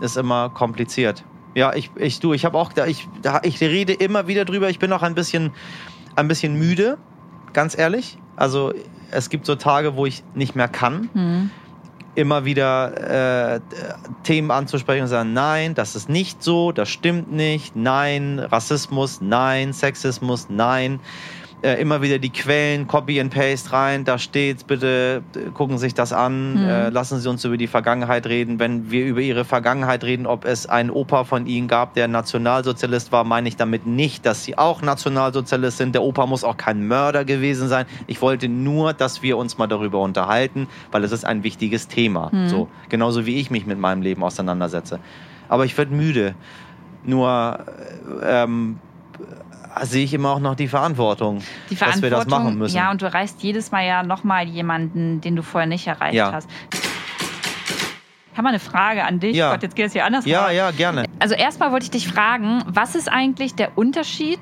[0.00, 1.24] ist immer kompliziert.
[1.54, 4.70] Ja, ich, ich du, ich habe auch, da- ich, da- ich rede immer wieder drüber.
[4.70, 5.52] Ich bin auch ein bisschen,
[6.16, 6.96] ein bisschen müde,
[7.52, 8.18] ganz ehrlich.
[8.36, 8.72] Also
[9.10, 11.50] es gibt so Tage, wo ich nicht mehr kann Hm.
[12.20, 13.60] Immer wieder äh,
[14.22, 19.72] Themen anzusprechen und sagen, nein, das ist nicht so, das stimmt nicht, nein, Rassismus, nein,
[19.72, 21.00] Sexismus, nein.
[21.62, 25.82] Äh, immer wieder die Quellen, Copy and Paste rein, da steht's, bitte äh, gucken Sie
[25.86, 26.66] sich das an, Mhm.
[26.66, 28.58] äh, lassen Sie uns über die Vergangenheit reden.
[28.58, 33.12] Wenn wir über Ihre Vergangenheit reden, ob es einen Opa von Ihnen gab, der Nationalsozialist
[33.12, 35.94] war, meine ich damit nicht, dass Sie auch Nationalsozialist sind.
[35.94, 37.84] Der Opa muss auch kein Mörder gewesen sein.
[38.06, 42.30] Ich wollte nur, dass wir uns mal darüber unterhalten, weil es ist ein wichtiges Thema.
[42.32, 42.48] Mhm.
[42.48, 44.98] So, genauso wie ich mich mit meinem Leben auseinandersetze.
[45.50, 46.34] Aber ich werde müde.
[47.04, 47.58] Nur
[48.22, 48.78] äh, ähm,
[49.82, 51.38] sehe ich immer auch noch die Verantwortung,
[51.70, 52.76] Die dass wir das Verantwortung, machen müssen.
[52.76, 56.32] ja, und du erreichst jedes Mal ja nochmal jemanden, den du vorher nicht erreicht Ja.
[56.32, 56.48] hast.
[58.32, 59.36] Ich habe mal eine Frage an dich.
[59.36, 59.52] Ja.
[59.52, 60.24] Gott, jetzt geht es hier anders.
[60.24, 61.04] ja, ja, gerne.
[61.18, 64.38] Also erstmal wollte ich dich fragen, was ist eigentlich der Unterschied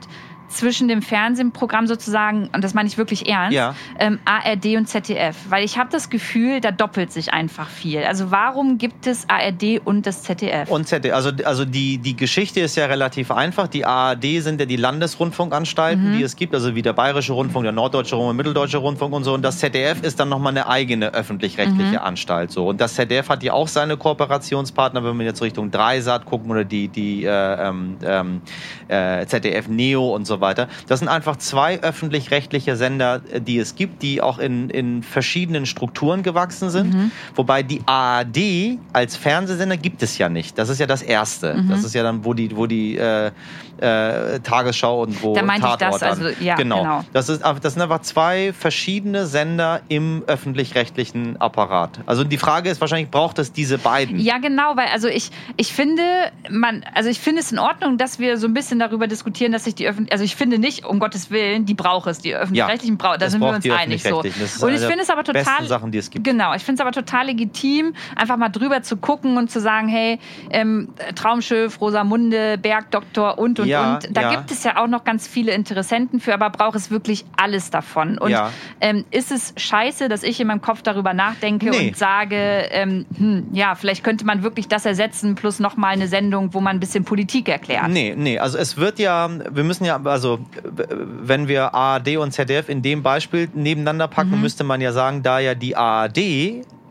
[0.49, 3.75] zwischen dem Fernsehprogramm sozusagen, und das meine ich wirklich ernst, Ja.
[3.99, 5.37] ähm, ARD und ZDF?
[5.49, 8.03] Weil ich habe das Gefühl, da doppelt sich einfach viel.
[8.05, 10.69] Also warum gibt es ARD und das ZDF?
[10.71, 13.69] Und ZDF, also, also die, die Geschichte ist ja relativ einfach.
[13.69, 16.17] Die ARD sind ja die Landesrundfunkanstalten, Mhm.
[16.19, 19.25] die es gibt, also wie der Bayerische Rundfunk, der Norddeutsche Rundfunk, der Mitteldeutsche Rundfunk und
[19.25, 19.35] so.
[19.35, 21.99] Und das ZDF ist dann nochmal eine eigene öffentlich-rechtliche Mhm.
[21.99, 22.51] Anstalt.
[22.51, 22.67] So.
[22.69, 26.65] Und das ZDF hat ja auch seine Kooperationspartner, wenn wir jetzt Richtung Dreisat gucken oder
[26.65, 28.41] die, die äh, ähm, ähm,
[28.89, 30.69] äh, ZDF Neo und so weiter.
[30.87, 35.67] Das sind einfach zwei öffentlich-rechtliche Sender, äh, die es gibt, die auch in, in verschiedenen
[35.67, 36.95] Strukturen gewachsen sind.
[36.95, 37.11] Mhm.
[37.35, 40.59] Wobei die ARD als Fernsehsender gibt es ja nicht.
[40.59, 41.55] Das ist ja das Erste.
[41.55, 41.69] Mhm.
[41.69, 43.31] Das ist ja dann, wo die, wo die äh,
[43.79, 47.05] äh, Tagesschau und wo Da meinte ich Tatort das, also, ja, genau.
[47.13, 52.01] Das, ist, das sind einfach zwei verschiedene Sender im öffentlich-rechtlichen Apparat.
[52.07, 54.19] Also die Frage ist wahrscheinlich, braucht es diese beiden?
[54.19, 56.03] Ja, genau, weil also ich, ich finde,
[56.51, 59.65] man, also ich finde es in Ordnung, dass wir so ein bisschen darüber diskutieren, dass
[59.65, 62.99] sich die öffentlich, also ich finde nicht, um Gottes Willen, die braucht es, die öffentlich-rechtlichen
[62.99, 64.21] Ja, braucht, da sind wir uns einig so.
[64.21, 64.41] Öffentlich-Rechtlichen.
[64.41, 66.25] Das ist Und ich eine finde es aber total Sachen, die es gibt.
[66.25, 69.89] Genau, ich finde es aber total legitim, einfach mal drüber zu gucken und zu sagen,
[69.89, 70.19] hey,
[70.51, 74.09] ähm, Traumschiff, Rosamunde, Bergdoktor und und Ja, und.
[74.17, 74.31] Da ja.
[74.31, 78.19] gibt es ja auch noch ganz viele Interessenten für, aber braucht es wirklich alles davon.
[78.19, 78.51] Und Ja.
[78.81, 81.89] ähm, ist es scheiße, dass ich in meinem Kopf darüber nachdenke Nee.
[81.89, 82.37] und sage,
[82.71, 86.77] ähm, hm, ja, vielleicht könnte man wirklich das ersetzen, plus nochmal eine Sendung, wo man
[86.77, 87.89] ein bisschen Politik erklärt.
[87.89, 90.41] Nee, nee, also es wird ja, wir müssen ja, also
[90.75, 94.41] wenn wir ARD und ZDF in dem Beispiel nebeneinander packen, Mhm.
[94.41, 96.19] müsste man ja sagen, da ja die ARD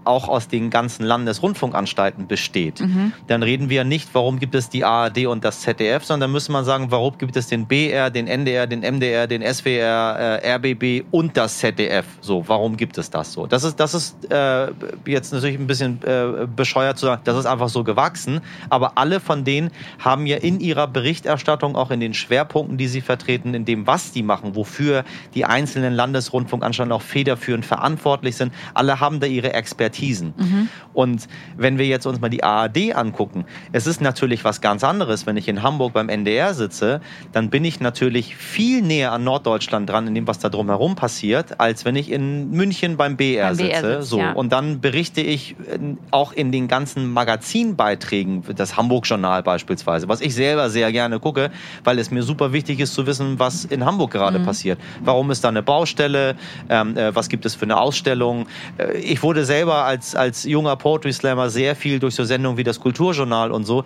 [0.08, 3.14] auch aus den ganzen Landesrundfunkanstalten besteht, Mhm.
[3.28, 6.66] dann reden wir nicht, warum gibt es die ARD und das ZDF, sondern müsste man
[6.66, 11.38] sagen, warum gibt es den BR, den NDR, den MDR, den SWR, äh, RBB und
[11.38, 12.06] das ZDF.
[12.22, 13.48] So, warum gibt es das so?
[13.48, 14.72] Das ist, das ist äh,
[15.06, 19.20] jetzt natürlich ein bisschen äh, bescheuert zu sagen, das ist einfach so gewachsen, aber alle
[19.20, 23.66] von denen haben ja in ihrer Berichterstattung, auch in den Schwerpunkten, die sie vertreten, in
[23.66, 25.04] dem, was die machen, wofür
[25.34, 29.54] die einzelnen Landesrundfunkanstalten auch federführend verantwortlich sind, alle haben da ihre
[29.98, 30.70] Expertisen.
[30.94, 31.28] Und
[31.58, 35.38] wenn wir jetzt uns mal die ARD angucken, es ist natürlich was ganz anderes, wenn
[35.38, 40.08] ich in Hamburg beim NDR sitze, dann bin ich natürlich viel näher an Norddeutschland dran,
[40.08, 43.82] in dem, was da drumherum passiert, als wenn ich in München beim BR Beim BR
[43.82, 44.02] sitze.
[44.04, 44.20] so.
[44.20, 44.32] ja.
[44.34, 45.78] Und dann berichte ich äh,
[46.12, 51.52] auch in den ganzen Magazinbeiträgen, das Hamburg-Journal beispielsweise, was ich selber sehr gerne gucke,
[51.84, 54.80] weil es mir super wichtig ist zu wissen, was in Hamburg gerade passiert.
[55.04, 56.36] Warum ist da eine Baustelle?
[56.70, 58.48] Ähm, äh, was gibt es für eine Ausstellung?
[58.78, 62.64] Äh, ich wurde selber als, als junger Poetry Slammer sehr viel durch so Sendungen wie
[62.64, 63.84] das Kulturjournal und so,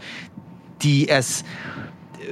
[0.82, 1.46] die es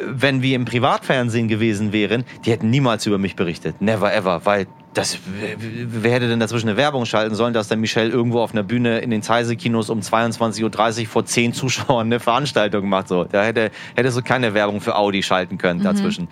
[0.05, 3.81] wenn wir im Privatfernsehen gewesen wären, die hätten niemals über mich berichtet.
[3.81, 8.09] Never ever, weil das, wer hätte denn dazwischen eine Werbung schalten sollen, dass der Michel
[8.09, 12.89] irgendwo auf einer Bühne in den Zeise-Kinos um 22.30 Uhr vor zehn Zuschauern eine Veranstaltung
[12.89, 13.07] macht.
[13.07, 13.23] So.
[13.23, 16.27] Da hätte, hätte so keine Werbung für Audi schalten können dazwischen.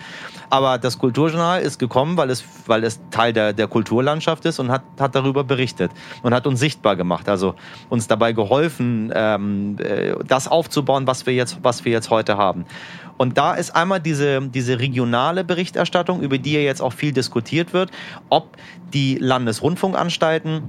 [0.50, 4.72] Aber das Kulturjournal ist gekommen, weil es, weil es Teil der, der Kulturlandschaft ist und
[4.72, 5.92] hat, hat darüber berichtet
[6.24, 7.30] und hat uns sichtbar gemacht.
[7.30, 7.56] Also
[7.90, 12.66] uns dabei geholfen, ähm, äh, das aufzubauen, was wir jetzt, was wir jetzt heute haben.
[13.18, 17.74] Und da ist einmal diese, diese regionale Berichterstattung, über die ja jetzt auch viel diskutiert
[17.74, 17.92] wird,
[18.30, 18.58] ob
[18.94, 20.64] die Landesrundfunkanstalten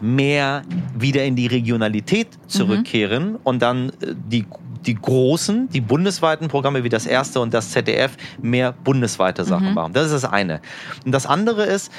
[0.00, 0.62] mehr
[0.96, 4.46] wieder in die Regionalität zurückkehren und dann äh, die,
[4.86, 9.92] die großen, die bundesweiten Programme wie das erste und das ZDF mehr bundesweite Sachen machen.
[9.92, 10.62] Das ist das eine.
[11.04, 11.92] Und das andere ist,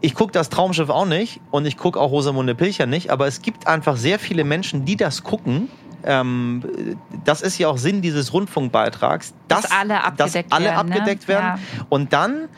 [0.00, 3.42] ich gucke das Traumschiff auch nicht und ich gucke auch Rosamunde Pilcher nicht, aber es
[3.42, 5.68] gibt einfach sehr viele Menschen, die das gucken.
[6.04, 6.62] Ähm,
[7.24, 10.96] das ist ja auch Sinn dieses Rundfunkbeitrags, Dass alle abgedeckt dass alle werden, ne?
[10.96, 11.60] abgedeckt werden.
[11.60, 11.86] Ja.
[11.88, 12.48] Und dann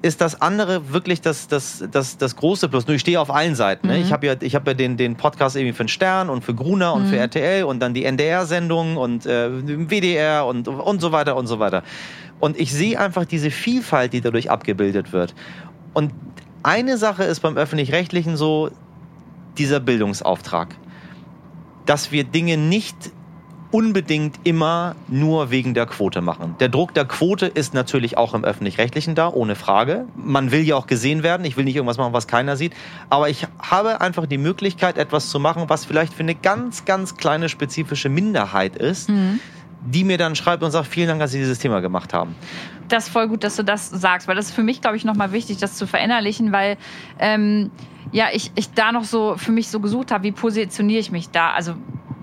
[0.00, 2.86] ist das andere wirklich das, das, das, das große Plus.
[2.86, 3.88] Nur ich stehe auf allen Seiten.
[3.88, 3.96] Ne?
[3.96, 4.02] Mhm.
[4.02, 6.54] Ich habe ja, ich hab ja den, den Podcast irgendwie für den Stern und für
[6.54, 7.08] Gruner und Mhm.
[7.08, 11.58] für RTL und dann die NDR-Sendungen und äh, WDR und, und so weiter und so
[11.58, 11.82] weiter.
[12.38, 15.34] Und ich sehe einfach diese Vielfalt, die dadurch abgebildet wird.
[15.94, 16.12] Und
[16.62, 18.70] eine Sache ist beim Öffentlich-Rechtlichen so,
[19.58, 20.76] dieser Bildungsauftrag.
[21.88, 23.12] Dass wir Dinge nicht
[23.70, 26.54] unbedingt immer nur wegen der Quote machen.
[26.60, 30.06] Der Druck der Quote ist natürlich auch im öffentlich-rechtlichen da, ohne Frage.
[30.16, 31.44] Man will ja auch gesehen werden.
[31.44, 32.72] Ich will nicht irgendwas machen, was keiner sieht.
[33.10, 37.16] Aber ich habe einfach die Möglichkeit, etwas zu machen, was vielleicht für eine ganz, ganz
[37.16, 39.40] kleine spezifische Minderheit ist, Mhm.
[39.84, 42.34] die mir dann schreibt und sagt, vielen Dank, dass Sie dieses Thema gemacht haben.
[42.88, 45.32] Das voll gut, dass du das sagst, weil das ist für mich, glaube ich, nochmal
[45.32, 46.76] wichtig, das zu verinnerlichen, weil
[47.18, 47.70] ähm,
[48.12, 51.30] ja, ich, ich da noch so für mich so gesucht habe, wie positioniere ich mich
[51.30, 51.52] da?
[51.52, 51.74] Also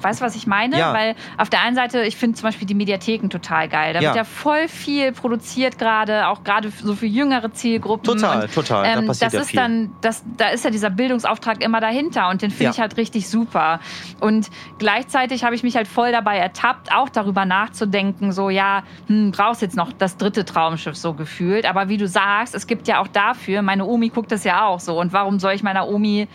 [0.02, 0.78] Weißt du, was ich meine?
[0.78, 0.94] Ja.
[0.94, 3.94] Weil auf der einen Seite, ich finde zum Beispiel die Mediatheken total geil.
[3.94, 4.10] Da Ja.
[4.10, 8.04] wird ja voll viel produziert gerade, auch gerade so für jüngere Zielgruppen.
[8.06, 8.84] Total, Und, total.
[8.84, 9.60] Da Ähm, passiert das ja ist viel.
[9.60, 12.72] dann, das, da ist ja dieser Bildungsauftrag immer dahinter und den finde Ja.
[12.72, 13.80] ich halt richtig super.
[14.20, 19.32] Und gleichzeitig habe ich mich halt voll dabei ertappt, auch darüber nachzudenken, so ja, hm,
[19.32, 21.66] brauchst jetzt noch das dritte Traumschiff so gefühlt.
[21.66, 24.80] Aber wie du sagst, es gibt ja auch dafür, meine Omi guckt das ja auch
[24.80, 25.00] so.
[25.00, 26.28] Und warum soll ich meiner Omi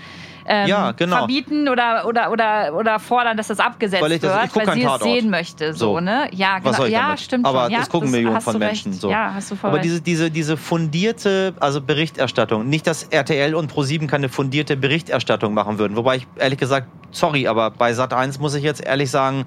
[0.47, 1.19] ähm, Ja, genau.
[1.19, 4.75] verbieten oder, oder, oder, oder fordern, dass das abgesetzt Weil ich das- ich wird, weil
[4.75, 5.03] sie es Tatort.
[5.03, 5.73] sehen möchte.
[5.75, 6.01] So, So.
[6.01, 6.29] ne?
[6.33, 6.71] Ja, genau.
[6.71, 7.21] Was soll ich ja, damit?
[7.21, 7.73] stimmt Aber schon.
[7.73, 8.93] Ja, es gucken Millionen von Menschen.
[8.93, 9.01] Recht.
[9.01, 9.11] So.
[9.11, 9.85] Ja, hast du voll Aber recht.
[9.87, 15.79] diese, diese, diese fundierte also Berichterstattung, nicht, dass RTL und ProSieben keine fundierte Berichterstattung machen
[15.79, 15.97] würden.
[15.97, 19.47] Wobei ich ehrlich gesagt, sorry, aber bei Sat 1 muss ich jetzt ehrlich sagen,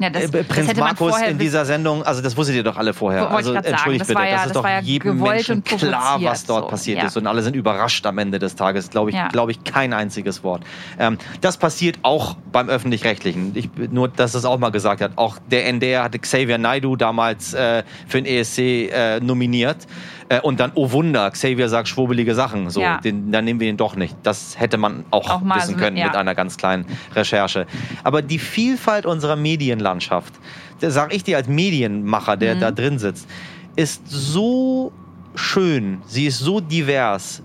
[0.00, 2.94] ja, das, äh, das Prinz Markus in dieser Sendung, also das wusstet ihr doch alle
[2.94, 3.30] vorher.
[3.30, 6.44] Also entschuldigt das bitte, ja- das das ist doch war ja jedem Menschen klar, was
[6.46, 6.70] dort so.
[6.70, 7.16] passiert ist.
[7.16, 8.90] Und alle sind überrascht am Ende des Tages.
[8.90, 9.28] Glaube ich, Ja.
[9.28, 10.62] glaube ich, kein einziges Wort.
[10.98, 13.52] Ähm, das passiert auch beim Öffentlich-Rechtlichen.
[13.54, 15.12] Ich, nur, dass es auch mal gesagt hat.
[15.16, 19.86] Auch der NDR hatte Xavier Naidu damals äh, für den ESC äh, nominiert.
[20.30, 22.70] Äh, und dann, oh Wunder, Xavier sagt schwurbelige Sachen.
[22.70, 22.98] So, Ja.
[22.98, 24.16] den, dann nehmen wir ihn doch nicht.
[24.22, 26.06] Das hätte man auch, Auch wissen können ja.
[26.06, 27.66] mit einer ganz kleinen Recherche.
[28.04, 30.32] Aber die Vielfalt unserer Medienlandschaft,
[30.80, 32.60] das sage ich dir als Medienmacher, der Mhm.
[32.60, 33.28] da drin sitzt,
[33.76, 34.92] ist so
[35.34, 37.42] schön, sie ist so divers.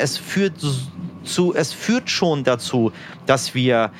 [0.00, 0.54] Es führt
[1.24, 2.92] zu, es führt schon dazu,
[3.26, 3.90] dass wir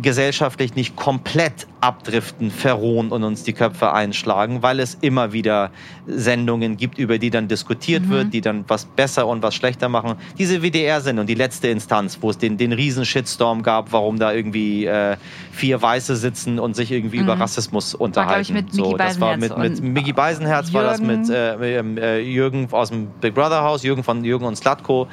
[0.00, 5.70] gesellschaftlich nicht komplett abdriften, verrohen und uns die Köpfe einschlagen, weil es immer wieder
[6.06, 8.10] Sendungen gibt, über die dann diskutiert mhm.
[8.10, 10.16] wird, die dann was besser und was schlechter machen.
[10.38, 14.86] Diese WDR-Sendung, die letzte Instanz, wo es den, den riesen Shitstorm gab, warum da irgendwie
[14.86, 15.16] äh,
[15.52, 17.24] vier Weiße sitzen und sich irgendwie mhm.
[17.24, 18.54] über Rassismus unterhalten.
[18.54, 22.68] War, ich, so, das war mit, mit Mickey Beisenherz, war das mit äh, äh, Jürgen
[22.72, 25.08] aus dem Big Brother Haus, Jürgen von Jürgen und Slatko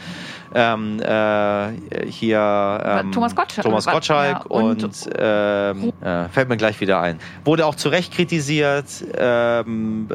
[0.56, 6.58] ähm, äh, hier ähm, Thomas Gottschalk, Thomas Gottschalk ja, und, und ähm, äh, fällt mir
[6.58, 7.20] gleich wieder ein.
[7.44, 8.86] Wurde auch zu Recht kritisiert,
[9.18, 10.08] ähm,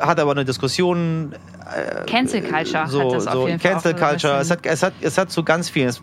[0.00, 1.34] hat aber eine Diskussion.
[1.74, 4.40] Äh, Cancel Culture so, hat das so, auf jeden Cancel Fall Culture.
[4.40, 5.94] Es hat, es, hat, es hat zu ganz vielen.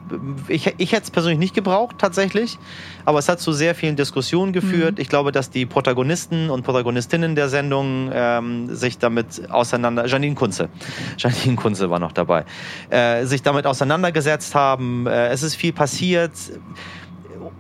[0.48, 2.58] Ich, ich hätte es persönlich nicht gebraucht, tatsächlich.
[3.06, 4.96] Aber es hat zu sehr vielen Diskussionen geführt.
[4.96, 5.02] Mhm.
[5.02, 10.06] Ich glaube, dass die Protagonisten und Protagonistinnen der Sendung ähm, sich damit auseinander.
[10.06, 10.70] Janine Kunze.
[11.18, 12.46] Janine Kunze war noch dabei.
[12.90, 15.08] Äh, sich damit auseinander auseinandergesetzt haben.
[15.08, 16.32] Äh, es ist viel passiert.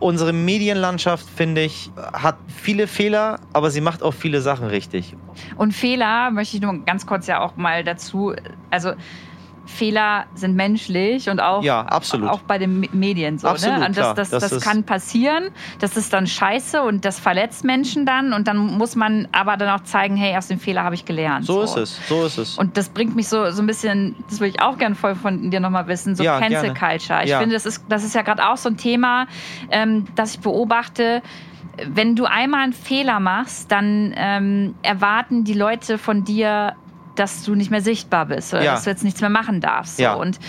[0.06, 5.15] Unsere Medienlandschaft, finde ich, hat viele Fehler, aber sie macht auch viele Sachen richtig.
[5.57, 8.36] Und Fehler möchte ich nur ganz kurz ja auch mal dazu,
[8.69, 8.94] also
[9.66, 12.30] Fehler sind menschlich und auch, ja, absolut.
[12.30, 13.48] auch bei den Medien so.
[13.48, 13.86] Absolut, ne?
[13.88, 18.06] Und das, das, das, das kann passieren, das ist dann scheiße und das verletzt Menschen
[18.06, 21.06] dann und dann muss man aber dann auch zeigen, hey, aus dem Fehler habe ich
[21.06, 21.46] gelernt.
[21.46, 22.58] So, so, ist es, so ist es.
[22.58, 25.50] Und das bringt mich so, so ein bisschen, das würde ich auch gerne voll von
[25.50, 26.80] dir nochmal wissen, so ja, Cancel gerne.
[26.80, 27.24] Culture.
[27.24, 27.40] Ich ja.
[27.40, 29.28] finde, das ist, das ist ja gerade auch so ein Thema,
[29.72, 31.22] ähm, das ich beobachte
[31.88, 36.76] wenn du einmal einen Fehler machst, dann ähm, erwarten die Leute von dir
[37.16, 38.74] dass du nicht mehr sichtbar bist oder ja.
[38.74, 39.98] dass du jetzt nichts mehr machen darfst.
[39.98, 40.04] So.
[40.04, 40.14] Ja.
[40.14, 40.40] Und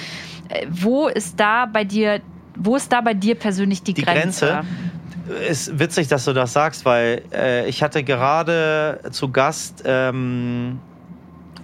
[0.49, 2.21] äh, wo ist da bei dir,
[2.57, 4.47] wo ist da bei dir persönlich die, die Grenze?
[4.47, 5.47] Grenze?
[5.49, 10.79] Ist witzig, dass du das sagst, weil äh, ich hatte gerade zu Gast ähm,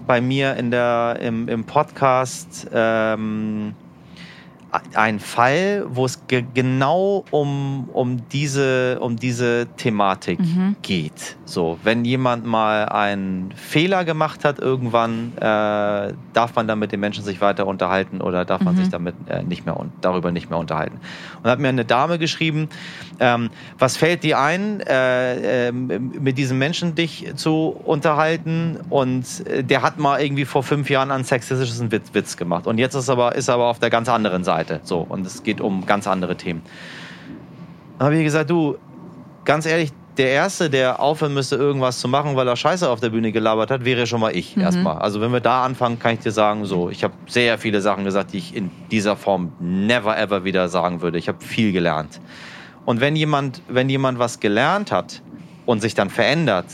[0.07, 3.75] bei mir in der, im, im Podcast ähm,
[4.95, 10.77] ein Fall, wo es ge genau um, um, diese, um diese Thematik mhm.
[10.81, 11.37] geht.
[11.45, 17.01] So, wenn jemand mal einen Fehler gemacht hat, irgendwann äh, darf man dann mit den
[17.01, 18.79] Menschen sich weiter unterhalten oder darf man mhm.
[18.79, 20.99] sich damit äh, nicht mehr darüber nicht mehr unterhalten.
[21.43, 22.71] Und hat mir eine Dame geschrieben,
[23.21, 28.79] ähm, was fällt dir ein, äh, ähm, mit diesem Menschen dich zu unterhalten?
[28.89, 32.67] Und äh, der hat mal irgendwie vor fünf Jahren einen sexistischen Witz, Witz gemacht.
[32.67, 34.62] Und jetzt ist aber, ist aber auf der ganz anderen Seite.
[34.85, 36.63] So, und es geht um ganz andere Themen.
[37.99, 38.77] Habe ich gesagt, du,
[39.45, 43.11] ganz ehrlich, der Erste, der aufhören müsste, irgendwas zu machen, weil er Scheiße auf der
[43.11, 44.63] Bühne gelabert hat, wäre schon mal ich mhm.
[44.63, 44.99] erstmal.
[44.99, 48.05] Also wenn wir da anfangen, kann ich dir sagen, so, ich habe sehr viele Sachen
[48.05, 51.19] gesagt, die ich in dieser Form never ever wieder sagen würde.
[51.19, 52.21] Ich habe viel gelernt.
[52.85, 55.23] Und wenn jemand, wenn jemand was gelernt hat
[55.67, 56.67] und sich dann verändert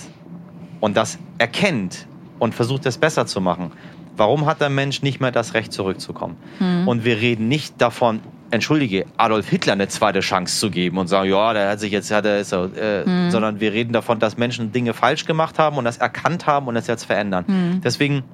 [0.80, 2.06] und das erkennt
[2.38, 3.72] und versucht, es besser zu machen,
[4.18, 6.36] warum hat der Mensch nicht mehr das Recht, zurückzukommen?
[6.58, 6.88] Mhm.
[6.88, 8.20] Und wir reden nicht davon,
[8.50, 12.10] entschuldige, Adolf Hitler eine zweite Chance zu geben und sagen, ja, der hat sich jetzt,
[12.10, 13.30] hat er, ist er, äh, mhm.
[13.30, 16.74] sondern wir reden davon, dass Menschen Dinge falsch gemacht haben und das erkannt haben und
[16.74, 17.44] das jetzt verändern.
[17.46, 17.80] Mhm.
[17.82, 18.24] Deswegen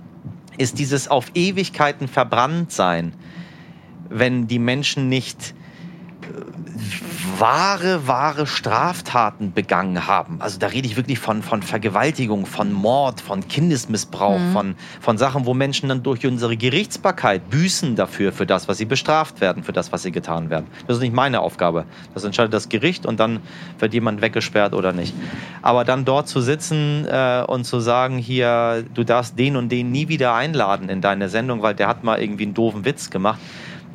[0.56, 3.12] ist dieses auf Ewigkeiten verbrannt sein,
[4.08, 5.54] wenn die Menschen nicht
[7.38, 10.40] wahre, wahre Straftaten begangen haben.
[10.40, 14.52] Also da rede ich wirklich von, von Vergewaltigung, von Mord, von Kindesmissbrauch, mhm.
[14.52, 18.84] von, von Sachen, wo Menschen dann durch unsere Gerichtsbarkeit büßen dafür, für das, was sie
[18.84, 20.66] bestraft werden, für das, was sie getan werden.
[20.86, 21.84] Das ist nicht meine Aufgabe.
[22.12, 23.40] Das entscheidet das Gericht und dann
[23.78, 25.14] wird jemand weggesperrt oder nicht.
[25.62, 29.90] Aber dann dort zu sitzen äh, und zu sagen, hier, du darfst den und den
[29.90, 33.38] nie wieder einladen in deine Sendung, weil der hat mal irgendwie einen doofen Witz gemacht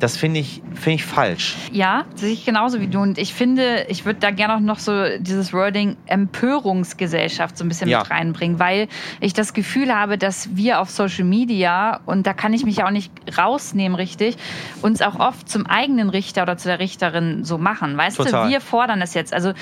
[0.00, 1.56] das finde ich, find ich falsch.
[1.72, 3.00] Ja, sehe ich genauso wie du.
[3.00, 7.68] Und ich finde, ich würde da gerne auch noch so dieses Wording Empörungsgesellschaft so ein
[7.68, 8.00] bisschen ja.
[8.00, 8.88] mit reinbringen, weil
[9.20, 12.90] ich das Gefühl habe, dass wir auf Social Media, und da kann ich mich auch
[12.90, 14.36] nicht rausnehmen richtig,
[14.80, 17.96] uns auch oft zum eigenen Richter oder zu der Richterin so machen.
[17.96, 18.46] Weißt Total.
[18.46, 19.34] du, wir fordern es jetzt.
[19.34, 19.52] Also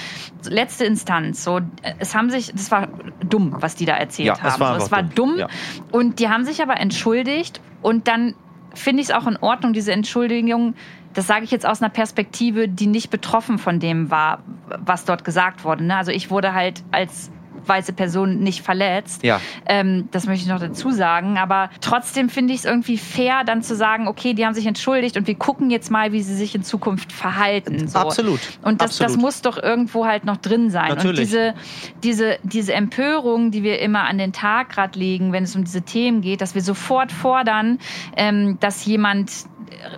[0.48, 1.60] letzte Instanz, so,
[1.98, 2.88] es haben sich, das war
[3.28, 4.48] dumm, was die da erzählt ja, haben.
[4.48, 5.30] Es war, so, es war dumm.
[5.30, 5.38] dumm.
[5.38, 5.48] Ja.
[5.90, 8.34] Und die haben sich aber entschuldigt und dann
[8.80, 10.74] finde ich es auch in Ordnung, diese Entschuldigung.
[11.14, 15.24] Das sage ich jetzt aus einer Perspektive, die nicht betroffen von dem war, was dort
[15.24, 15.84] gesagt wurde.
[15.84, 15.96] Ne?
[15.96, 17.30] Also ich wurde halt als
[17.66, 19.22] weiße Person nicht verletzt.
[19.22, 19.40] Ja.
[19.66, 21.38] Ähm, das möchte ich noch dazu sagen.
[21.38, 25.16] Aber trotzdem finde ich es irgendwie fair, dann zu sagen, okay, die haben sich entschuldigt
[25.16, 27.88] und wir gucken jetzt mal, wie sie sich in Zukunft verhalten.
[27.88, 27.98] So.
[27.98, 28.40] Absolut.
[28.62, 29.10] Und das, Absolut.
[29.10, 30.88] das muss doch irgendwo halt noch drin sein.
[30.88, 31.20] Natürlich.
[31.20, 31.54] Und diese,
[32.02, 35.82] diese, diese Empörung, die wir immer an den Tag gerade legen, wenn es um diese
[35.82, 37.78] Themen geht, dass wir sofort fordern,
[38.16, 39.30] ähm, dass jemand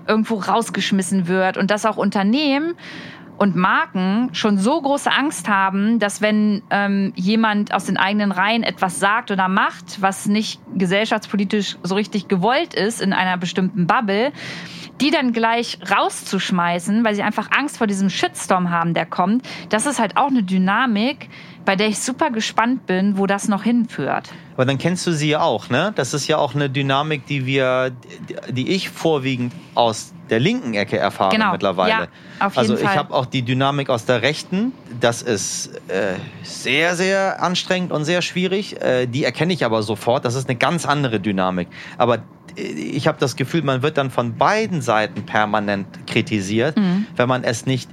[0.07, 2.75] irgendwo rausgeschmissen wird und das auch Unternehmen
[3.41, 8.63] und Marken schon so große Angst haben, dass wenn ähm, jemand aus den eigenen Reihen
[8.63, 14.33] etwas sagt oder macht, was nicht gesellschaftspolitisch so richtig gewollt ist in einer bestimmten Bubble,
[15.01, 19.87] die dann gleich rauszuschmeißen, weil sie einfach Angst vor diesem Shitstorm haben, der kommt, das
[19.87, 21.31] ist halt auch eine Dynamik,
[21.65, 24.29] bei der ich super gespannt bin, wo das noch hinführt.
[24.55, 25.93] Aber dann kennst du sie ja auch, ne?
[25.95, 27.93] Das ist ja auch eine Dynamik, die wir,
[28.51, 31.91] die ich vorwiegend aus der linken Ecke erfahre Genau, mittlerweile.
[31.91, 32.07] ja,
[32.47, 34.73] auf jeden also ich habe auch die Dynamik aus der rechten.
[35.01, 38.81] Das ist äh, sehr, sehr anstrengend und sehr schwierig.
[38.81, 40.25] Äh, die erkenne ich aber sofort.
[40.25, 41.69] Das ist eine ganz andere Dynamik.
[41.99, 42.19] Aber
[42.57, 47.07] äh, ich habe das Gefühl, man wird dann von beiden Seiten permanent kritisiert, Mhm.
[47.17, 47.91] wenn man es nicht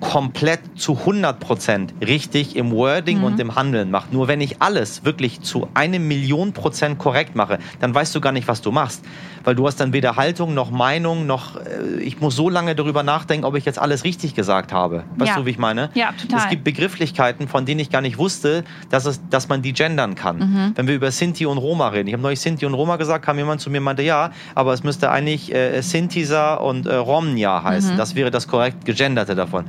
[0.00, 3.24] komplett zu 100 Prozent richtig im Wording Mhm.
[3.24, 4.12] und im Handeln macht.
[4.12, 8.32] Nur wenn ich alles wirklich zu eine Million Prozent korrekt mache, dann weißt du gar
[8.32, 9.04] nicht, was du machst.
[9.44, 13.02] Weil du hast dann weder Haltung noch Meinung noch, äh, ich muss so lange darüber
[13.02, 15.04] nachdenken, ob ich jetzt alles richtig gesagt habe.
[15.16, 15.36] Weißt Ja.
[15.38, 15.90] du, wie ich meine?
[15.94, 16.40] Ja, total.
[16.40, 20.14] Es gibt Begrifflichkeiten, von denen ich gar nicht wusste, dass, es, dass man die gendern
[20.14, 20.38] kann.
[20.38, 20.72] Mhm.
[20.74, 22.08] Wenn wir über Sinti und Roma reden.
[22.08, 24.72] Ich habe neulich Sinti und Roma gesagt, kam jemand zu mir und meinte, ja, aber
[24.72, 27.94] es müsste eigentlich äh, Sintisa und äh, Romnia heißen.
[27.94, 27.96] Mhm.
[27.98, 29.64] Das wäre das korrekt gegenderte davon.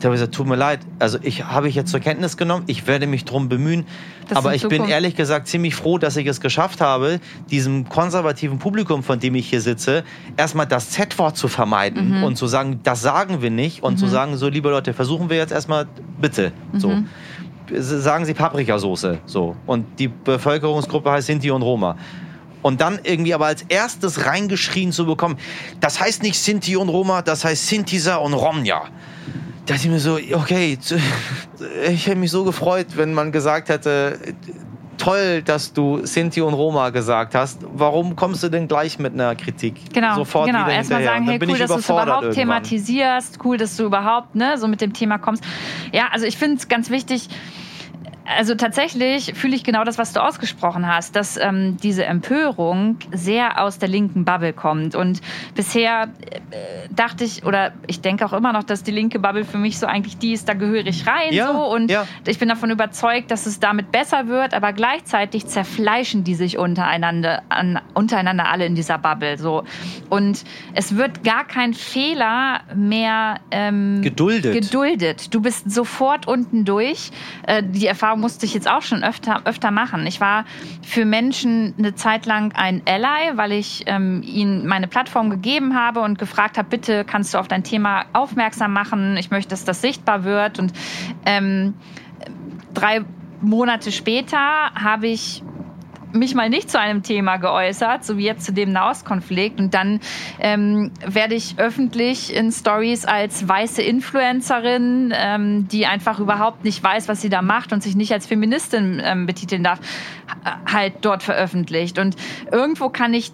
[0.00, 2.62] Da habe ich gesagt, tut mir leid, also ich habe ich jetzt zur Kenntnis genommen,
[2.68, 3.84] ich werde mich drum bemühen,
[4.28, 7.18] Das aber ich bin Zukunft- ehrlich gesagt ziemlich froh, dass ich es geschafft habe,
[7.50, 10.04] diesem konservativen Publikum, von dem ich hier sitze,
[10.36, 12.22] erstmal das Z-Wort zu vermeiden Mhm.
[12.24, 15.36] und zu sagen, das sagen wir nicht und zu sagen, so liebe Leute, versuchen wir
[15.36, 15.86] jetzt erstmal
[16.20, 16.88] bitte, so.
[16.90, 17.08] Mhm.
[17.76, 19.54] Sagen Sie Paprikasauce, so.
[19.66, 21.96] Und die Bevölkerungsgruppe heißt Sinti und Roma.
[22.62, 25.36] Und dann irgendwie aber als erstes reingeschrien zu bekommen,
[25.80, 28.84] das heißt nicht Sinti und Roma, das heißt Sintisa und Romja.
[29.68, 30.78] Da dachte ich mir so, okay,
[31.90, 34.18] ich hätte mich so gefreut, wenn man gesagt hätte,
[34.96, 37.60] toll, dass du Sinti und Roma gesagt hast.
[37.74, 39.92] Warum kommst du denn gleich mit einer Kritik?
[39.92, 40.64] Genau, Sofort genau.
[40.64, 41.20] wieder Erstmal hinterher.
[41.20, 42.32] sagen, hey, cool, dass du es überhaupt irgendwann.
[42.32, 45.44] thematisierst, cool, dass du überhaupt ne, so mit dem Thema kommst.
[45.92, 47.28] Ja, also ich finde es ganz wichtig,
[48.36, 53.62] also tatsächlich fühle ich genau das, was du ausgesprochen hast, dass ähm, diese Empörung sehr
[53.62, 54.94] aus der linken Bubble kommt.
[54.94, 55.20] Und
[55.54, 59.58] bisher äh, dachte ich, oder ich denke auch immer noch, dass die linke Bubble für
[59.58, 61.32] mich so eigentlich die ist, da gehöre ich rein.
[61.32, 61.72] Ja, so.
[61.72, 62.06] Und ja.
[62.26, 67.42] ich bin davon überzeugt, dass es damit besser wird, aber gleichzeitig zerfleischen die sich untereinander,
[67.48, 69.38] an, untereinander alle in dieser Bubble.
[69.38, 69.64] So.
[70.10, 70.44] Und
[70.74, 74.52] es wird gar kein Fehler mehr ähm, Geduldet.
[74.52, 75.34] geduldet.
[75.34, 77.10] Du bist sofort unten durch.
[77.46, 80.06] Äh, die Erfahrung musste ich jetzt auch schon öfter, öfter machen.
[80.06, 80.44] Ich war
[80.82, 86.00] für Menschen eine Zeit lang ein Ally, weil ich ähm, ihnen meine Plattform gegeben habe
[86.00, 89.16] und gefragt habe, bitte kannst du auf dein Thema aufmerksam machen.
[89.16, 90.58] Ich möchte, dass das sichtbar wird.
[90.58, 90.72] Und
[91.24, 91.74] ähm,
[92.74, 93.04] drei
[93.40, 94.38] Monate später
[94.74, 95.42] habe ich
[96.12, 99.60] mich mal nicht zu einem Thema geäußert, so wie jetzt zu dem Nahostkonflikt.
[99.60, 100.00] Und dann
[100.40, 107.08] ähm, werde ich öffentlich in Stories als weiße Influencerin, ähm, die einfach überhaupt nicht weiß,
[107.08, 109.80] was sie da macht und sich nicht als Feministin ähm, betiteln darf,
[110.44, 111.98] h- halt dort veröffentlicht.
[111.98, 112.16] Und
[112.50, 113.32] irgendwo kann ich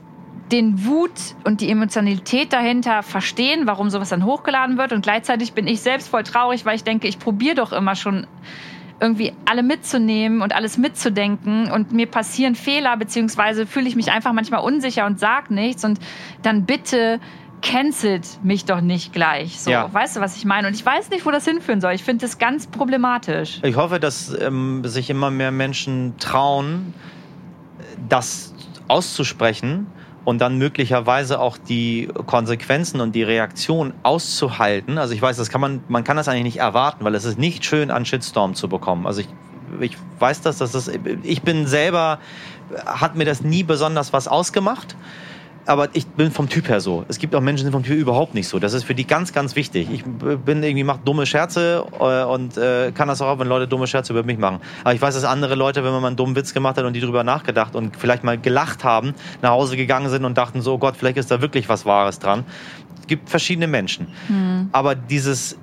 [0.53, 1.11] den Wut
[1.45, 4.93] und die Emotionalität dahinter verstehen, warum sowas dann hochgeladen wird.
[4.93, 8.27] Und gleichzeitig bin ich selbst voll traurig, weil ich denke, ich probiere doch immer schon
[9.01, 14.33] irgendwie alle mitzunehmen und alles mitzudenken und mir passieren Fehler, beziehungsweise fühle ich mich einfach
[14.33, 15.99] manchmal unsicher und sag nichts und
[16.43, 17.21] dann bitte
[17.61, 19.59] cancelt mich doch nicht gleich.
[19.59, 19.93] So, Ja.
[19.93, 20.69] weißt du, was ich meine?
[20.69, 21.93] Und ich weiß nicht, wo das hinführen soll.
[21.93, 23.61] Ich finde das ganz problematisch.
[23.62, 26.93] Ich hoffe, dass ähm, sich immer mehr Menschen trauen,
[28.09, 28.53] das
[28.87, 29.87] auszusprechen
[30.25, 34.99] und dann möglicherweise auch die Konsequenzen und die Reaktion auszuhalten.
[34.99, 37.39] Also ich weiß, das kann man, man kann das eigentlich nicht erwarten, weil es ist
[37.39, 39.07] nicht schön, einen Shitstorm zu bekommen.
[39.07, 39.29] Also ich,
[39.81, 40.91] ich weiß das, dass das,
[41.23, 42.19] ich bin selber,
[42.87, 44.97] hat mir das nie besonders was ausgemacht.
[45.66, 47.05] Aber ich bin vom Typ her so.
[47.09, 48.59] Es gibt auch Menschen, die sind vom Typ überhaupt nicht so.
[48.59, 49.89] Das ist für die ganz, ganz wichtig.
[49.91, 53.86] Ich bin irgendwie, mache dumme Scherze äh, und äh, kann das auch, wenn Leute dumme
[53.86, 54.61] Scherze über mich machen.
[54.82, 56.93] Aber ich weiß, dass andere Leute, wenn man mal einen dummen Witz gemacht hat und
[56.93, 60.74] die drüber nachgedacht und vielleicht mal gelacht haben, nach Hause gegangen sind und dachten so,
[60.74, 62.45] oh Gott, vielleicht ist da wirklich was Wahres dran.
[63.01, 64.09] Es gibt verschiedene Menschen.
[64.73, 65.59] Aber dieses,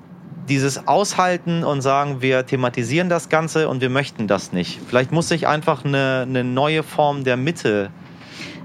[0.49, 4.79] dieses Aushalten und sagen, wir thematisieren das Ganze und wir möchten das nicht.
[4.87, 7.89] Vielleicht muss sich einfach eine, eine neue Form der Mitte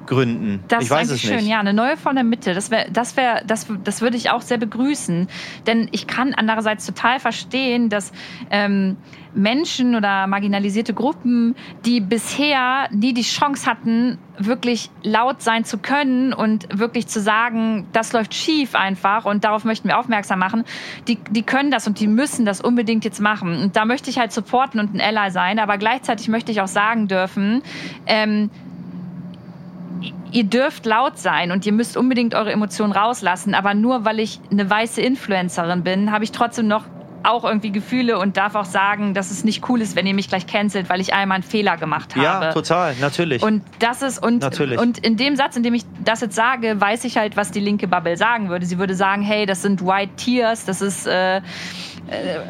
[0.06, 0.62] gründen.
[0.68, 1.40] Das ich weiß ist es nicht.
[1.40, 2.54] schön, ja, eine neue Form der Mitte.
[2.54, 5.28] Das wäre, das wäre, das, das würde ich auch sehr begrüßen.
[5.66, 8.12] Denn ich kann andererseits total verstehen, dass
[8.50, 8.96] ähm,
[9.36, 11.54] Menschen oder marginalisierte Gruppen,
[11.84, 17.86] die bisher nie die Chance hatten, wirklich laut sein zu können und wirklich zu sagen,
[17.92, 20.64] das läuft schief einfach und darauf möchten wir aufmerksam machen,
[21.06, 23.60] die, die können das und die müssen das unbedingt jetzt machen.
[23.62, 26.68] Und da möchte ich halt supporten und ein Ally sein, aber gleichzeitig möchte ich auch
[26.68, 27.62] sagen dürfen,
[28.06, 28.50] ähm,
[30.32, 34.40] ihr dürft laut sein und ihr müsst unbedingt eure Emotionen rauslassen, aber nur weil ich
[34.50, 36.84] eine weiße Influencerin bin, habe ich trotzdem noch
[37.26, 40.28] auch irgendwie Gefühle und darf auch sagen, dass es nicht cool ist, wenn ihr mich
[40.28, 42.24] gleich cancelt, weil ich einmal einen Fehler gemacht habe.
[42.24, 43.42] Ja, total, natürlich.
[43.42, 44.78] Und das ist und, Natürlich.
[44.78, 47.60] und in dem Satz, in dem ich das jetzt sage, weiß ich halt, was die
[47.60, 48.64] linke Bubble sagen würde.
[48.64, 51.40] Sie würde sagen, hey, das sind White Tears, das ist äh, äh,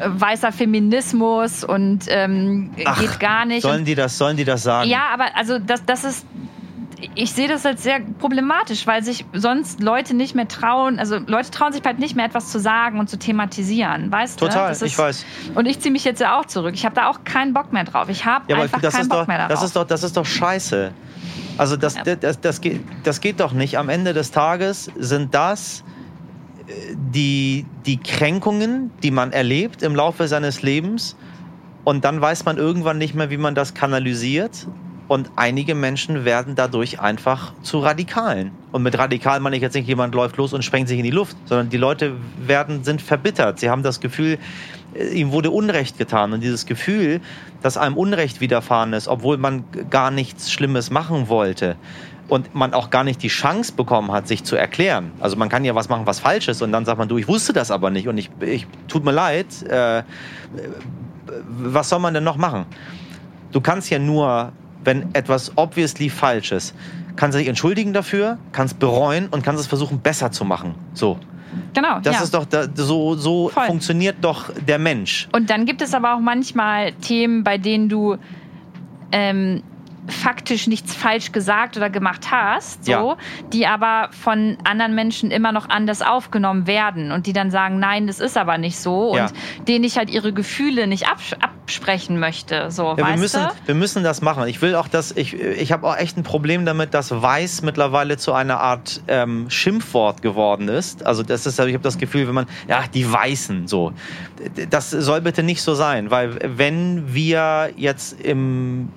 [0.05, 3.63] weißer Feminismus und ähm, Ach, geht gar nicht.
[3.63, 4.89] Sollen die das, sollen die das sagen?
[4.89, 6.25] Ja, aber also das, das ist.
[7.13, 11.51] Ich sehe das als sehr problematisch, weil sich sonst Leute nicht mehr trauen, also Leute
[11.51, 14.45] trauen sich halt nicht mehr etwas zu sagen und zu thematisieren, weißt du?
[14.47, 15.23] Total, Das ich weiß.
[15.53, 16.73] Und ich ziehe mich jetzt ja auch zurück.
[16.73, 18.09] Ich habe da auch keinen Bock mehr drauf.
[18.09, 19.51] Ich habe Ja, einfach das keinen Bock doch, mehr darauf.
[19.51, 20.91] das, ist doch, das ist doch scheiße.
[21.59, 22.15] Also das, Ja.
[22.15, 23.77] das, das, geht, das geht doch nicht.
[23.77, 25.83] Am Ende des Tages sind das
[26.67, 31.15] äh, die, die Kränkungen, die man erlebt im Laufe seines Lebens.
[31.83, 34.67] Und dann weiß man irgendwann nicht mehr, wie man das kanalisiert.
[35.07, 38.51] Und einige Menschen werden dadurch einfach zu Radikalen.
[38.73, 41.11] Und mit radikal meine ich jetzt nicht, jemand läuft los und sprengt sich in die
[41.11, 43.59] Luft, sondern die Leute werden, sind verbittert.
[43.59, 44.37] Sie haben das Gefühl,
[44.93, 46.33] äh, ihm wurde Unrecht getan.
[46.33, 47.21] Und dieses Gefühl,
[47.61, 51.77] dass einem Unrecht widerfahren ist, obwohl man gar nichts Schlimmes machen wollte
[52.27, 55.11] und man auch gar nicht die Chance bekommen hat, sich zu erklären.
[55.21, 57.27] Also man kann ja was machen, was falsch ist und dann sagt man, du, ich
[57.27, 59.63] wusste das aber nicht und ich, ich tut mir leid.
[59.63, 60.03] Äh,
[61.59, 62.65] was soll man denn noch machen?
[63.51, 64.51] Du kannst ja nur,
[64.87, 66.73] wenn etwas obviously falsch ist,
[67.17, 70.75] kannst du dich entschuldigen dafür, kannst bereuen und kannst es versuchen, besser zu machen.
[70.93, 71.19] So.
[71.73, 72.23] genau, Das ja.
[72.23, 73.65] ist doch, da, so, so Voll.
[73.65, 75.27] funktioniert doch der Mensch.
[75.33, 78.15] Und dann gibt es aber auch manchmal Themen, bei denen du
[79.11, 79.61] ähm,
[80.07, 83.17] faktisch nichts falsch gesagt oder gemacht hast, so, Ja.
[83.53, 88.07] die aber von anderen Menschen immer noch anders aufgenommen werden und die dann sagen, nein,
[88.07, 89.25] das ist aber nicht so Ja.
[89.25, 89.33] und
[89.67, 93.67] denen ich halt ihre Gefühle nicht abs absprechen möchte, so, Ja, wir, müssen, du?
[93.67, 94.47] wir müssen das machen.
[94.47, 98.15] Ich will auch, dass ich, ich habe auch echt ein Problem damit, dass Weiß mittlerweile
[98.15, 101.05] zu einer Art ähm, Schimpfwort geworden ist.
[101.05, 103.91] Also das ist, ich habe das Gefühl, wenn man, ja, die Weißen, so.
[104.69, 108.87] Das soll bitte nicht so sein, weil wenn wir jetzt im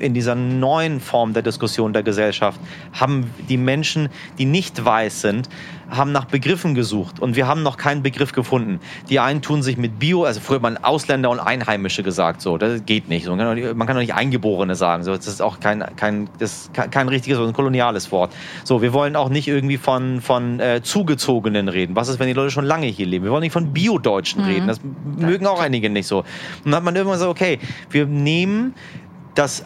[0.00, 2.60] in dieser neuen Form der Diskussion der Gesellschaft
[2.92, 4.08] haben die Menschen,
[4.38, 5.48] die nicht weiß sind,
[5.90, 8.80] haben nach Begriffen gesucht und wir haben noch keinen Begriff gefunden.
[9.08, 12.58] Die einen tun sich mit Bio, also früher hat man Ausländer und Einheimische gesagt, so,
[12.58, 13.24] das geht nicht.
[13.24, 13.56] So, man,
[13.86, 17.52] kann doch nicht Eingeborene sagen, so, das ist auch kein, kein, das kein, richtiges, ein
[17.52, 18.32] koloniales Wort.
[18.64, 21.96] So, wir wollen auch nicht irgendwie von, von äh, Zugezogenen reden.
[21.96, 23.24] Was ist, wenn die Leute schon lange hier leben?
[23.24, 24.68] Wir wollen nicht von Bio-Deutschen reden.
[24.68, 24.80] Das
[25.16, 26.18] mögen auch einige nicht so.
[26.18, 26.26] Und
[26.66, 27.58] dann hat man irgendwann so, okay,
[27.90, 28.74] wir nehmen
[29.34, 29.64] das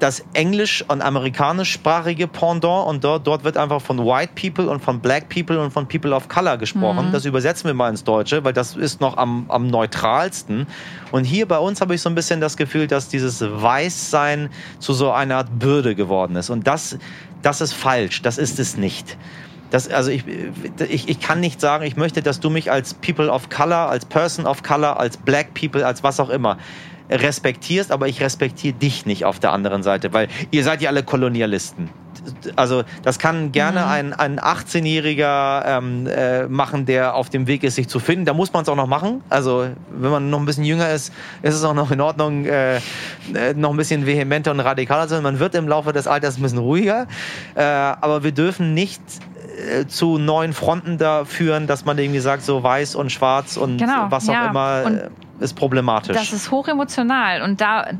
[0.00, 5.00] das englisch- und amerikanischsprachige Pendant und dort, dort wird einfach von White People und von
[5.00, 7.10] Black People und von People of Color gesprochen.
[7.12, 10.66] Das übersetzen wir mal ins Deutsche, weil das ist noch am, am neutralsten.
[11.12, 14.48] Und hier bei uns habe ich so ein bisschen das Gefühl, dass dieses Weißsein
[14.78, 16.50] zu so einer Art Bürde geworden ist.
[16.50, 16.98] Und das,
[17.42, 19.16] das ist falsch, das ist es nicht.
[19.70, 20.24] Das, also ich,
[20.88, 24.04] ich, ich kann nicht sagen, ich möchte, dass du mich als People of Color, als
[24.04, 26.58] Person of Color, als Black People, als was auch immer
[27.10, 31.02] respektierst, aber ich respektiere dich nicht auf der anderen Seite, weil ihr seid ja alle
[31.02, 31.90] Kolonialisten.
[32.56, 37.76] Also das kann gerne ein, ein 18-Jähriger ähm, äh, machen, der auf dem Weg ist,
[37.76, 38.26] sich zu finden.
[38.26, 39.22] Da muss man es auch noch machen.
[39.30, 41.12] Also wenn man noch ein bisschen jünger ist,
[41.42, 42.80] ist es auch noch in Ordnung, äh, äh,
[43.54, 45.22] noch ein bisschen vehementer und radikaler zu sein.
[45.22, 47.06] Man wird im Laufe des Alters ein bisschen ruhiger.
[47.54, 49.00] Äh, aber wir dürfen nicht
[49.70, 53.78] äh, zu neuen Fronten da führen, dass man irgendwie sagt, so weiß und schwarz und
[53.78, 54.50] Genau, was auch ja.
[54.50, 55.08] immer Und äh,
[55.40, 56.16] ist problematisch.
[56.16, 57.90] Das ist hochemotional und da,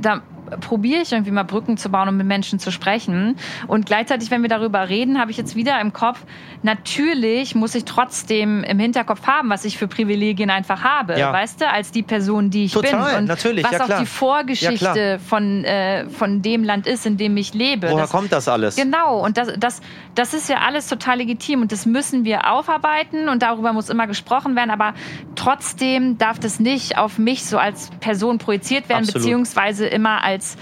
[0.00, 0.22] da
[0.60, 3.36] probiere ich irgendwie mal Brücken zu bauen und mit Menschen zu sprechen.
[3.66, 6.24] Und gleichzeitig, wenn wir darüber reden, habe ich jetzt wieder im Kopf,
[6.62, 11.32] natürlich muss ich trotzdem im Hinterkopf haben, was ich für Privilegien einfach habe, Ja.
[11.32, 13.18] weißt du, als die Person, die ich Total, bin.
[13.20, 13.98] Und natürlich, was ja, auch klar.
[13.98, 17.88] die Ja, Vorgeschichte von, äh, von dem Land ist, in dem ich lebe.
[17.90, 18.76] Woher Das- kommt das alles?
[18.76, 19.80] Genau, und das, das,
[20.14, 24.06] das ist ja alles total legitim und das müssen wir aufarbeiten und darüber muss immer
[24.06, 24.94] gesprochen werden, aber
[25.34, 29.22] trotzdem darf das nicht auf mich so als Person projiziert werden, Absolut.
[29.22, 30.56] beziehungsweise immer als It's.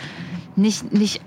[0.56, 1.20] Nicht, nicht,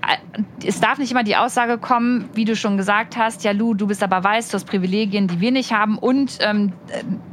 [0.66, 3.86] es darf nicht immer die Aussage kommen, wie du schon gesagt hast, ja Lu, du
[3.86, 6.72] bist aber weiß, du hast Privilegien, die wir nicht haben und ähm,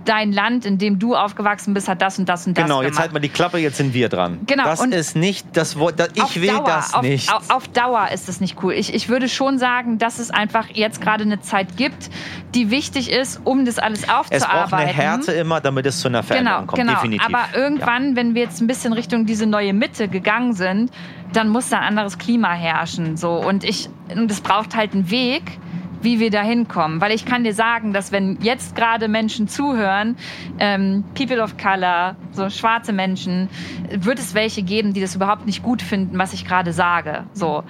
[0.06, 2.92] dein Land, in dem du aufgewachsen bist, hat das und das und das Genau, jetzt
[2.92, 3.02] gemacht.
[3.02, 4.40] halt mal die Klappe, jetzt sind wir dran.
[4.46, 7.34] Genau, Das ist nicht das Wort, das, ich will Dauer, das auf, nicht.
[7.34, 8.74] Auf, auf Dauer ist es nicht cool.
[8.74, 12.10] Ich, ich würde schon sagen, dass es einfach jetzt gerade eine Zeit gibt,
[12.54, 14.94] die wichtig ist, um das alles es braucht eine aufzuarbeiten.
[14.94, 16.80] Härte immer, damit es zu einer Veränderung Genau, kommt.
[16.82, 16.94] genau.
[16.94, 17.26] Definitiv.
[17.28, 20.92] Aber irgendwann, wenn wir jetzt ein bisschen Richtung diese neue Mitte gegangen sind,
[21.34, 23.18] dann muss da ein anderes Klima herrschen.
[23.18, 23.34] So.
[23.34, 25.60] Und ich, und es braucht halt einen Weg,
[26.02, 27.02] wie wir da hinkommen.
[27.02, 30.16] Weil ich kann dir sagen, dass wenn jetzt gerade Menschen zuhören,
[30.60, 33.50] ähm, People of Color, so schwarze Menschen,
[33.92, 37.26] wird es welche geben, die das überhaupt nicht gut finden, was ich gerade sage.
[37.34, 37.64] So.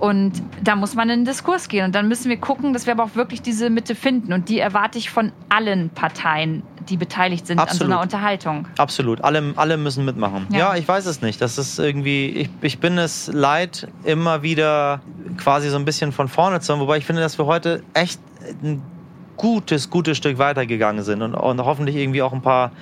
[0.00, 1.84] Und da muss man in den Diskurs gehen.
[1.84, 4.32] Und dann müssen wir gucken, dass wir aber auch wirklich diese Mitte finden.
[4.32, 7.82] Und die erwarte ich von allen Parteien die beteiligt sind Absolut.
[7.82, 8.68] an so einer Unterhaltung.
[8.78, 9.22] Absolut.
[9.22, 10.46] Alle, alle müssen mitmachen.
[10.50, 10.58] Ja.
[10.58, 10.76] Ja.
[10.76, 11.40] ich weiß es nicht.
[11.40, 15.00] Das ist irgendwie, ich, ich bin es leid, immer wieder
[15.36, 16.80] quasi so ein bisschen von vorne zu haben.
[16.80, 18.20] Wobei ich finde, dass wir heute echt
[18.62, 18.82] ein
[19.36, 22.72] gutes, gutes Stück weitergegangen sind und, und hoffentlich irgendwie auch ein paar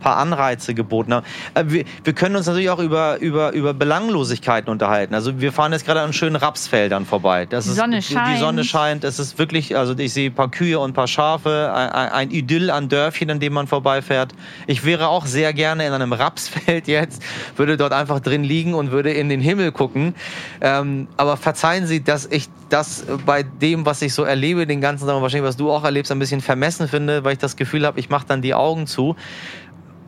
[0.00, 1.26] paar Anreize geboten haben.
[1.54, 5.14] Äh, Wir, wir können uns natürlich auch über, über, über Belanglosigkeiten unterhalten.
[5.14, 7.46] Also wir fahren jetzt gerade an schönen Rapsfeldern vorbei.
[7.46, 8.38] Das Die ist, Sonne Die scheint.
[8.40, 9.04] Sonne scheint.
[9.04, 12.30] Es ist wirklich, also ich sehe ein paar Kühe und ein paar Schafe, ein, ein-
[12.30, 14.32] Idyll an Dörfchen, an dem man vorbeifährt.
[14.66, 17.22] Ich wäre auch sehr gerne in einem Rapsfeld jetzt,
[17.56, 20.14] würde dort einfach drin liegen und würde in den Himmel gucken.
[20.60, 25.06] Ähm, aber verzeihen Sie, dass ich das bei dem, was ich so erlebe, den ganzen
[25.08, 27.98] Tag, wahrscheinlich was du auch erlebst, ein bisschen vermessen finde, weil ich das Gefühl habe,
[27.98, 29.16] ich mache dann die Augen zu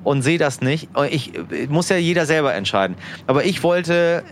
[0.04, 0.88] und sehe das nicht.
[1.10, 1.32] Ich
[1.68, 2.96] muss ja jeder selber entscheiden.
[3.26, 4.22] Aber ich wollte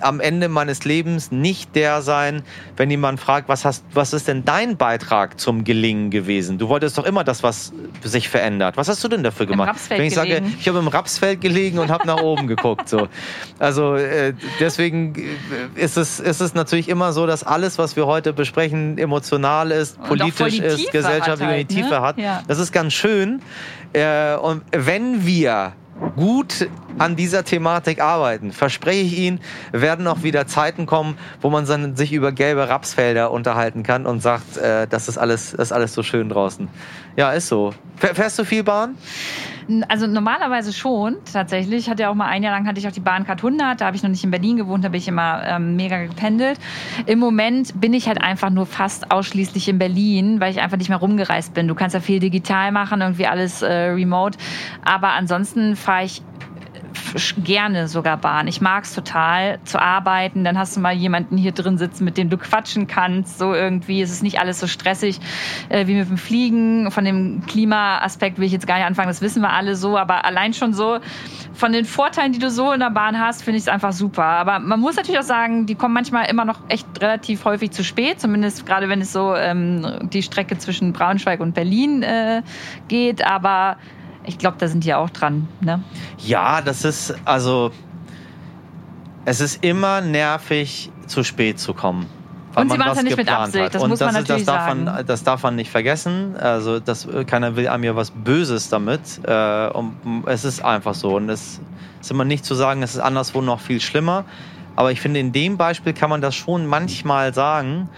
[0.00, 2.42] am Ende meines Lebens nicht der sein,
[2.76, 6.58] wenn jemand fragt, was, hast, was ist denn dein Beitrag zum Gelingen gewesen?
[6.58, 7.72] Du wolltest doch immer das, was
[8.02, 8.76] sich verändert.
[8.76, 9.70] Was hast du denn dafür gemacht?
[9.70, 10.56] Rapsfeld wenn ich sage, gelegen.
[10.58, 12.88] ich habe im Rapsfeld gelegen und habe nach oben geguckt.
[12.88, 13.08] So.
[13.58, 18.06] Also äh, deswegen äh, ist es, ist es natürlich immer so, dass alles, was wir
[18.06, 22.00] heute besprechen, emotional ist, politisch ist, Tiefe gesellschaftlich und die halt, Tiefe ne?
[22.00, 22.18] hat.
[22.18, 22.42] Ja.
[22.48, 23.42] Das ist ganz schön.
[23.92, 25.72] Äh, und wenn wir
[26.16, 26.68] gut
[26.98, 29.40] an dieser Thematik arbeiten, verspreche ich Ihnen,
[29.72, 31.66] werden auch wieder Zeiten kommen, wo man
[31.96, 35.94] sich über gelbe Rapsfelder unterhalten kann und sagt, äh, das ist alles, das ist alles
[35.94, 36.68] so schön draußen.
[37.16, 37.72] Ja, ist so.
[37.96, 38.96] Fähr- Fährst du viel Bahn?
[39.88, 41.80] Also normalerweise schon, tatsächlich.
[41.80, 43.86] Ich hatte ja auch mal ein Jahr lang hatte ich auch die Bahncard 100, da
[43.86, 46.58] habe ich noch nicht in Berlin gewohnt, da bin ich immer ähm, mega gependelt.
[47.06, 50.88] Im Moment bin ich halt einfach nur fast ausschließlich in Berlin, weil ich einfach nicht
[50.88, 51.68] mehr rumgereist bin.
[51.68, 54.38] Du kannst ja viel digital machen, irgendwie alles äh, remote.
[54.84, 56.22] Aber ansonsten fahre ich
[57.44, 58.46] gerne sogar Bahn.
[58.46, 60.44] Ich mag es total zu arbeiten.
[60.44, 63.38] Dann hast du mal jemanden hier drin sitzen, mit dem du quatschen kannst.
[63.38, 64.00] So irgendwie.
[64.02, 65.20] Es ist nicht alles so stressig
[65.68, 66.90] äh, wie mit dem Fliegen.
[66.90, 69.08] Von dem Klimaaspekt will ich jetzt gar nicht anfangen.
[69.08, 69.98] Das wissen wir alle so.
[69.98, 70.98] Aber allein schon so
[71.52, 74.24] von den Vorteilen, die du so in der Bahn hast, finde ich es einfach super.
[74.24, 77.84] Aber man muss natürlich auch sagen, die kommen manchmal immer noch echt relativ häufig zu
[77.84, 78.20] spät.
[78.20, 82.42] Zumindest gerade wenn es so ähm, die Strecke zwischen Braunschweig und Berlin äh,
[82.88, 83.26] geht.
[83.26, 83.76] Aber
[84.24, 85.48] ich glaube, da sind die auch dran.
[85.60, 85.82] Ne?
[86.18, 87.70] Ja, das ist, also,
[89.24, 92.06] es ist immer nervig, zu spät zu kommen.
[92.54, 93.74] weil Und sie man machen's was ja nicht mit geplant Absicht, hat.
[93.74, 95.06] das Und muss man ist- natürlich das darf Man, sagen.
[95.06, 96.36] das darf man nicht vergessen.
[96.36, 99.00] Also, das, keiner will einem ja was Böses damit.
[99.24, 99.94] Äh, und
[100.26, 101.16] es ist einfach so.
[101.16, 101.60] Und es
[102.00, 104.24] ist immer nicht zu sagen, es ist anderswo noch viel schlimmer.
[104.76, 107.88] Aber ich finde, in dem Beispiel kann man das schon manchmal sagen,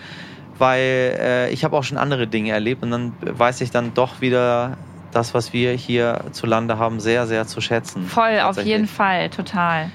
[0.58, 0.80] weil
[1.18, 4.76] äh, ich habe auch schon andere Dinge erlebt und dann weiß ich dann doch wieder
[5.12, 8.06] das, was wir hier zu Lande haben, sehr, sehr zu schätzen.
[8.06, 9.90] Voll, auf jeden Fall, total.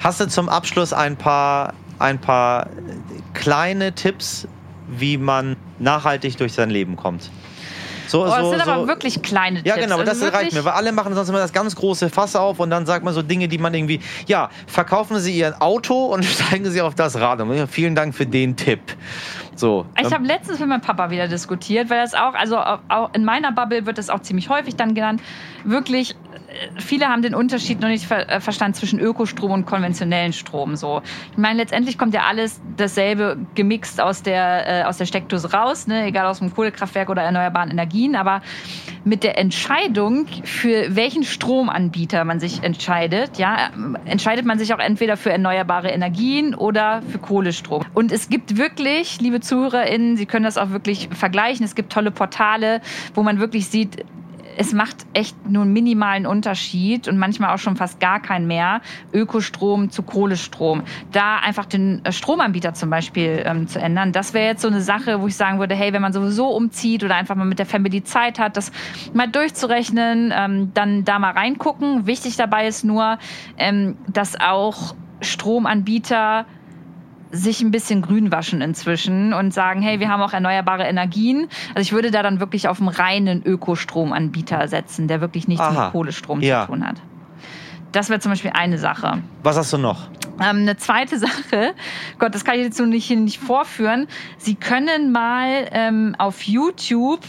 [0.00, 2.68] Hast du zum Abschluss ein paar, ein paar
[3.34, 4.46] kleine Tipps,
[4.88, 7.30] wie man nachhaltig durch sein Leben kommt?
[8.06, 8.70] So, Oh, so, das sind so.
[8.70, 9.86] aber wirklich kleine Ja, Tipps.
[9.86, 12.58] genau, Also das reicht mir, weil alle machen sonst immer das ganz große Fass auf
[12.58, 16.24] und dann sagt man so Dinge, die man irgendwie, ja, verkaufen Sie Ihr Auto und
[16.24, 17.40] steigen Sie auf das Rad.
[17.42, 18.80] Und ja, vielen Dank für den Tipp.
[19.58, 19.86] So.
[19.98, 23.24] Ich ähm, habe letztens mit meinem Papa wieder diskutiert, weil das auch, also auch in
[23.24, 25.20] meiner Bubble wird das auch ziemlich häufig dann genannt.
[25.64, 26.14] Wirklich,
[26.78, 30.76] viele haben den Unterschied noch nicht ver äh, verstanden zwischen Ökostrom und konventionellen Strom.
[30.76, 31.02] So,
[31.32, 35.86] ich meine, letztendlich kommt ja alles dasselbe gemixt aus der äh, aus der Steckdose raus,
[35.86, 36.06] ne?
[36.06, 38.16] egal aus dem Kohlekraftwerk oder erneuerbaren Energien.
[38.16, 38.42] Aber
[39.04, 43.70] mit der Entscheidung, für welchen Stromanbieter man sich entscheidet, ja,
[44.04, 47.84] entscheidet man sich auch entweder für erneuerbare Energien oder für Kohlestrom.
[47.94, 51.64] Und es gibt wirklich, liebe ZuhörerInnen, Sie können das auch wirklich vergleichen.
[51.64, 52.80] Es gibt tolle Portale,
[53.14, 54.04] wo man wirklich sieht,
[54.58, 58.80] es macht echt nur einen minimalen Unterschied und manchmal auch schon fast gar keinen mehr,
[59.12, 60.82] Ökostrom zu Kohlestrom.
[61.12, 64.80] Da einfach den äh, Stromanbieter zum Beispiel ähm, zu ändern, das wäre jetzt so eine
[64.80, 67.66] Sache, wo ich sagen würde, hey, wenn man sowieso umzieht oder einfach mal mit der
[67.66, 68.72] Family Zeit hat, das
[69.14, 72.06] mal durchzurechnen, ähm, dann da mal reingucken.
[72.08, 73.18] Wichtig dabei ist nur,
[73.58, 76.46] ähm, dass auch Stromanbieter
[77.30, 81.48] sich ein bisschen grün waschen inzwischen und sagen, hey, wir haben auch erneuerbare Energien.
[81.74, 85.84] Also ich würde da dann wirklich auf einen reinen Ökostromanbieter setzen, der wirklich nichts Aha.
[85.84, 86.62] mit Kohlestrom Ja.
[86.62, 86.96] zu tun hat.
[87.92, 89.22] Das wäre zum Beispiel eine Sache.
[89.42, 90.08] Was hast du noch?
[90.40, 91.74] Ähm, eine zweite Sache,
[92.18, 94.06] Gott, das kann ich jetzt so nicht, nicht vorführen.
[94.36, 97.20] Sie können mal ähm, auf YouTube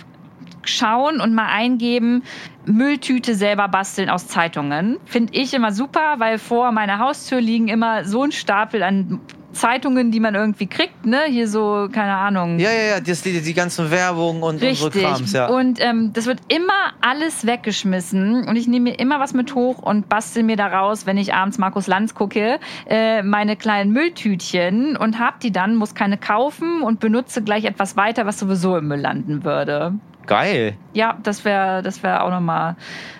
[0.64, 2.24] schauen und mal eingeben,
[2.66, 4.98] Mülltüte selber basteln aus Zeitungen.
[5.06, 9.20] Finde ich immer super, weil vor meiner Haustür liegen immer so ein Stapel an
[9.54, 11.22] Zeitungen, die man irgendwie kriegt, ne?
[11.28, 12.60] Hier so, keine Ahnung.
[12.60, 15.04] Ja, ja, ja, das, die, die ganzen Werbung und, und so Richtig.
[15.04, 15.48] Krams, ja.
[15.48, 18.48] Und ähm, das wird immer alles weggeschmissen.
[18.48, 21.58] Und ich nehme mir immer was mit hoch und bastel mir daraus, wenn ich abends
[21.58, 27.00] Markus Lanz gucke, äh, meine kleinen Mülltütchen und hab die dann, muss keine kaufen und
[27.00, 29.94] benutze gleich etwas weiter, was sowieso im Müll landen würde.
[30.28, 30.76] Geil.
[30.94, 32.76] Ja, das wäre das wär auch nochmal.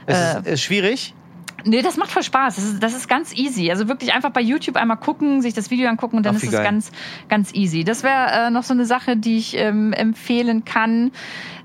[0.06, 1.16] Es Äh, ist, ist schwierig.
[1.66, 2.56] Nee, das macht voll Spaß.
[2.56, 3.70] Das ist, das ist ganz easy.
[3.72, 6.54] Also wirklich einfach bei YouTube einmal gucken, sich das Video angucken und dann Ach, ist
[6.54, 6.92] es ganz,
[7.28, 7.84] ganz easy.
[7.84, 11.12] Das wäre äh, noch so eine Sache, die ich ähm, empfehlen kann.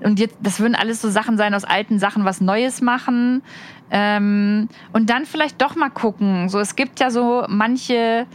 [0.01, 3.41] Und jetzt, das würden alles so Sachen sein, aus alten Sachen was Neues machen.
[3.91, 6.49] Ähm, und dann vielleicht doch mal gucken.
[6.49, 8.25] So, es gibt ja so manche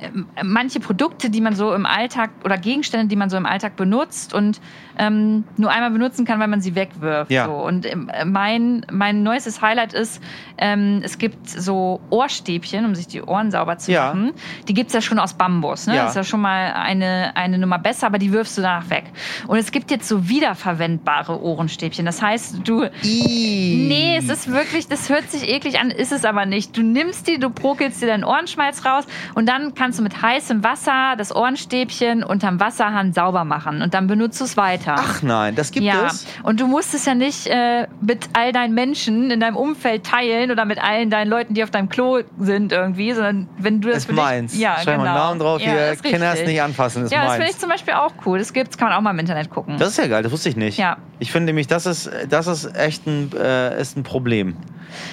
[0.00, 3.76] ähm, manche Produkte, die man so im Alltag oder Gegenstände, die man so im Alltag
[3.76, 4.60] benutzt und
[4.98, 7.30] ähm, nur einmal benutzen kann, weil man sie wegwirft.
[7.30, 7.46] Ja.
[7.46, 7.52] So.
[7.52, 10.22] Und ähm, mein, mein neuestes Highlight ist,
[10.58, 14.06] ähm, es gibt so Ohrstäbchen, um sich die Ohren sauber zu Ja.
[14.06, 14.32] machen.
[14.68, 15.86] Die gibt's ja schon aus Bambus.
[15.86, 15.96] Ne?
[15.96, 16.02] Ja.
[16.02, 19.04] Das ist ja schon mal eine, eine Nummer besser, aber die wirfst du danach weg.
[19.46, 22.06] Und es gibt jetzt so wiederverwendbare Ohrenstäbchen.
[22.06, 26.46] Das heißt, du Nee, es ist wirklich, das hört sich eklig an, ist es aber
[26.46, 26.76] nicht.
[26.76, 29.04] Du nimmst die, du brokelst dir deinen Ohrenschmalz raus
[29.34, 34.06] und dann kannst du mit heißem Wasser das Ohrenstäbchen unterm Wasserhahn sauber machen und dann
[34.06, 34.83] benutzt du es weiter.
[34.86, 36.26] Ach nein, das gibt ja, es.
[36.42, 40.50] und du musst es ja nicht äh, mit all deinen Menschen in deinem Umfeld teilen
[40.50, 43.98] oder mit allen deinen Leuten, die auf deinem Klo sind irgendwie, sondern wenn du das
[43.98, 44.58] ist für dich, meins.
[44.58, 44.98] ja, Schreib genau.
[44.98, 45.96] mal einen Namen drauf ja, hier.
[46.02, 47.54] Kinder es nicht anfassen, ist Ja, das finde meins.
[47.54, 48.38] ich zum Beispiel auch cool.
[48.38, 49.76] Das gibt's, kann man auch mal im Internet gucken.
[49.78, 50.78] Das ist ja geil, das wusste ich nicht.
[50.78, 50.98] Ja.
[51.18, 54.56] Ich finde nämlich, das ist, das ist echt ein, äh, ist ein Problem.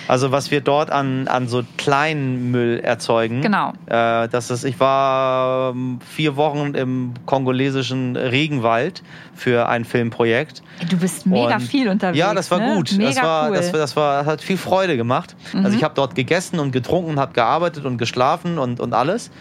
[0.07, 3.41] Also was wir dort an, an so kleinen Müll erzeugen.
[3.41, 3.73] Genau.
[3.87, 9.03] Äh, das ist, ich war ähm, vier Wochen im kongolesischen Regenwald
[9.35, 10.61] für ein Filmprojekt.
[10.89, 12.17] du bist mega Und- viel unterwegs.
[12.17, 12.75] Ja, das war ne?
[12.75, 12.91] gut.
[12.97, 13.55] Mega das war, cool.
[13.55, 15.35] das, war- das war, hat viel Freude gemacht.
[15.53, 15.75] Also Mhm.
[15.75, 19.31] ich habe dort gegessen und getrunken, habe gearbeitet und geschlafen und, und alles.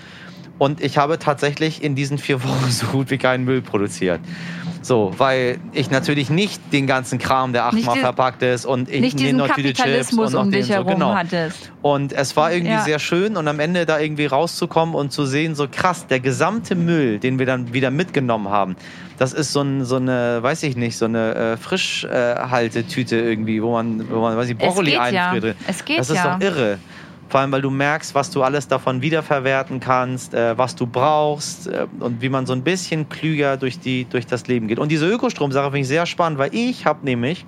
[0.59, 4.21] Und ich habe tatsächlich in diesen vier Wochen so gut wie keinen Müll produziert.
[4.83, 9.21] So, weil ich natürlich nicht den ganzen Kram, der achtmal verpackt ist und ich nicht
[9.21, 11.15] diesen Kapitalismus und noch um dich so, herum genau.
[11.15, 11.71] hattest.
[11.83, 12.81] Und es war irgendwie Ja.
[12.83, 16.75] sehr schön und am Ende da irgendwie rauszukommen und zu sehen, so krass, der gesamte
[16.75, 18.77] Müll, den wir dann wieder mitgenommen haben,
[19.19, 23.73] das ist so, ein, so eine, weiß ich nicht, so eine äh, Frischhaltetüte irgendwie, wo
[23.73, 25.31] man, wo man, weiß ich, Brokkoli geht ja.
[25.31, 25.57] einfriert.
[25.67, 26.39] Es geht Das ist ja.
[26.39, 26.79] doch irre.
[27.31, 31.69] Vor allem, weil du merkst, was du alles davon wiederverwerten kannst, äh, was du brauchst
[31.69, 34.81] äh, und wie man so ein bisschen klüger durch, die, durch das Leben geht.
[34.81, 37.47] Und diese Ökostromsache finde ich sehr spannend, weil ich habe nämlich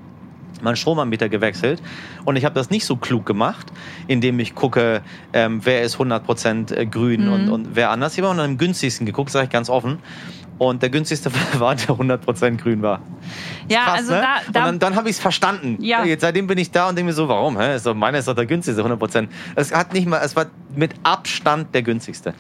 [0.63, 1.83] meinen Stromanbieter gewechselt
[2.25, 3.73] und ich habe das nicht so klug gemacht,
[4.07, 5.03] indem ich gucke,
[5.33, 7.33] ähm, wer ist 100% äh, grün Mhm.
[7.33, 8.17] und, und wer anders.
[8.17, 9.99] Ich habe dem günstigsten geguckt, sage ich ganz offen.
[10.59, 13.01] Und der günstigste war, der 100% grün war.
[13.69, 14.21] Ja, Krass, also ne?
[14.21, 15.79] da, und da dann, dann habe ich es verstanden.
[15.81, 16.05] Ja.
[16.05, 17.59] Jetzt, seitdem bin ich da und denke mir so, warum?
[17.59, 17.77] Hä?
[17.77, 19.29] Ist doch, meiner ist doch der günstigste, 100%.
[19.57, 22.35] Es hat nicht mal, es war mit Abstand der günstigste.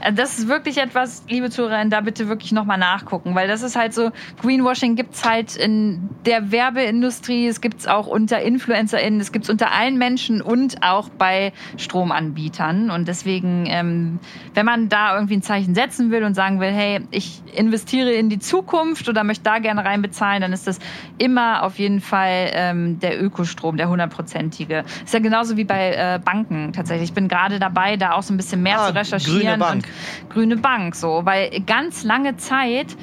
[0.00, 3.76] Äh, Das ist wirklich etwas, liebe Zuhörerinnen, da bitte wirklich nochmal nachgucken, weil das ist
[3.76, 4.10] halt so,
[4.42, 9.98] Greenwashing gibt's halt in der Werbeindustrie, es gibt's auch unter InfluencerInnen, es gibt's unter allen
[9.98, 12.90] Menschen und auch bei Stromanbietern.
[12.90, 14.18] Und deswegen, ähm,
[14.54, 18.28] wenn man da irgendwie ein Zeichen setzen will und sagen will, hey, ich investiere in
[18.28, 20.78] die Zukunft oder möchte da gerne reinbezahlen, dann ist das
[21.18, 24.84] immer auf jeden Fall ähm, der Ökostrom, der hundertprozentige.
[25.04, 27.10] Ist ja genauso wie bei äh, Banken tatsächlich.
[27.10, 29.40] Ich bin gerade dabei, da auch so ein bisschen mehr Ah, zu recherchieren.
[29.40, 29.84] grüne Bank.
[30.28, 31.22] Grüne Bank, so.
[31.24, 32.96] Weil ganz lange Zeit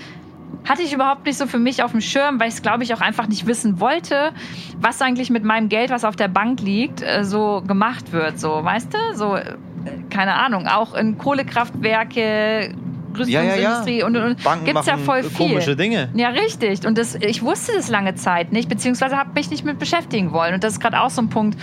[0.68, 2.94] hatte ich überhaupt nicht so für mich auf dem Schirm, weil ich es, glaube ich,
[2.94, 4.32] auch einfach nicht wissen wollte,
[4.80, 8.40] was eigentlich mit meinem Geld, was auf der Bank liegt, äh, so gemacht wird.
[8.40, 8.98] So, weißt du?
[9.16, 9.56] So, äh,
[10.10, 12.20] keine Ahnung, auch in Kohlekraftwerke,
[13.26, 13.80] Ja, ja, ja.
[13.80, 15.48] Rüstungsindustrie und, und, und Banken gibt's ja voll viel.
[15.48, 16.10] komische Dinge.
[16.16, 16.86] Ja, richtig.
[16.86, 20.54] Und das, ich wusste das lange Zeit nicht, beziehungsweise habe mich nicht mit beschäftigen wollen.
[20.54, 21.58] Und das ist gerade auch so ein Punkt,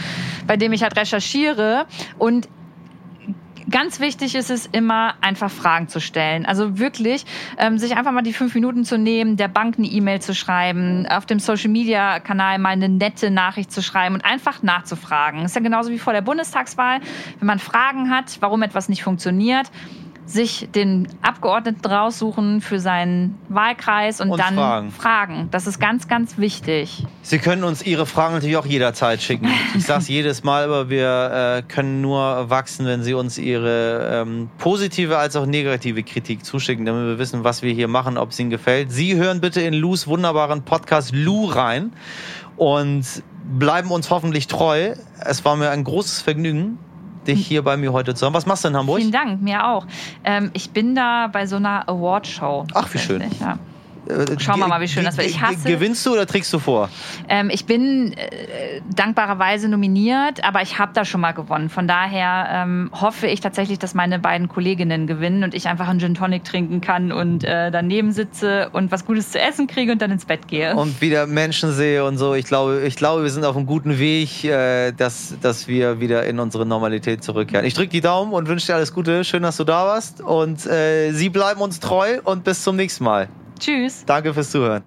[0.47, 1.87] bei dem ich halt recherchiere.
[2.19, 2.49] Und
[3.71, 6.47] ganz wichtig ist es immer, einfach Fragen zu stellen.
[6.47, 7.25] Also wirklich,
[7.59, 11.07] ähm, sich einfach mal die fünf Minuten zu nehmen, der Bank eine E-Mail zu schreiben,
[11.07, 15.45] auf dem Social-Media-Kanal mal eine nette Nachricht zu schreiben und einfach nachzufragen.
[15.45, 17.01] ist ja genauso wie vor der Bundestagswahl.
[17.39, 19.71] Wenn man Fragen hat, warum etwas nicht funktioniert,
[20.27, 24.91] sich den Abgeordneten raussuchen für seinen Wahlkreis und, Und dann fragen.
[24.91, 25.49] fragen.
[25.51, 27.05] Das ist ganz, ganz wichtig.
[27.23, 29.49] Sie können uns Ihre Fragen natürlich auch jederzeit schicken.
[29.77, 34.23] Ich sage es jedes Mal, aber wir äh, können nur wachsen, wenn Sie uns Ihre
[34.23, 38.31] ähm, positive als auch negative Kritik zuschicken, damit wir wissen, was wir hier machen, ob
[38.31, 38.93] es Ihnen gefällt.
[38.93, 41.93] Sie hören bitte in Lus wunderbaren Podcast Lu rein
[42.57, 43.05] und
[43.59, 44.95] bleiben uns hoffentlich treu.
[45.21, 46.79] Es war mir ein großes Vergnügen,
[47.27, 48.35] dich hier bei mir heute zu haben.
[48.35, 48.99] Was machst du in Hamburg?
[48.99, 49.87] Vielen Dank, mir auch.
[50.25, 52.67] Ähm, ich bin da bei so einer Awardshow.
[52.75, 53.23] Ach, wie schön.
[53.41, 53.59] Ja.
[54.09, 55.29] Äh, Schauen wir mal, wie schön das wird.
[55.29, 56.89] Ich hasse- Gewinnst du oder trägst du vor?
[57.29, 61.69] Ähm, ich bin äh, dankbarerweise nominiert, aber ich habe da schon mal gewonnen.
[61.71, 66.01] Von daher ähm, hoffe ich tatsächlich, dass meine beiden Kolleginnen gewinnen und ich einfach einen
[66.01, 70.03] Gin Tonic trinken kann und äh, daneben sitze und was Gutes zu essen kriege und
[70.03, 70.75] dann ins Bett gehe.
[70.77, 72.35] und wieder Menschen sehe und so.
[72.35, 76.25] Ich glaube, ich glaube, wir sind auf einem guten Weg, äh, dass, dass wir wieder
[76.27, 77.67] in unsere Normalität zurückkehren.
[77.67, 79.25] Ich drücke die Daumen und wünsche dir alles Gute.
[79.25, 80.21] Schön, dass du da warst.
[80.21, 83.29] Und äh, Sie bleiben uns treu und bis zum nächsten Mal.
[83.59, 84.05] Tschüss.
[84.07, 84.85] Danke fürs Zuhören.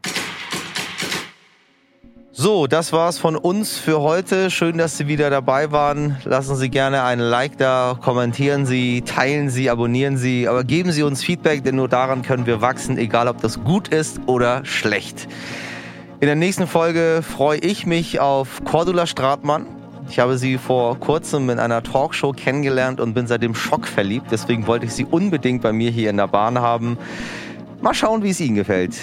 [2.40, 4.52] So, das war's von uns für heute.
[4.52, 6.18] Schön, dass Sie wieder dabei waren.
[6.24, 11.02] Lassen Sie gerne ein Like da, kommentieren Sie, teilen Sie, abonnieren Sie, aber geben Sie
[11.02, 15.28] uns Feedback, denn nur daran können wir wachsen, egal ob das gut ist oder schlecht.
[16.20, 19.66] In der nächsten Folge freue ich mich auf Cordula Stratmann.
[20.10, 24.28] Ich habe sie vor kurzem in einer Talkshow kennengelernt und bin seitdem schockverliebt.
[24.32, 26.98] Deswegen wollte ich sie unbedingt bei mir hier in der Bahn haben.
[27.82, 28.96] Mal schauen, wie es Ihnen gefällt.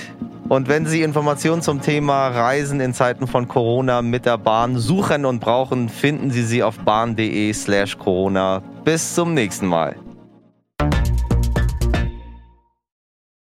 [0.48, 5.24] Und wenn Sie Informationen zum Thema Reisen in Zeiten von Corona mit der Bahn suchen
[5.24, 8.62] und brauchen, finden Sie sie auf bahn.de slash Corona.
[8.84, 9.96] Bis zum nächsten Mal.